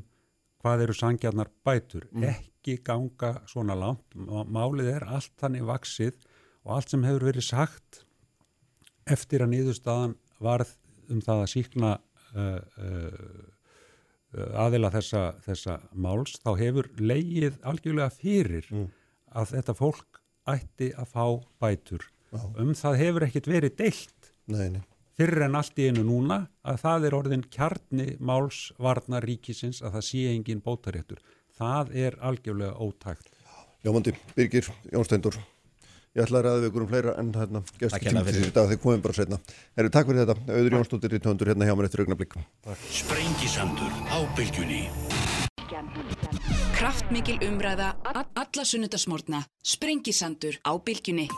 [0.60, 2.08] hvað eru sangjarnar bætur.
[2.12, 2.30] Mm.
[2.32, 2.49] Ekki
[2.86, 4.04] ganga svona langt.
[4.16, 6.16] Má- Málið er allt þannig vaksið
[6.66, 8.04] og allt sem hefur verið sagt
[9.10, 10.76] eftir að niðurstaðan varð
[11.10, 11.94] um það að síkna
[12.36, 18.68] uh, uh, aðila þessa, þessa máls, þá hefur leigið algjörlega fyrir
[19.34, 20.20] að þetta fólk
[20.50, 21.26] ætti að fá
[21.62, 22.06] bætur.
[22.30, 22.44] Já.
[22.62, 24.82] Um það hefur ekkit verið deilt Nei, nei.
[25.18, 30.06] fyrir en allt í einu núna að það er orðin kjarni málsvarnar ríkisins að það
[30.12, 31.18] sé engin bótaréttur.
[31.60, 33.32] Það er algjörlega ótækt.
[33.84, 35.36] Jómandi, Birgir, Jón Steindur.
[36.16, 38.48] Ég ætla að ræða við ykkur um fleira en hérna hérlega tímtið fyrir.
[38.48, 39.38] í dag þegar komum bara setna.
[39.78, 40.56] Herri, takk fyrir þetta.
[40.56, 42.34] Auður Jónsdóttir í töndur hérna hjá mér eftir augnablík.
[42.96, 44.82] Sprengisandur á bylgjunni.
[46.80, 49.44] Kraftmikil umræða, alla sunnudasmórna.
[49.62, 51.30] Sprengisandur á bylgjunni.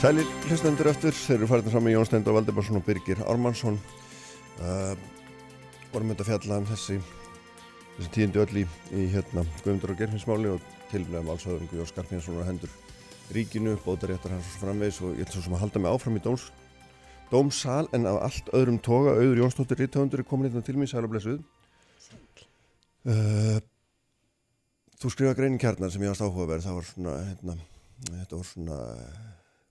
[0.00, 3.76] Sælir hlustendur eftir, þeir eru farin saman Jón Steindur, Valdimarsson og Birgir Ármannsson.
[4.62, 4.94] Uh,
[5.92, 7.02] vorum þetta að fjalla um þessi,
[8.00, 8.64] þessi tíundu öll í,
[8.96, 12.72] í hérna Guðmundur og Gerfinsmáli og tilnæðum allsöðum Guðjón Skarpínsson og hendur
[13.34, 16.46] ríkinu, bótaréttar hans framvegis og ég ætla svo sem að halda mig áfram í dóms,
[17.30, 21.04] dómsal en af allt öðrum toga, auður Jónsdóttir Ríthöndur er komin hérna til mín, sæl
[21.04, 21.44] og blessuð.
[23.04, 23.60] Uh,
[25.00, 27.58] þú skrifa greinin kjarnar sem ég varst áhugaverð, það var svona, hérna,
[28.08, 28.80] þetta var svona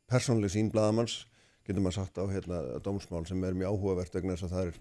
[0.10, 1.24] persónleg sín bladamanns,
[1.68, 4.80] getur maður sagt á hérna dómsmál sem er mjög áhugavert vegna þess að það er,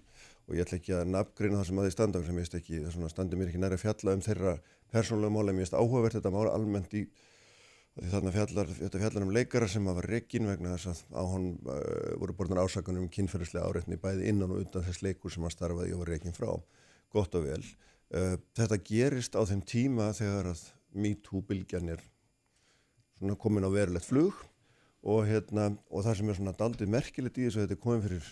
[0.49, 2.83] og ég ætla ekki að nafngreina það sem að því standa, sem ég veist ekki,
[2.89, 4.53] það standi mér ekki næri að fjalla um þeirra
[4.89, 7.03] persónlega mál, en ég veist áhugavert þetta mál almennt í
[8.09, 12.15] þarna fjallar, þetta fjallar um leikara sem var rekin vegna þess að á hann uh,
[12.21, 15.93] voru borðnar ásakunum um kynferðislega áreitni bæði innan og utan þess leikur sem hann starfaði
[15.93, 16.49] og var rekin frá,
[17.13, 17.61] gott og vel.
[18.09, 20.63] Uh, þetta gerist á þeim tíma þegar að
[20.95, 22.05] MeToo-bylgjan er
[23.37, 24.37] komin á verulegt flug
[25.03, 28.05] og, hérna, og það sem er svona daldið merkilegt í þessu að þetta er komin
[28.05, 28.29] fyrir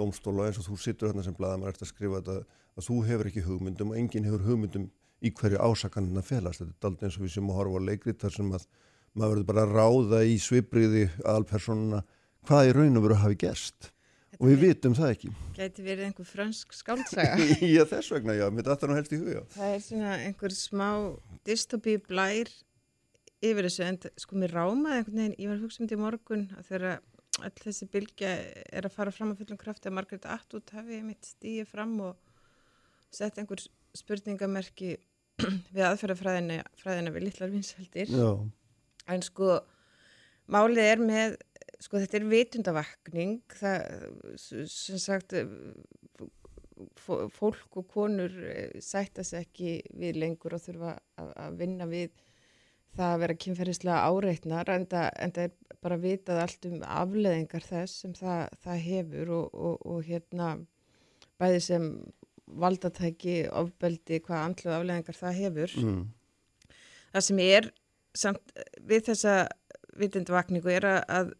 [0.00, 2.36] dómstóla eins og þú sittur þarna sem blaðamar eftir að skrifa þetta
[2.80, 4.88] að þú hefur ekki hugmyndum og enginn hefur hugmyndum
[5.20, 6.62] í hverju ásakanina felast.
[6.62, 8.66] Þetta er daldið eins og við sem að horfa á leikrit þar sem að
[9.12, 12.04] maður verður bara að ráða í svipriði aðalpersonuna
[12.48, 13.90] hvað í raun og veru hafi gerst
[14.38, 15.30] og við vitum það ekki.
[15.58, 17.36] Gæti verið einhver fransk skáltsaga.
[17.76, 19.44] Já þess vegna, já, mitt aftan og helst í huga.
[19.52, 20.88] Það er svona einhver smá
[21.48, 22.52] dystopíu blær
[23.40, 26.00] yfir þessu en sko mér rámaði einhvern veginn, ég var að hugsa um þetta í
[26.04, 27.02] morgun að þegar
[27.46, 28.30] all þessi bylgja
[28.70, 32.16] er að fara fram á fullum krafti að Margaret Atwood hafi mitt stíði fram og
[33.14, 33.62] sett einhver
[33.96, 34.96] spurningamerki
[35.74, 38.12] við aðferðafræðina við litlar vinsaldir
[39.10, 39.60] en sko
[40.50, 41.38] málið er með
[41.80, 45.34] sko þetta er vitundavakning það sem sagt
[47.00, 52.14] fólk og konur eh, sætta sig ekki við lengur og þurfa að vinna við
[52.98, 58.14] það að vera kynferðislega áreitnar en það, er bara vitað allt um afleðingar þess sem
[58.16, 60.48] það, það hefur og, og, og hérna
[61.40, 61.86] bæði sem
[62.60, 65.76] valdatæki, ofbeldi, hvað andlu afleðingar það hefur.
[65.78, 66.02] Mm.
[67.14, 67.70] Það sem er
[68.16, 68.52] samt
[68.90, 69.34] við þessa
[70.00, 71.32] vitundvakningu er að, að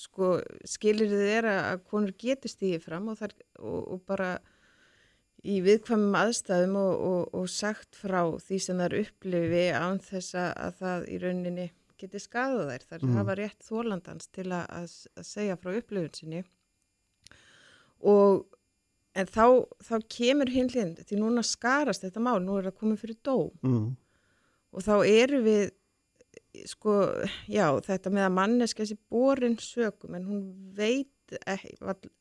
[0.00, 0.30] sko
[0.68, 4.30] skilir þið er að konur getur stíðið fram og, þar, og bara
[5.40, 10.80] í viðkvæmum aðstæðum og, og, og sagt frá því sem þær upplifi án þess að
[10.80, 11.66] það í rauninni
[12.00, 12.86] geti skadað þær.
[12.90, 13.18] Þar mm.
[13.18, 16.44] hafa rétt þólandans til að, að, segja frá upplifun sinni
[18.00, 18.46] og
[19.18, 19.44] en þá,
[19.84, 23.36] þá kemur hinlinn því núna skarast þetta mál, nú er það komið fyrir dó
[23.66, 23.88] mm.
[24.72, 25.64] og þá eru við
[26.70, 26.94] sko,
[27.50, 30.44] já, þetta með að manneska þessi borin sögum en hún
[30.76, 31.10] veit
[31.50, 31.76] ekki,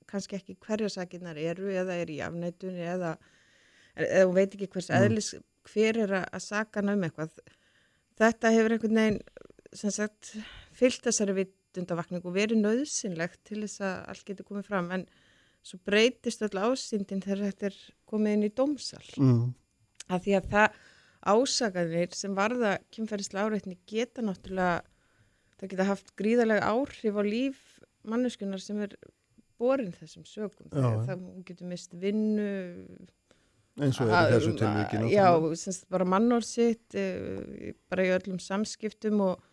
[0.10, 3.16] kannski ekki hverja sakinnar eru eða er í afnættunni eða,
[3.96, 5.06] eða hún veit ekki hvers mm.
[5.06, 5.32] eðlis
[5.70, 7.34] hver er að saka ná um eitthvað
[8.20, 9.22] þetta hefur einhvern veginn
[9.76, 10.34] sem sagt
[10.76, 15.08] fyllt þessari vitundavakning og verið nöðsynlegt til þess að allt getur komið fram en
[15.66, 19.44] svo breytist öll ásýndin þegar þetta er komið inn í dómsal mm.
[20.10, 20.80] af því að það
[21.20, 24.80] ásaganir sem varða kynferðislega áreitni geta náttúrulega
[25.60, 27.64] það geta haft gríðarlega áhrif á líf
[28.10, 28.96] manneskunar sem er
[29.60, 32.50] borin þessum sögum það getur mist vinnu
[33.80, 35.30] eins og er þessu tilvíkinu já,
[35.60, 39.44] semst bara mannórsitt e, bara í öllum samskiptum og,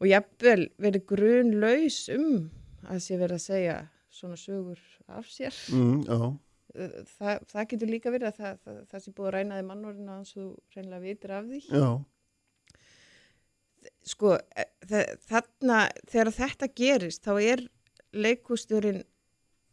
[0.00, 2.48] og jafnvel verið grun laus um
[2.84, 3.76] að sé verið að segja
[4.14, 4.80] svona sögur
[5.10, 5.54] af sér.
[5.74, 6.02] Mm,
[6.74, 10.14] e, það, það getur líka verið að það, það, það sé búið að rænaði mannórinu
[10.14, 11.62] að þú reynlega vitir af því.
[11.70, 11.88] Já.
[14.04, 14.66] Sko e,
[15.28, 15.80] þarna
[16.12, 17.64] þegar þetta gerist þá er
[18.14, 19.02] leikústjórin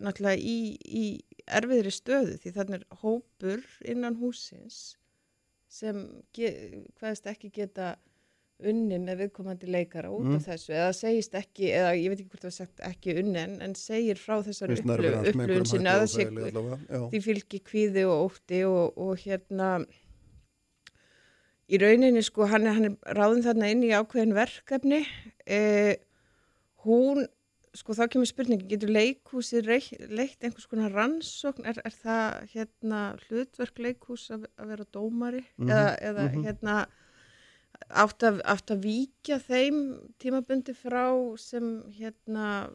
[0.01, 1.05] náttúrulega í, í
[1.45, 4.95] erfiðri stöðu því þannig er hópur innan húsins
[5.71, 6.03] sem
[6.35, 7.95] hvaðist ekki geta
[8.67, 10.37] unni með viðkomandi leikara út mm.
[10.37, 13.41] af þessu eða segist ekki, eða ég veit ekki hvort það var sagt ekki unni
[13.41, 16.05] en, en segir frá þessar upplöfun sinna að
[17.09, 19.71] því fylgir kvíði og ótti og, og hérna
[21.71, 25.01] í rauninni sko hann er, hann er ráðin þarna inn í ákveðin verkefni
[25.47, 25.95] eh,
[26.85, 27.25] hún
[27.77, 33.79] sko þá kemur spurningi, getur leikhúsi leitt einhvers konar rannsókn er, er það hérna hlutverk
[33.79, 35.71] leikhús að, að vera dómari mm -hmm.
[35.71, 36.43] eða, eða mm -hmm.
[36.47, 36.75] hérna
[37.89, 39.77] átt að, átt að víkja þeim
[40.21, 41.07] tímabundi frá
[41.39, 42.69] sem hérna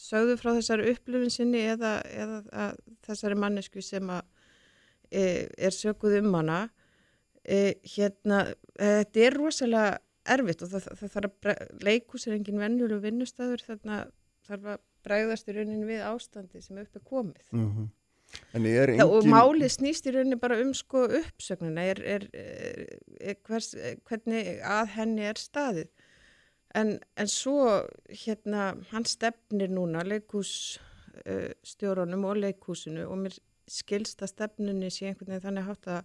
[0.00, 2.72] sögðu frá þessari upplifin sinni eða, eða
[3.06, 4.22] þessari mannesku sem að
[5.10, 6.70] e, er sökuð um hana
[7.44, 9.98] e, hérna, þetta er rosalega
[10.32, 14.04] erfitt og það, það, það þarf að leikhús er engin vennjulu vinnustæður þarna
[14.52, 17.46] þarf að bræðast í rauninni við ástandi sem upp er komið.
[17.50, 17.86] Mm -hmm.
[18.54, 18.98] engin...
[19.00, 22.22] Það, og málið snýst í rauninni bara um sko uppsögnuna, er, er,
[23.20, 23.68] er, hvers,
[24.08, 25.88] hvernig að henni er staðið.
[26.74, 26.88] En,
[27.20, 33.34] en svo hérna, hann stefnir núna leikússtjórunum uh, og leikúsinu og mér
[33.68, 36.02] skilsta stefnunni sé einhvern veginn þannig hátt að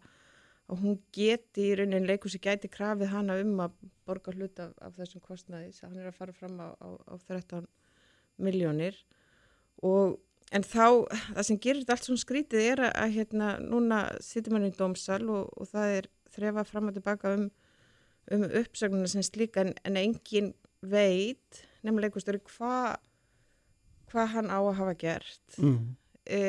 [0.68, 3.76] og hún geti í rauninni leikúsi gæti krafið hana um að
[4.08, 7.68] borga hlut af, af þessum kostnaði, hann er að fara fram á, á, á 13
[8.42, 8.98] miljónir
[9.86, 10.18] og
[10.56, 14.56] en þá það sem gerir þetta allt svona skrítið er að, að hérna núna sittir
[14.56, 17.50] mann í dómsal og, og það er þrefa fram og tilbaka um,
[18.36, 22.98] um uppsögnuna sem slíka en, en engin veit nefnilega einhverstöru hvað
[24.12, 25.58] hva hann á að hafa gert.
[25.60, 25.96] Mm.
[26.24, 26.40] e,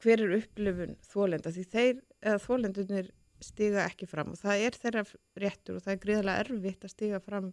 [0.00, 3.10] hver er upplifun þólenda því þeir eða þólendunir
[3.40, 5.04] stiga ekki fram og það er þeirra
[5.40, 7.50] réttur og það er gríðarlega erfitt að stiga fram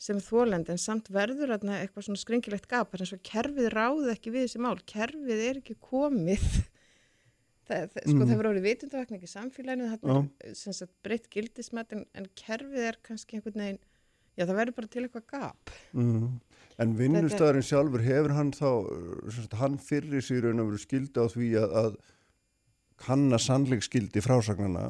[0.00, 4.32] sem þólend en samt verður þarna eitthvað svona skringilegt gap eins og kerfið ráði ekki
[4.34, 4.76] við þessi mál.
[4.88, 6.46] Kerfið er ekki komið.
[7.70, 8.22] Það, það, sko mm.
[8.24, 13.36] það verður orðið vitundavakning í samfélaginu sem sagt breytt gildismat en, en kerfið er kannski
[13.38, 13.78] einhvern veginn
[14.34, 15.72] já það verður bara til eitthvað gap.
[15.94, 16.24] Mm.
[16.82, 18.70] En vinnustæðurinn sjálfur hefur hann þá
[19.36, 20.48] sagt, hann fyrir sér
[20.82, 22.00] skildi á því að, að
[23.06, 24.88] kanna sannleikskildi frásagnana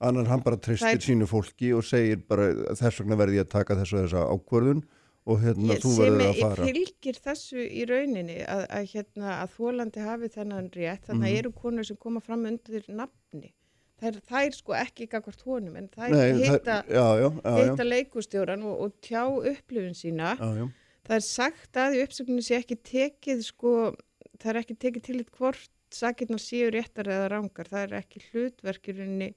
[0.00, 1.04] annar hann bara tristir er...
[1.04, 4.82] sínu fólki og segir bara þess vegna verði ég að taka þessu þessa ákvörðun
[5.28, 6.66] og hérna ég, þú verður að fara.
[6.66, 11.16] Ég fylgir þessu í rauninni að, að, hérna, að þólandi hafi þennan rétt, þannig að
[11.16, 11.40] mm -hmm.
[11.40, 13.52] eru konur sem koma fram undir nafni.
[14.00, 17.56] þær, þær sko ekki gagvart honum en þær það- já, já, já, já.
[17.58, 20.70] hitta leikustjóran og, og tjá upplifun sína Já, já.
[21.04, 23.92] það er sagt að í uppsöknu sé ekki tekið sko,
[24.40, 29.34] það er ekki tekið til hvort sakirnar séu réttar eða rangar, það er ekki hlutverkirinni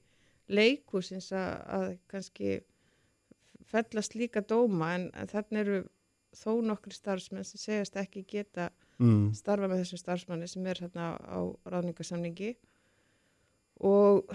[0.49, 2.59] leikusins að, kannski
[3.69, 5.77] fellast líka dóma en, þannig eru
[6.33, 8.71] þó nokkri starfsmenn sem segjast ekki geta
[9.01, 9.31] Mm.
[9.33, 12.51] starfa með þessum starfsmanni sem er þarna á ráðningarsamningi
[13.89, 14.29] og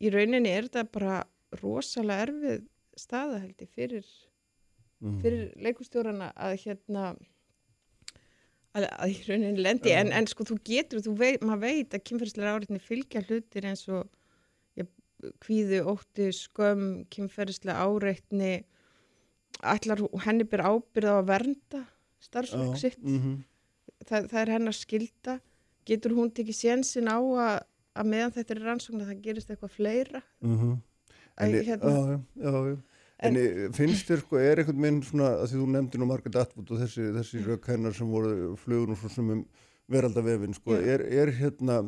[0.00, 1.16] í rauninni er þetta bara
[1.60, 2.62] rosalega erfið
[2.96, 4.06] staða held ég fyrir,
[5.02, 5.18] Mm.
[5.20, 7.08] fyrir leikustjórana að hérna
[8.72, 12.04] að, að í rauninni lendi en, en sko þú getur, þú veit, maður veit að
[12.06, 14.06] kynferðislega áriðni fylgja hlutir eins og
[15.42, 18.52] kvíðu, ótti, skömm, kynferðislega áreitni
[19.62, 21.82] ætlar henni ber ábyrð á að vernda
[22.22, 23.42] starfsfólk Já, sitt mhm.
[24.06, 25.36] það, það er hennar skilda
[25.88, 27.58] getur hún tekið sénsin á að,
[27.98, 30.80] að meðan þetta er rannsókn að það gerist eitthvað fleira Mhm.
[31.32, 31.90] Æ, En, hérna.
[31.90, 32.00] já,
[32.36, 32.76] já, já, já.
[33.22, 36.38] En, en finnst þér sko, er einhvern veginn svona, að því þú nefndir nú Margaret
[36.42, 39.44] Atwood og þessi, þessi rök hennar sem voru flugur nú svo sem um
[39.92, 41.78] veraldavefin, sko, er, er hérna,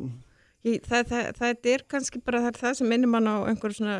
[0.65, 3.97] Ég, það, það, það er kannski bara það, það sem minnir mann á einhver svona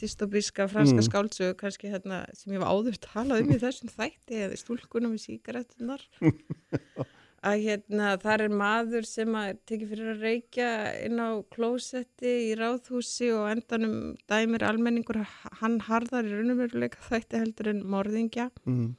[0.00, 1.06] dystopíska franska Mm.
[1.06, 5.20] skáldsögu kannski hérna sem ég var áður talað um í þessum þætti eða stúlkunum í
[5.20, 6.02] síkaretunar
[7.50, 10.70] að hérna þar er maður sem að tekið fyrir að reykja
[11.06, 13.94] inn á klósetti í ráðhúsi og endanum
[14.28, 15.20] dæmir almenningur
[15.60, 18.48] hann harðar í raunumveruleika þætti heldur en morðingja.
[18.68, 18.90] Mm,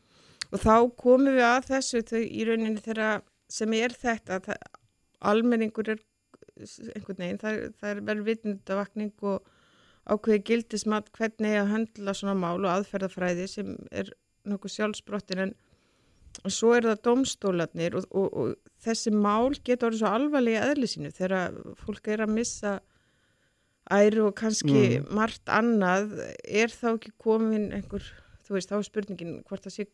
[0.52, 3.12] og þá komum við að þessu þau í rauninni þeirra
[3.52, 4.56] sem er þetta að
[5.34, 6.02] almenningur er
[6.96, 9.50] einhvern veginn, það, það er verið vitnundavakning og
[10.12, 14.10] ákveði gildismat hvernig að höndla svona mál og aðferðafræði sem er
[14.50, 15.56] nokkuð sjálfsbrottin en
[16.50, 21.12] svo er það domstólarnir og, og, og þessi mál getur orðið svo alvarlega eðli sínu
[21.14, 22.78] þegar fólk er að missa
[23.92, 25.08] æru og kannski Mm.
[25.18, 26.14] margt annað.
[26.46, 28.06] Er þá ekki komin einhver
[28.48, 29.86] þú veist, þá er spurningin hvort það sé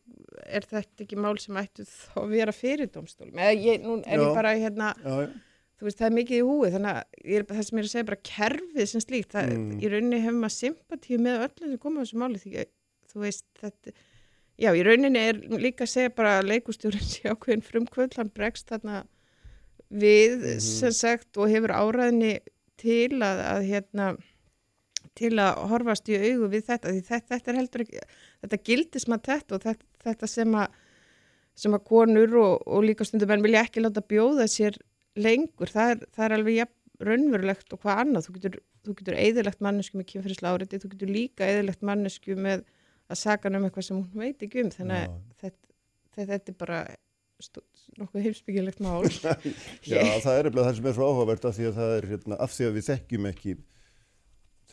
[0.45, 4.17] er þetta ekki mál sem ættu þá að vera fyrir domstólum eða ég, nú er
[4.17, 4.23] Já.
[4.23, 5.33] ég bara hérna já, já,
[5.85, 7.93] veist, það er mikið í húi þannig að ég er, það sem ég er að
[7.93, 9.79] segja bara kerfið sem slíkt, það, Mm.
[9.83, 12.65] í rauninni hefur maður sympatíu með öllum sem koma á þessu máli því
[13.11, 13.93] þú veist, þetta
[14.57, 18.67] já, í rauninni er líka að segja bara að leikustjórinn sé ákveðin frumkvöld hann bregst
[18.73, 19.03] þarna
[19.91, 20.59] við Mhm.
[20.59, 22.39] sem sagt og hefur áræðni
[22.77, 24.07] til að, að hérna
[25.17, 28.01] til að horfast í augu við þetta því þetta, þetta er heldur ekki,
[28.43, 30.67] þetta gildis maður þetta og þetta, þetta sem að
[31.57, 34.75] sem að konur og, og líka stundum en vilja ekki láta bjóða sér
[35.17, 36.75] lengur, það er, það er alveg jafn
[37.07, 41.11] raunverulegt og hvað annað, þú getur, þú getur eðilegt mannesku með kynferðislega áriði, þú getur
[41.13, 42.63] líka eðilegt mannesku með
[43.07, 45.67] að saka um eitthvað sem hún veit ekki um, þannig að þetta,
[46.15, 46.79] þetta, þetta er bara
[48.01, 49.05] nokkuð heimsbyggilegt mál.
[49.91, 52.39] já, það er eftir það sem er svo áhugavert af því að það er, hérna,
[52.43, 53.55] af því að við þekkjum ekki,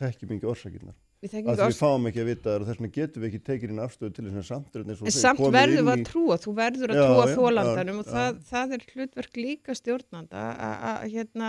[0.01, 0.97] þekkjum ekki orsakirnar.
[1.25, 3.71] Við því við fáum ekki að vita það og þess vegna getum við ekki tekið
[3.73, 5.79] inn afstöðu til þess að samt þetta eins og En þú segir, samt komið verður
[5.81, 8.75] inn við að í- trúa, þú verður að Já, trúa já, þólandanum og það, það
[8.77, 11.49] er hlutverk líka stjórnanda að, að, hérna,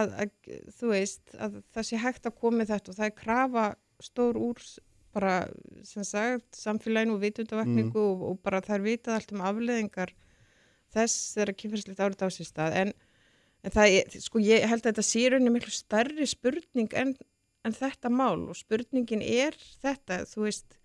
[0.00, 0.30] að, að
[0.80, 3.66] þú veist að það sé hægt að koma með þetta og það er krafa
[4.08, 4.64] stór úr
[5.10, 5.34] bara
[5.84, 8.08] sem sagt samfélaginu og vitundavakningu Mm.
[8.14, 10.12] og, og bara það er vitað allt um afleðingar
[10.94, 12.92] þess þegar kynferðslegt árið á sér stað en,
[13.66, 17.12] en það sko ég held að þetta sé í rauninni miklu stærri spurning en,
[17.66, 20.78] en þetta mál og spurningin er þetta, þú veist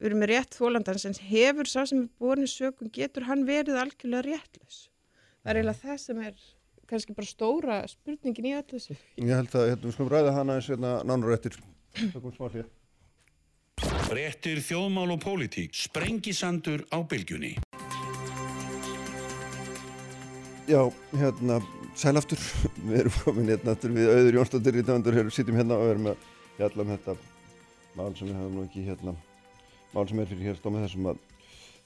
[0.00, 3.78] við erum með rétt þólandans en hefur sá sem er borin sökum, getur hann verið
[3.80, 4.84] algjörlega réttlaus?
[5.44, 6.46] Það er eiginlega það sem er
[6.90, 8.96] kannski bara stóra spurningin í öllu þessu.
[9.20, 11.58] Ég held að hérna, við skulum ræða hana eins hérna nánar eftir.
[12.00, 12.66] Tökum smá hlýja.
[14.04, 15.74] Frettir þjóðmál og pólitík.
[15.76, 17.56] Sprengisandur á bylgjunni.
[20.64, 20.80] Já,
[21.12, 21.58] hérna,
[21.92, 22.40] sælaftur,
[22.88, 26.06] við erum komin hérna aftur við auður Jónsdóttir í dæmandur, hér sittum hérna og erum
[26.14, 26.22] að
[26.56, 27.14] fjalla um þetta
[27.98, 29.12] mál sem við hefum nú ekki hérna,
[29.92, 31.18] mál sem er fyrir hér stómið þessum að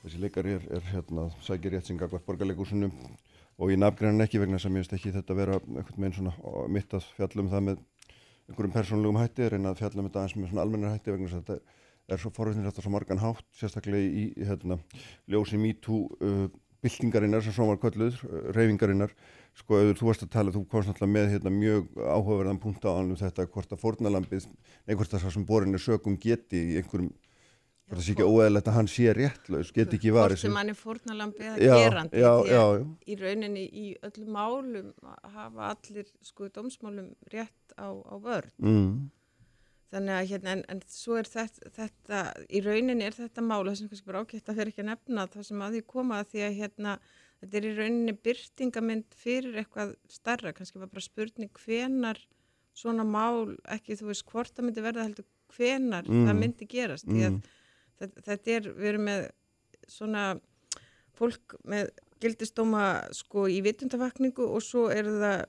[0.05, 2.93] þessi leikari er, er hérna, sækir rétt sem gagvart borgarleikursinu
[3.59, 6.95] og ég nafngrein ekki vegna sem ég veist ekki þetta vera einhvern veginn svona mitt
[6.95, 7.83] að fjalla um það með
[8.47, 11.41] einhverjum persónulegum hætti, reyna að fjalla um þetta aðeins með svona almennar hætti vegna þess
[11.41, 14.79] að þetta er svo forvittnir þetta svo margan hátt, sérstaklega í hérna,
[15.27, 16.47] ljósi MeToo uh,
[16.85, 19.15] byltingarinnar sem svo var kölluð, uh, reyfingarinnar
[19.59, 22.91] sko, auður, þú varst að tala, þú komst náttúrulega með hérna, mjög áhugaverðan punkt á
[22.95, 24.47] alveg þetta hvort að fornalambið,
[24.87, 27.11] nei hvort að það sem borin er sögum geti í einhverjum
[27.89, 30.69] hvort það sé ekki óeðlegt að hann sé réttlaus, geti ekki Hvort varið sem hann
[30.71, 32.21] er fórnalambi eða Já, gerandi.
[32.21, 32.89] já, já, að já.
[33.09, 34.91] Í rauninni í öllum málum
[35.35, 38.53] hafa allir sko dómsmálum rétt á, á vörn.
[38.61, 38.91] mm.
[39.89, 42.19] Þannig að hérna, en, en svo er þetta, þetta,
[42.53, 45.25] í rauninni er þetta mál, það sem kannski bara ágætt að fyrir ekki að nefna
[45.33, 46.97] það sem að því koma að því að hérna,
[47.41, 52.21] þetta er í rauninni byrtingamind fyrir eitthvað starra, kannski var bara spurning hvenar
[52.77, 55.25] svona mál ekki þú veist hvort það myndi verða heldur
[55.57, 56.27] hvenar Mm.
[56.29, 57.41] það myndi gerast að Mm.
[57.99, 59.31] þetta, þetta er, við erum með
[59.89, 60.27] svona
[61.17, 61.89] fólk með
[62.21, 62.85] gildistóma
[63.15, 65.45] sko í vitundavakningu og svo er það,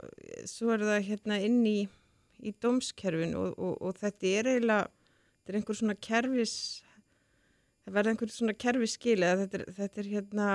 [0.48, 1.90] svo er það hérna inn í,
[2.44, 4.88] í dómskerfin og, og, og þetta er eiginlega,
[5.40, 6.56] þetta er einhver svona kerfis,
[7.86, 10.50] það verða einhver svona kerfisskil eða þetta þetta er hérna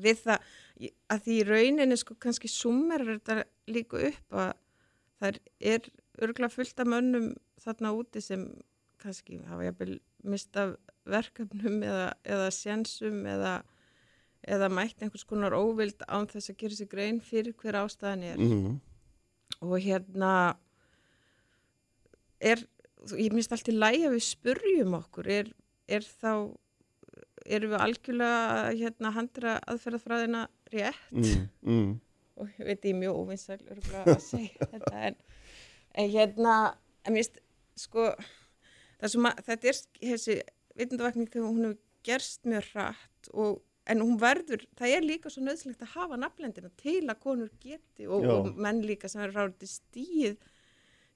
[0.00, 0.46] við það,
[1.12, 4.52] að því í rauninni sko kannski summer er þetta líka upp að
[5.22, 5.38] það
[5.74, 5.90] er
[6.24, 7.28] örgla fullt af mönnum
[7.62, 8.48] þarna úti sem
[9.02, 10.74] kannski hafa jafnvel mistað
[11.08, 13.54] verkefnum eða, eða sjensum eða,
[14.48, 18.40] eða mætt einhvers konar óvild án þess að gera sér grein fyrir hver ástæðan er
[18.40, 18.80] Mhm.
[19.60, 20.32] Og hérna
[22.40, 22.60] er,
[23.16, 25.50] ég minnst allt í lægi að við spurjum okkur er,
[25.88, 26.32] er þá
[27.44, 31.90] erum við algjörlega hérna handra aðferðafræðina rétt Mm, mm.
[32.40, 35.18] og ég veit ég mjög óvinnsæl að segja þetta en,
[35.94, 36.54] en hérna
[37.04, 37.40] en finnst
[37.78, 38.08] sko
[39.00, 39.80] það sem að þetta er
[40.14, 40.38] þessi
[40.78, 45.42] vitundavakning þegar hún hefur gerst mjög hratt og en hún verður, það er líka svo
[45.44, 48.32] nöðslegt að hafa nafnlendina til að konur geti og, Já.
[48.38, 50.38] og menn líka sem er ráðið stíð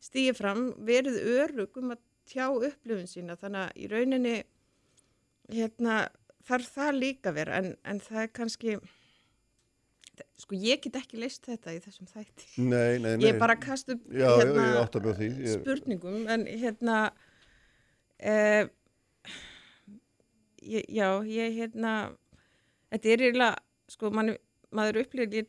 [0.04, 4.34] stíði fram, verið örug um að tjá upplifun sína þannig að í rauninni
[5.48, 5.94] hérna
[6.48, 8.76] þarf það líka vera en, en það er kannski
[10.38, 13.24] sko ég get ekki leist þetta í þessum þætti Nei, nei, nei.
[13.30, 14.66] ég bara að kasta upp Já, já, hérna,
[15.24, 15.40] ég.
[15.46, 16.98] Ég- spurningum en hérna
[18.18, 18.68] eh,
[20.62, 21.92] ég, já, ég hérna
[22.92, 23.56] þetta er eiginlega
[23.88, 24.34] sko man,
[24.74, 25.48] maður upplýðir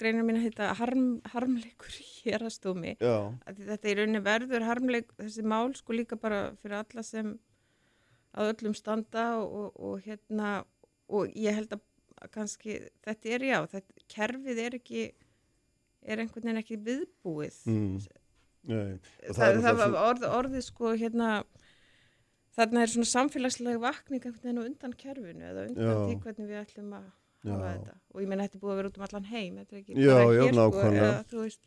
[0.00, 5.44] greina mín að heita harm, harmleikur hér að stómi þetta í rauninni verður harmleik þessi
[5.44, 7.34] mál sko líka bara fyrir alla sem
[8.34, 10.54] að öllum standa og, og, og hérna
[11.12, 11.82] og ég held að
[12.32, 15.02] kannski þetta er já, þetta, kerfið er ekki
[16.04, 17.98] er einhvern veginn ekki viðbúið Mm.
[18.64, 18.94] Nei.
[19.28, 21.28] og það, það, náttúrulega var orð, orðið sko hérna
[22.56, 26.96] þarna er svona samfélagslega vakning einhvern veginn undan kerfinu eða undan því hvernig við ætlum
[26.96, 27.04] að
[27.44, 27.70] hafa Já.
[27.74, 27.94] þetta.
[28.14, 29.96] Og ég meina þetta er búið að vera út um allan heim þetta er ekki
[29.98, 31.62] Já, bara já, hér sko eða, þú veist,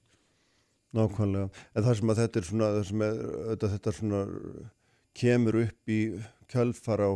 [0.97, 3.17] Nákvæmlega, en það sem að þetta er svona, það sem er,
[3.51, 4.19] þetta, þetta svona
[5.17, 6.01] kemur upp í
[6.53, 7.11] kjölfar á,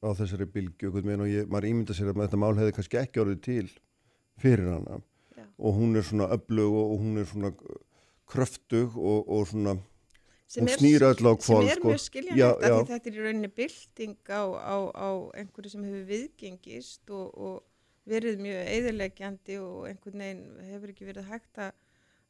[0.00, 3.42] á þessari bylgju og ég, maður ímynda sér að þetta mál hefði kannski ekki orðið
[3.44, 3.66] til
[4.40, 5.02] fyrir hana.
[5.54, 7.52] Og hún er svona öflug og hún er svona
[8.30, 9.76] kröftug og, og svona
[10.46, 11.88] sem er, snýr öll á sem kvál er sko.
[11.92, 12.74] mjög skiljanlegt já.
[12.90, 15.08] þetta er í rauninni bylting á, á, á
[15.40, 17.62] einhverju sem hefur viðgengist og, og
[18.08, 21.72] verið mjög eðilegjandi og einhvern veginn hefur ekki verið hægt að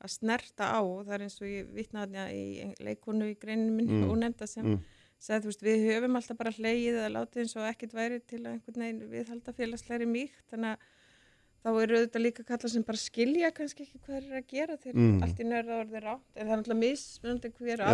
[0.04, 3.72] að snerta á og það er eins og ég vitnaði í ein- leikonu í greininu
[3.72, 4.80] minni Mm, og nefnda sem mm.
[5.22, 8.42] sagði þú veist við höfum alltaf bara hleyið eða látið eins og ekkert væri til
[8.42, 10.78] að einhvern veginn viðhalda félagslegri mýkt þannig að
[11.64, 14.98] þá eru auðvitað líka kalla sem bara skilja kannski ekki hvað er að gera þegar
[15.00, 15.22] Mm.
[15.24, 16.26] allt í nörða orðið rátt.
[16.36, 17.86] En það er náttúrulega mismunandi hver já,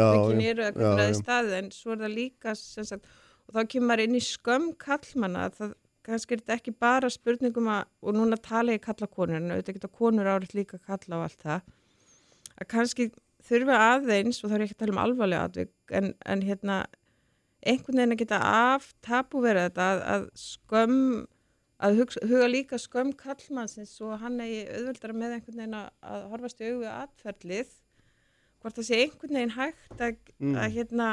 [0.50, 1.54] eru eða hvernig það er staðið.
[1.60, 3.06] En svo er það líka sem sagt,
[3.46, 5.74] og þá kemur maður inn í skömm kallmanna að það
[6.10, 9.76] kannski er þetta ekki bara spurningum að, og núna tala ég kalla konur en auðvitað
[9.76, 11.60] geta konur árið líka kalla á allt það
[12.60, 13.10] að kannski
[13.46, 16.78] þurfa aðeins og þá er ég ekki að tala um alvarlega atvik en, en hérna
[17.60, 20.96] einhvern veginn að geta af tapu verið þetta að, að skömm
[21.80, 26.26] að huga, huga líka skömm kallmannsins og hann eigi auðveldara með einhvern veginn að, að
[26.34, 27.74] horfast í augu við atferlið
[28.60, 30.56] hvort það sé einhvern veginn hægt að, Mm.
[30.56, 31.08] að hérna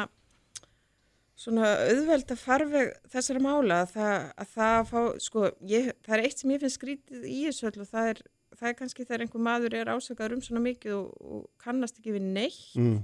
[1.37, 6.41] svona auðvelda farveg þessara mála að það, að það fá, sko, ég, það er eitt
[6.41, 8.21] sem ég finnst skrítið í þessu öll og það er,
[8.57, 12.15] það er kannski þegar einhver maður er ásakaður um svona mikið og, og kannast ekki
[12.17, 12.97] við neitt mm.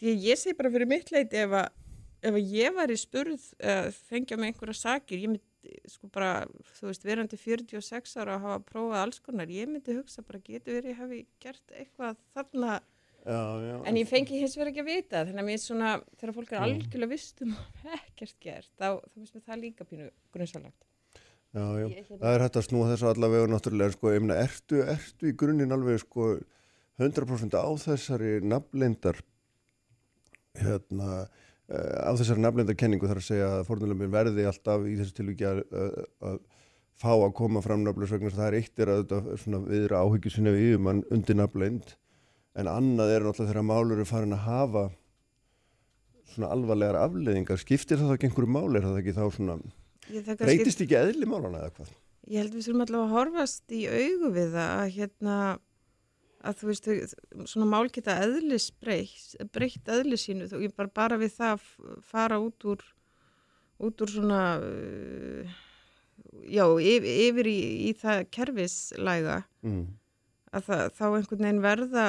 [0.00, 1.68] því að ég segi bara fyrir mitt leiti ef að,
[2.26, 5.44] ef að ég var í spurð uh, fengja með einhverja sakir ég myndi
[5.90, 6.46] sko bara,
[6.78, 10.78] þú veist, verandi 46 ára að hafa prófað alls konar ég myndi hugsa bara getur
[10.78, 12.80] verið ég hafi gert eitthvað þarna?
[13.26, 13.76] Já, já.
[13.90, 16.60] en ég fengi hins vegar ekki að vita þannig að mér svona, þegar fólk er
[16.62, 20.84] algjörlega vist um að ekkert gert, þá, þá finnst mér það líka pínu grunnsalagt
[21.56, 24.36] Já, já, Ég- hérna- það er hægt að snúa þessu allavega náttúrulega, sko, ég meina,
[24.44, 26.26] ertu, ertu í grunninn alveg, sko,
[27.00, 29.18] 100% á þessari nafnleindar,
[30.60, 31.28] hérna,
[31.66, 35.96] á þessari nafnleindarkenningu þar að segja að fórnulegum verði alltaf í þessu tilvíki að, að,
[36.30, 36.36] að
[36.96, 40.68] fá að koma fram nafnleisvegna, það er eitt er að þetta viðra áhyggju sinni við
[40.70, 41.96] yfirmann undir nafnleind,
[42.56, 44.86] en annað er náttúrulega þegar málur eru farin að hafa
[46.32, 49.58] svona alvarlegar afleðingar, skiptir það ekki einhverju máli, er það ekki þá svona,
[50.06, 51.94] Ég, það breytist ekki eðli málana eða hvað?
[52.26, 55.36] Ég held við þurfum allavega að horfast í augu við það að hérna
[56.44, 56.88] að þú veist,
[57.48, 61.64] svona mál geta eðlis breytt, breytt eðli sínu og ég bara, bara við það
[62.04, 62.84] fara út úr
[63.82, 64.40] út úr svona
[66.48, 67.60] já, yfir, yfir í,
[67.90, 69.86] í það kerfislæga Mm.
[70.54, 72.04] að það, þá einhvern veginn verða,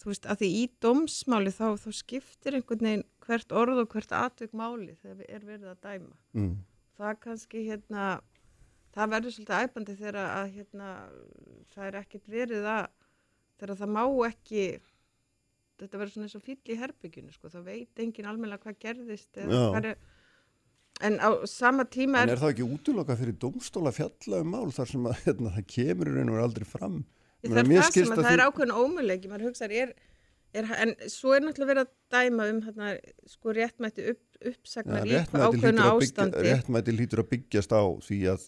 [0.00, 4.12] þú veist, að því í dómsmáli þá, þá skiptir einhvern veginn hvert orð og hvert
[4.14, 6.14] atvik máli þegar er verið að dæma.
[6.38, 6.54] Mm.
[6.96, 8.06] Það kannski, hérna,
[8.94, 10.88] það verður svolítið æpandi þegar að, hérna,
[11.74, 12.86] það er ekkert verið að,
[13.62, 14.66] þegar það má ekki,
[15.82, 19.38] þetta verður svona eins og fýll í herbygginu, sko, þá veit engin almenna hvað gerðist
[19.42, 19.92] er,
[21.02, 22.30] en á sama tíma er...
[22.30, 25.68] En er það ekki útloka fyrir domstóla fjalla um mál þar sem að, hérna, það
[25.76, 27.02] kemur í raun og aldrei fram?
[27.42, 29.94] Það er það sem að það er ákveðin ómulegi, maður hugsaður, er,
[30.54, 32.90] er, en svo er náttúrulega verið að dæma um hérna,
[33.30, 36.44] sko réttmætti upp, uppsagnar ja, í ákveðinu ástandi.
[36.46, 38.46] Réttmætti lítur að byggjast á því að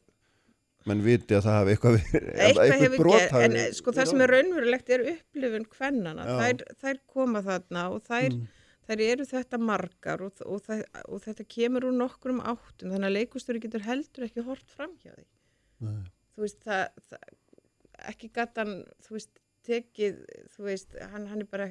[0.89, 5.06] mann viti að það hafi eitthvað eitthvað gerð, en sko það sem er raunverulegt er
[5.15, 8.43] upplifun hvennana, þær, þær koma þarna og þær, mm.
[8.89, 13.16] þær eru þetta margar og, og, það, og þetta kemur úr nokkrum áttum, þannig að
[13.19, 15.27] leikustöru getur heldur ekki hort fram hjá því.
[15.85, 16.05] Nei.
[16.35, 17.32] Þú veist, það, það
[18.11, 20.20] ekki gatan, þú veist, tekið,
[20.52, 21.69] þú veist, hann, hann er bara,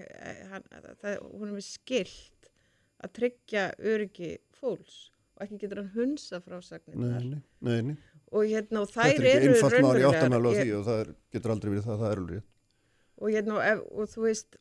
[0.49, 0.63] hann,
[1.01, 2.49] það, hún er með skilt
[3.03, 7.27] að tryggja öryggi fólks og ekki getur hann hunsa frásagnir þar.
[8.33, 9.29] Og hérna, og þær eru raunverulega.
[9.29, 11.87] Þetta er ekki einfalt maður í áttanælu á því og það er, getur aldrei verið
[11.87, 12.45] það, það er alveg.
[13.23, 14.59] Og hérna, og, ef, og þú veist,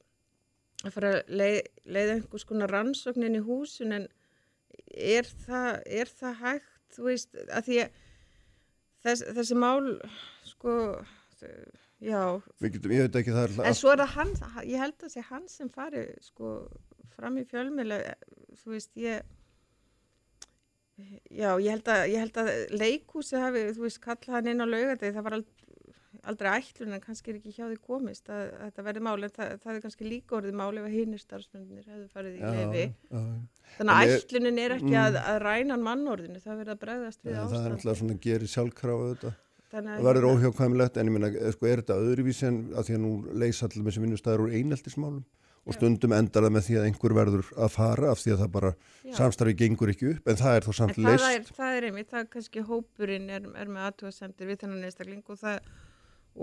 [0.83, 1.61] að fara að leið,
[1.97, 4.09] leiða einhvers konar rannsóknin í húsun en
[4.93, 5.71] er það,
[6.01, 8.03] er það hægt, þú veist, að því að
[9.07, 9.95] þess, þessi mál,
[10.51, 10.77] sko,
[12.03, 12.23] já
[12.61, 14.33] getum, ég veit ekki það er en svo er það hann,
[14.67, 16.55] ég held að það sé hann sem fari sko
[17.15, 18.01] fram í fjölmjöla
[18.63, 19.23] þú veist ég
[21.31, 24.67] já ég held að, ég held að leikúsi hafi, þú veist, kalla hann inn á
[24.69, 25.69] laugadegi það var aldrei,
[26.31, 29.35] aldrei ætlun en kannski er ekki hjá því komist að, að þetta verði máli en
[29.37, 32.85] það, það er kannski líka orðið máli ef hinnir starfsmennir hefðu farið í leifi
[33.79, 37.41] þannig að ætlunin er ekki mm, að, að ræna mannorðinu, það verður að bregðast við
[37.41, 39.35] ástand það er alltaf svona að gera sjálfkrafa þetta
[39.73, 42.99] það verður hérna- óhjákvæmilegt en ég minna, eh, sko, er þetta öðruvísi en að því
[42.99, 43.13] að nú
[43.43, 45.23] leysa allir með sem vinnustæður úr eineltismálum
[45.63, 48.51] og stundum endar það með því að einhver verður að fara af því að það
[48.57, 48.73] bara
[49.15, 52.11] samstarfi gengur ekki upp en það er þó samt leist það er, það er einmitt,
[52.11, 55.71] það er kannski hópurinn er, er með aðtúasendir við þennan einstakling og, það,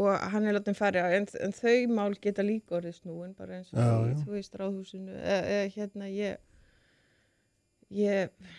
[0.05, 3.59] og hann er látið að fara en, en þau mál geta líka orðið snúin bara
[3.59, 4.15] eins og já, já.
[4.23, 6.39] þú veist ráðhúsinu e, e, hérna ég
[7.99, 8.51] ég,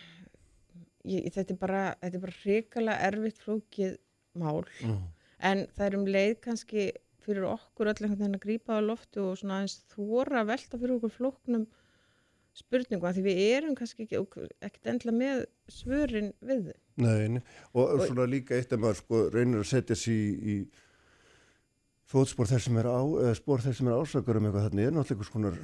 [1.09, 3.97] ég þetta er bara, bara hrikalega erfitt flókið
[4.37, 4.99] mál mm.
[5.49, 6.91] en það er um leið kannski
[7.25, 10.97] fyrir okkur öll einhvern veginn að grípa á loftu og svona eins þóra velta fyrir
[10.97, 11.65] okkur flóknum
[12.57, 14.21] spurningu að því við erum kannski ekki,
[14.59, 16.71] ekkert endla með svörin við.
[16.99, 17.41] Nei,
[17.71, 20.55] og, og svona líka eitt að maður sko reynir að setja sér í, í
[22.11, 24.97] fótspór þess sem er á, eða spór þess sem er ásakar um eitthvað þannig er
[24.97, 25.61] náttúrulega einhvers konar,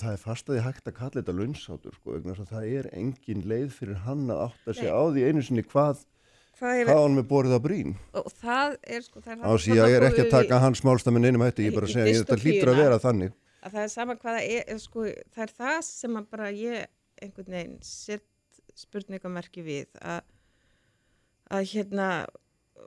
[0.00, 4.26] það er fastaði hægt að kalla þetta launsátur sko, það er engin leið fyrir hann
[4.34, 4.94] að átta sig Nei.
[4.98, 6.02] á því einu sinni hvað
[6.58, 9.96] hvað hann með borðið á brín og það er sko það er á sí ég
[9.96, 12.72] er ekki að taka hans málstafinn einum hætti, ég er bara að segja þetta hlýtur
[12.72, 13.34] að vera þannig.
[13.64, 16.86] Að það er sama hvaða er sko, það er það sem að bara ég
[17.24, 18.26] einhvern veginn sett
[18.74, 20.20] spurningamerki við að,
[21.54, 22.08] að hérna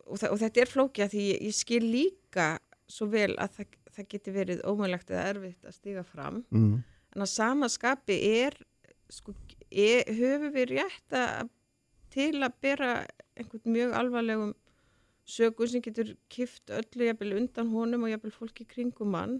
[0.06, 2.48] og, það, og þetta er flókja því ég, ég skil líka
[2.88, 6.44] svo vel að það, það geti verið ómögulegt eða erfitt að stiga fram.
[6.52, 6.82] Mm.
[7.16, 8.58] en að sama skapi er
[9.12, 9.34] sko,
[9.72, 11.54] er, höfu við rétt að
[12.18, 12.94] til að bera
[13.38, 14.56] einhvern mjög alvarlegum
[15.28, 19.40] sögun sem getur kift öllu jafnvel undan honum og jafnvel fólki kringum mann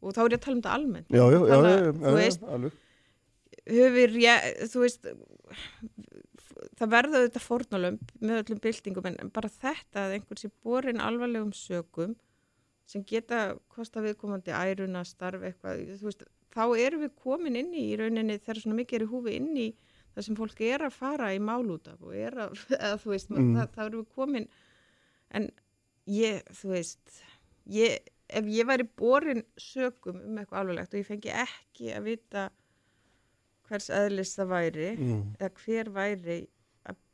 [0.00, 1.10] og þá er ég að tala um þetta almennt.
[1.12, 2.46] Já, já, Þannig, já, þú veist
[3.70, 5.06] höfur ég, þú veist
[6.80, 11.52] það verða þetta fornalömp með öllum byltingum en bara þetta að einhvern sé borin alvarlegum
[11.56, 12.16] sögum
[12.90, 17.86] sem geta kosta viðkomandi æruna starf eitthvað, þú veist, þá erum við komin inn í
[17.92, 19.68] í rauninni þegar svona mikið er í húfi inn í
[20.14, 23.12] það sem fólk er að fara í mál út af og er að, eða þú
[23.14, 23.50] veist, mm.
[23.58, 24.48] það, það eru komin
[25.38, 25.50] en
[26.10, 27.20] ég, þú veist
[27.70, 27.98] ég,
[28.30, 32.48] ef ég væri borin sögum um eitthvað alveglegt og ég fengi ekki að vita
[33.70, 35.20] hvers aðlis það væri mm.
[35.38, 36.40] eða hver væri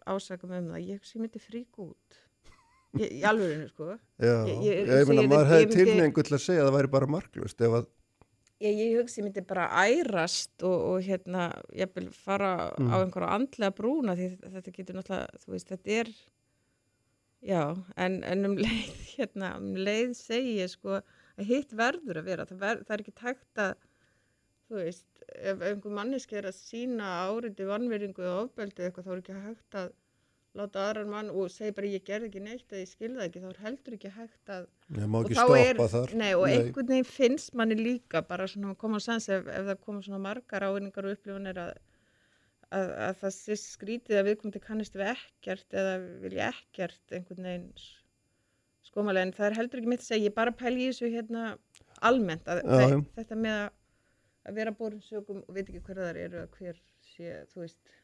[0.06, 2.22] ásaka með um það, ég sé myndi frík út
[2.96, 6.62] í alveginu sko Já, ég, ég, ég, ég meina maður hefði tilneingu til að segja
[6.62, 7.88] að það væri bara marklust ef að
[8.64, 12.88] Ég, ég hugsi myndi bara ærast og, og hérna, ég vil fara mm.
[12.88, 16.12] á einhverja andlega brúna því þetta getur náttúrulega, þú veist, þetta er
[17.44, 17.60] já,
[18.00, 22.48] en, en um leið hérna, um leið segi ég sko að hitt verður að vera
[22.48, 23.74] það, ver, það er ekki tækt að
[24.66, 25.06] þú veist,
[25.36, 29.80] ef einhver manneski er að sína áriti vannveringu og ofbeldi eitthvað, þá er ekki hægt
[29.82, 29.92] að
[30.56, 33.48] láta aðrar mann og segja bara ég gerði ekki neitt eða ég skilða ekki, þá
[33.50, 36.54] er heldur ekki hægt að Ég má ekki stoppa er, þar Nei og nei.
[36.54, 40.22] einhvern veginn finnst manni líka bara svona koma á sans ef, ef það koma svona
[40.24, 41.76] margar ávinningar og upplifunir að,
[42.70, 47.70] að, að það sé skrítið að viðkomandi kannist við ekkert eða vilja ekkert einhvern veginn
[48.86, 51.48] skomalega en það er heldur ekki mitt að segja, ég bara pæli í þessu hérna
[52.04, 52.98] almennt að það, já.
[53.18, 53.70] þetta með að,
[54.56, 57.96] vera borin sögum og veit ekki hver það eru að hver sé, þú veist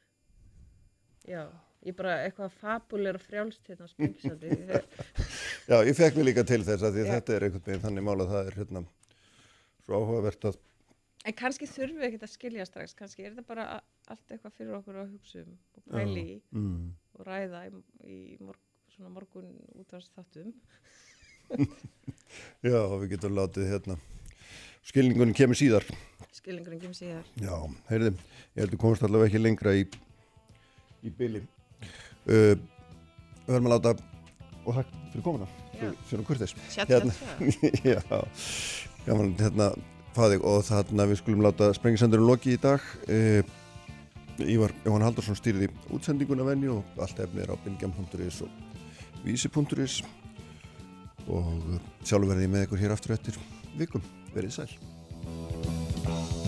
[1.29, 1.45] já,
[1.87, 4.51] ég bara eitthvað fabulera frjálst hérna á sprengisandi
[5.71, 8.35] Já, ég fekk mig líka til þess að þetta er einhvern veginn þannig mál að
[8.35, 8.85] það er hérna
[9.87, 10.61] svo áhugavert að
[11.23, 13.67] en kannski þurfum við ekkert að skilja strax kannski er þetta bara
[14.11, 16.87] allt eitthvað fyrir okkur að hugsa um og pæli í mm.
[17.19, 18.63] og ræða í, í morg,
[18.95, 20.55] svona morgun útvarst þáttum
[22.73, 23.99] Já, við getum látið hérna
[24.89, 25.85] skilningunum kemur síðar.
[26.33, 27.27] Skilningurinn kemur síðar.
[27.39, 27.55] Já,
[27.91, 28.17] heyrðum,
[28.57, 29.85] ég heldur komast allavega ekki lengra í
[31.03, 31.11] í
[32.29, 32.53] uh,
[33.43, 33.95] Við höfum að láta
[34.63, 35.49] og takk fyrir komuna.
[36.07, 37.01] Fyrir kurtis tja.
[37.95, 38.21] Já,
[39.07, 39.73] gaman hérna
[40.15, 42.85] fæðig og þarna við skulum láta sprengisendurinn loki í dag.
[43.09, 43.43] Uh,
[44.41, 50.01] Ívar Jóhann Haldursson stýrði útsendinguna venju og allt efnið er á bylgjam.is og vísi.is
[51.31, 51.51] og
[52.03, 53.39] sjálfur verði með ykkur hér aftur eftir
[53.79, 54.03] vikum,
[54.35, 56.42] verið sæl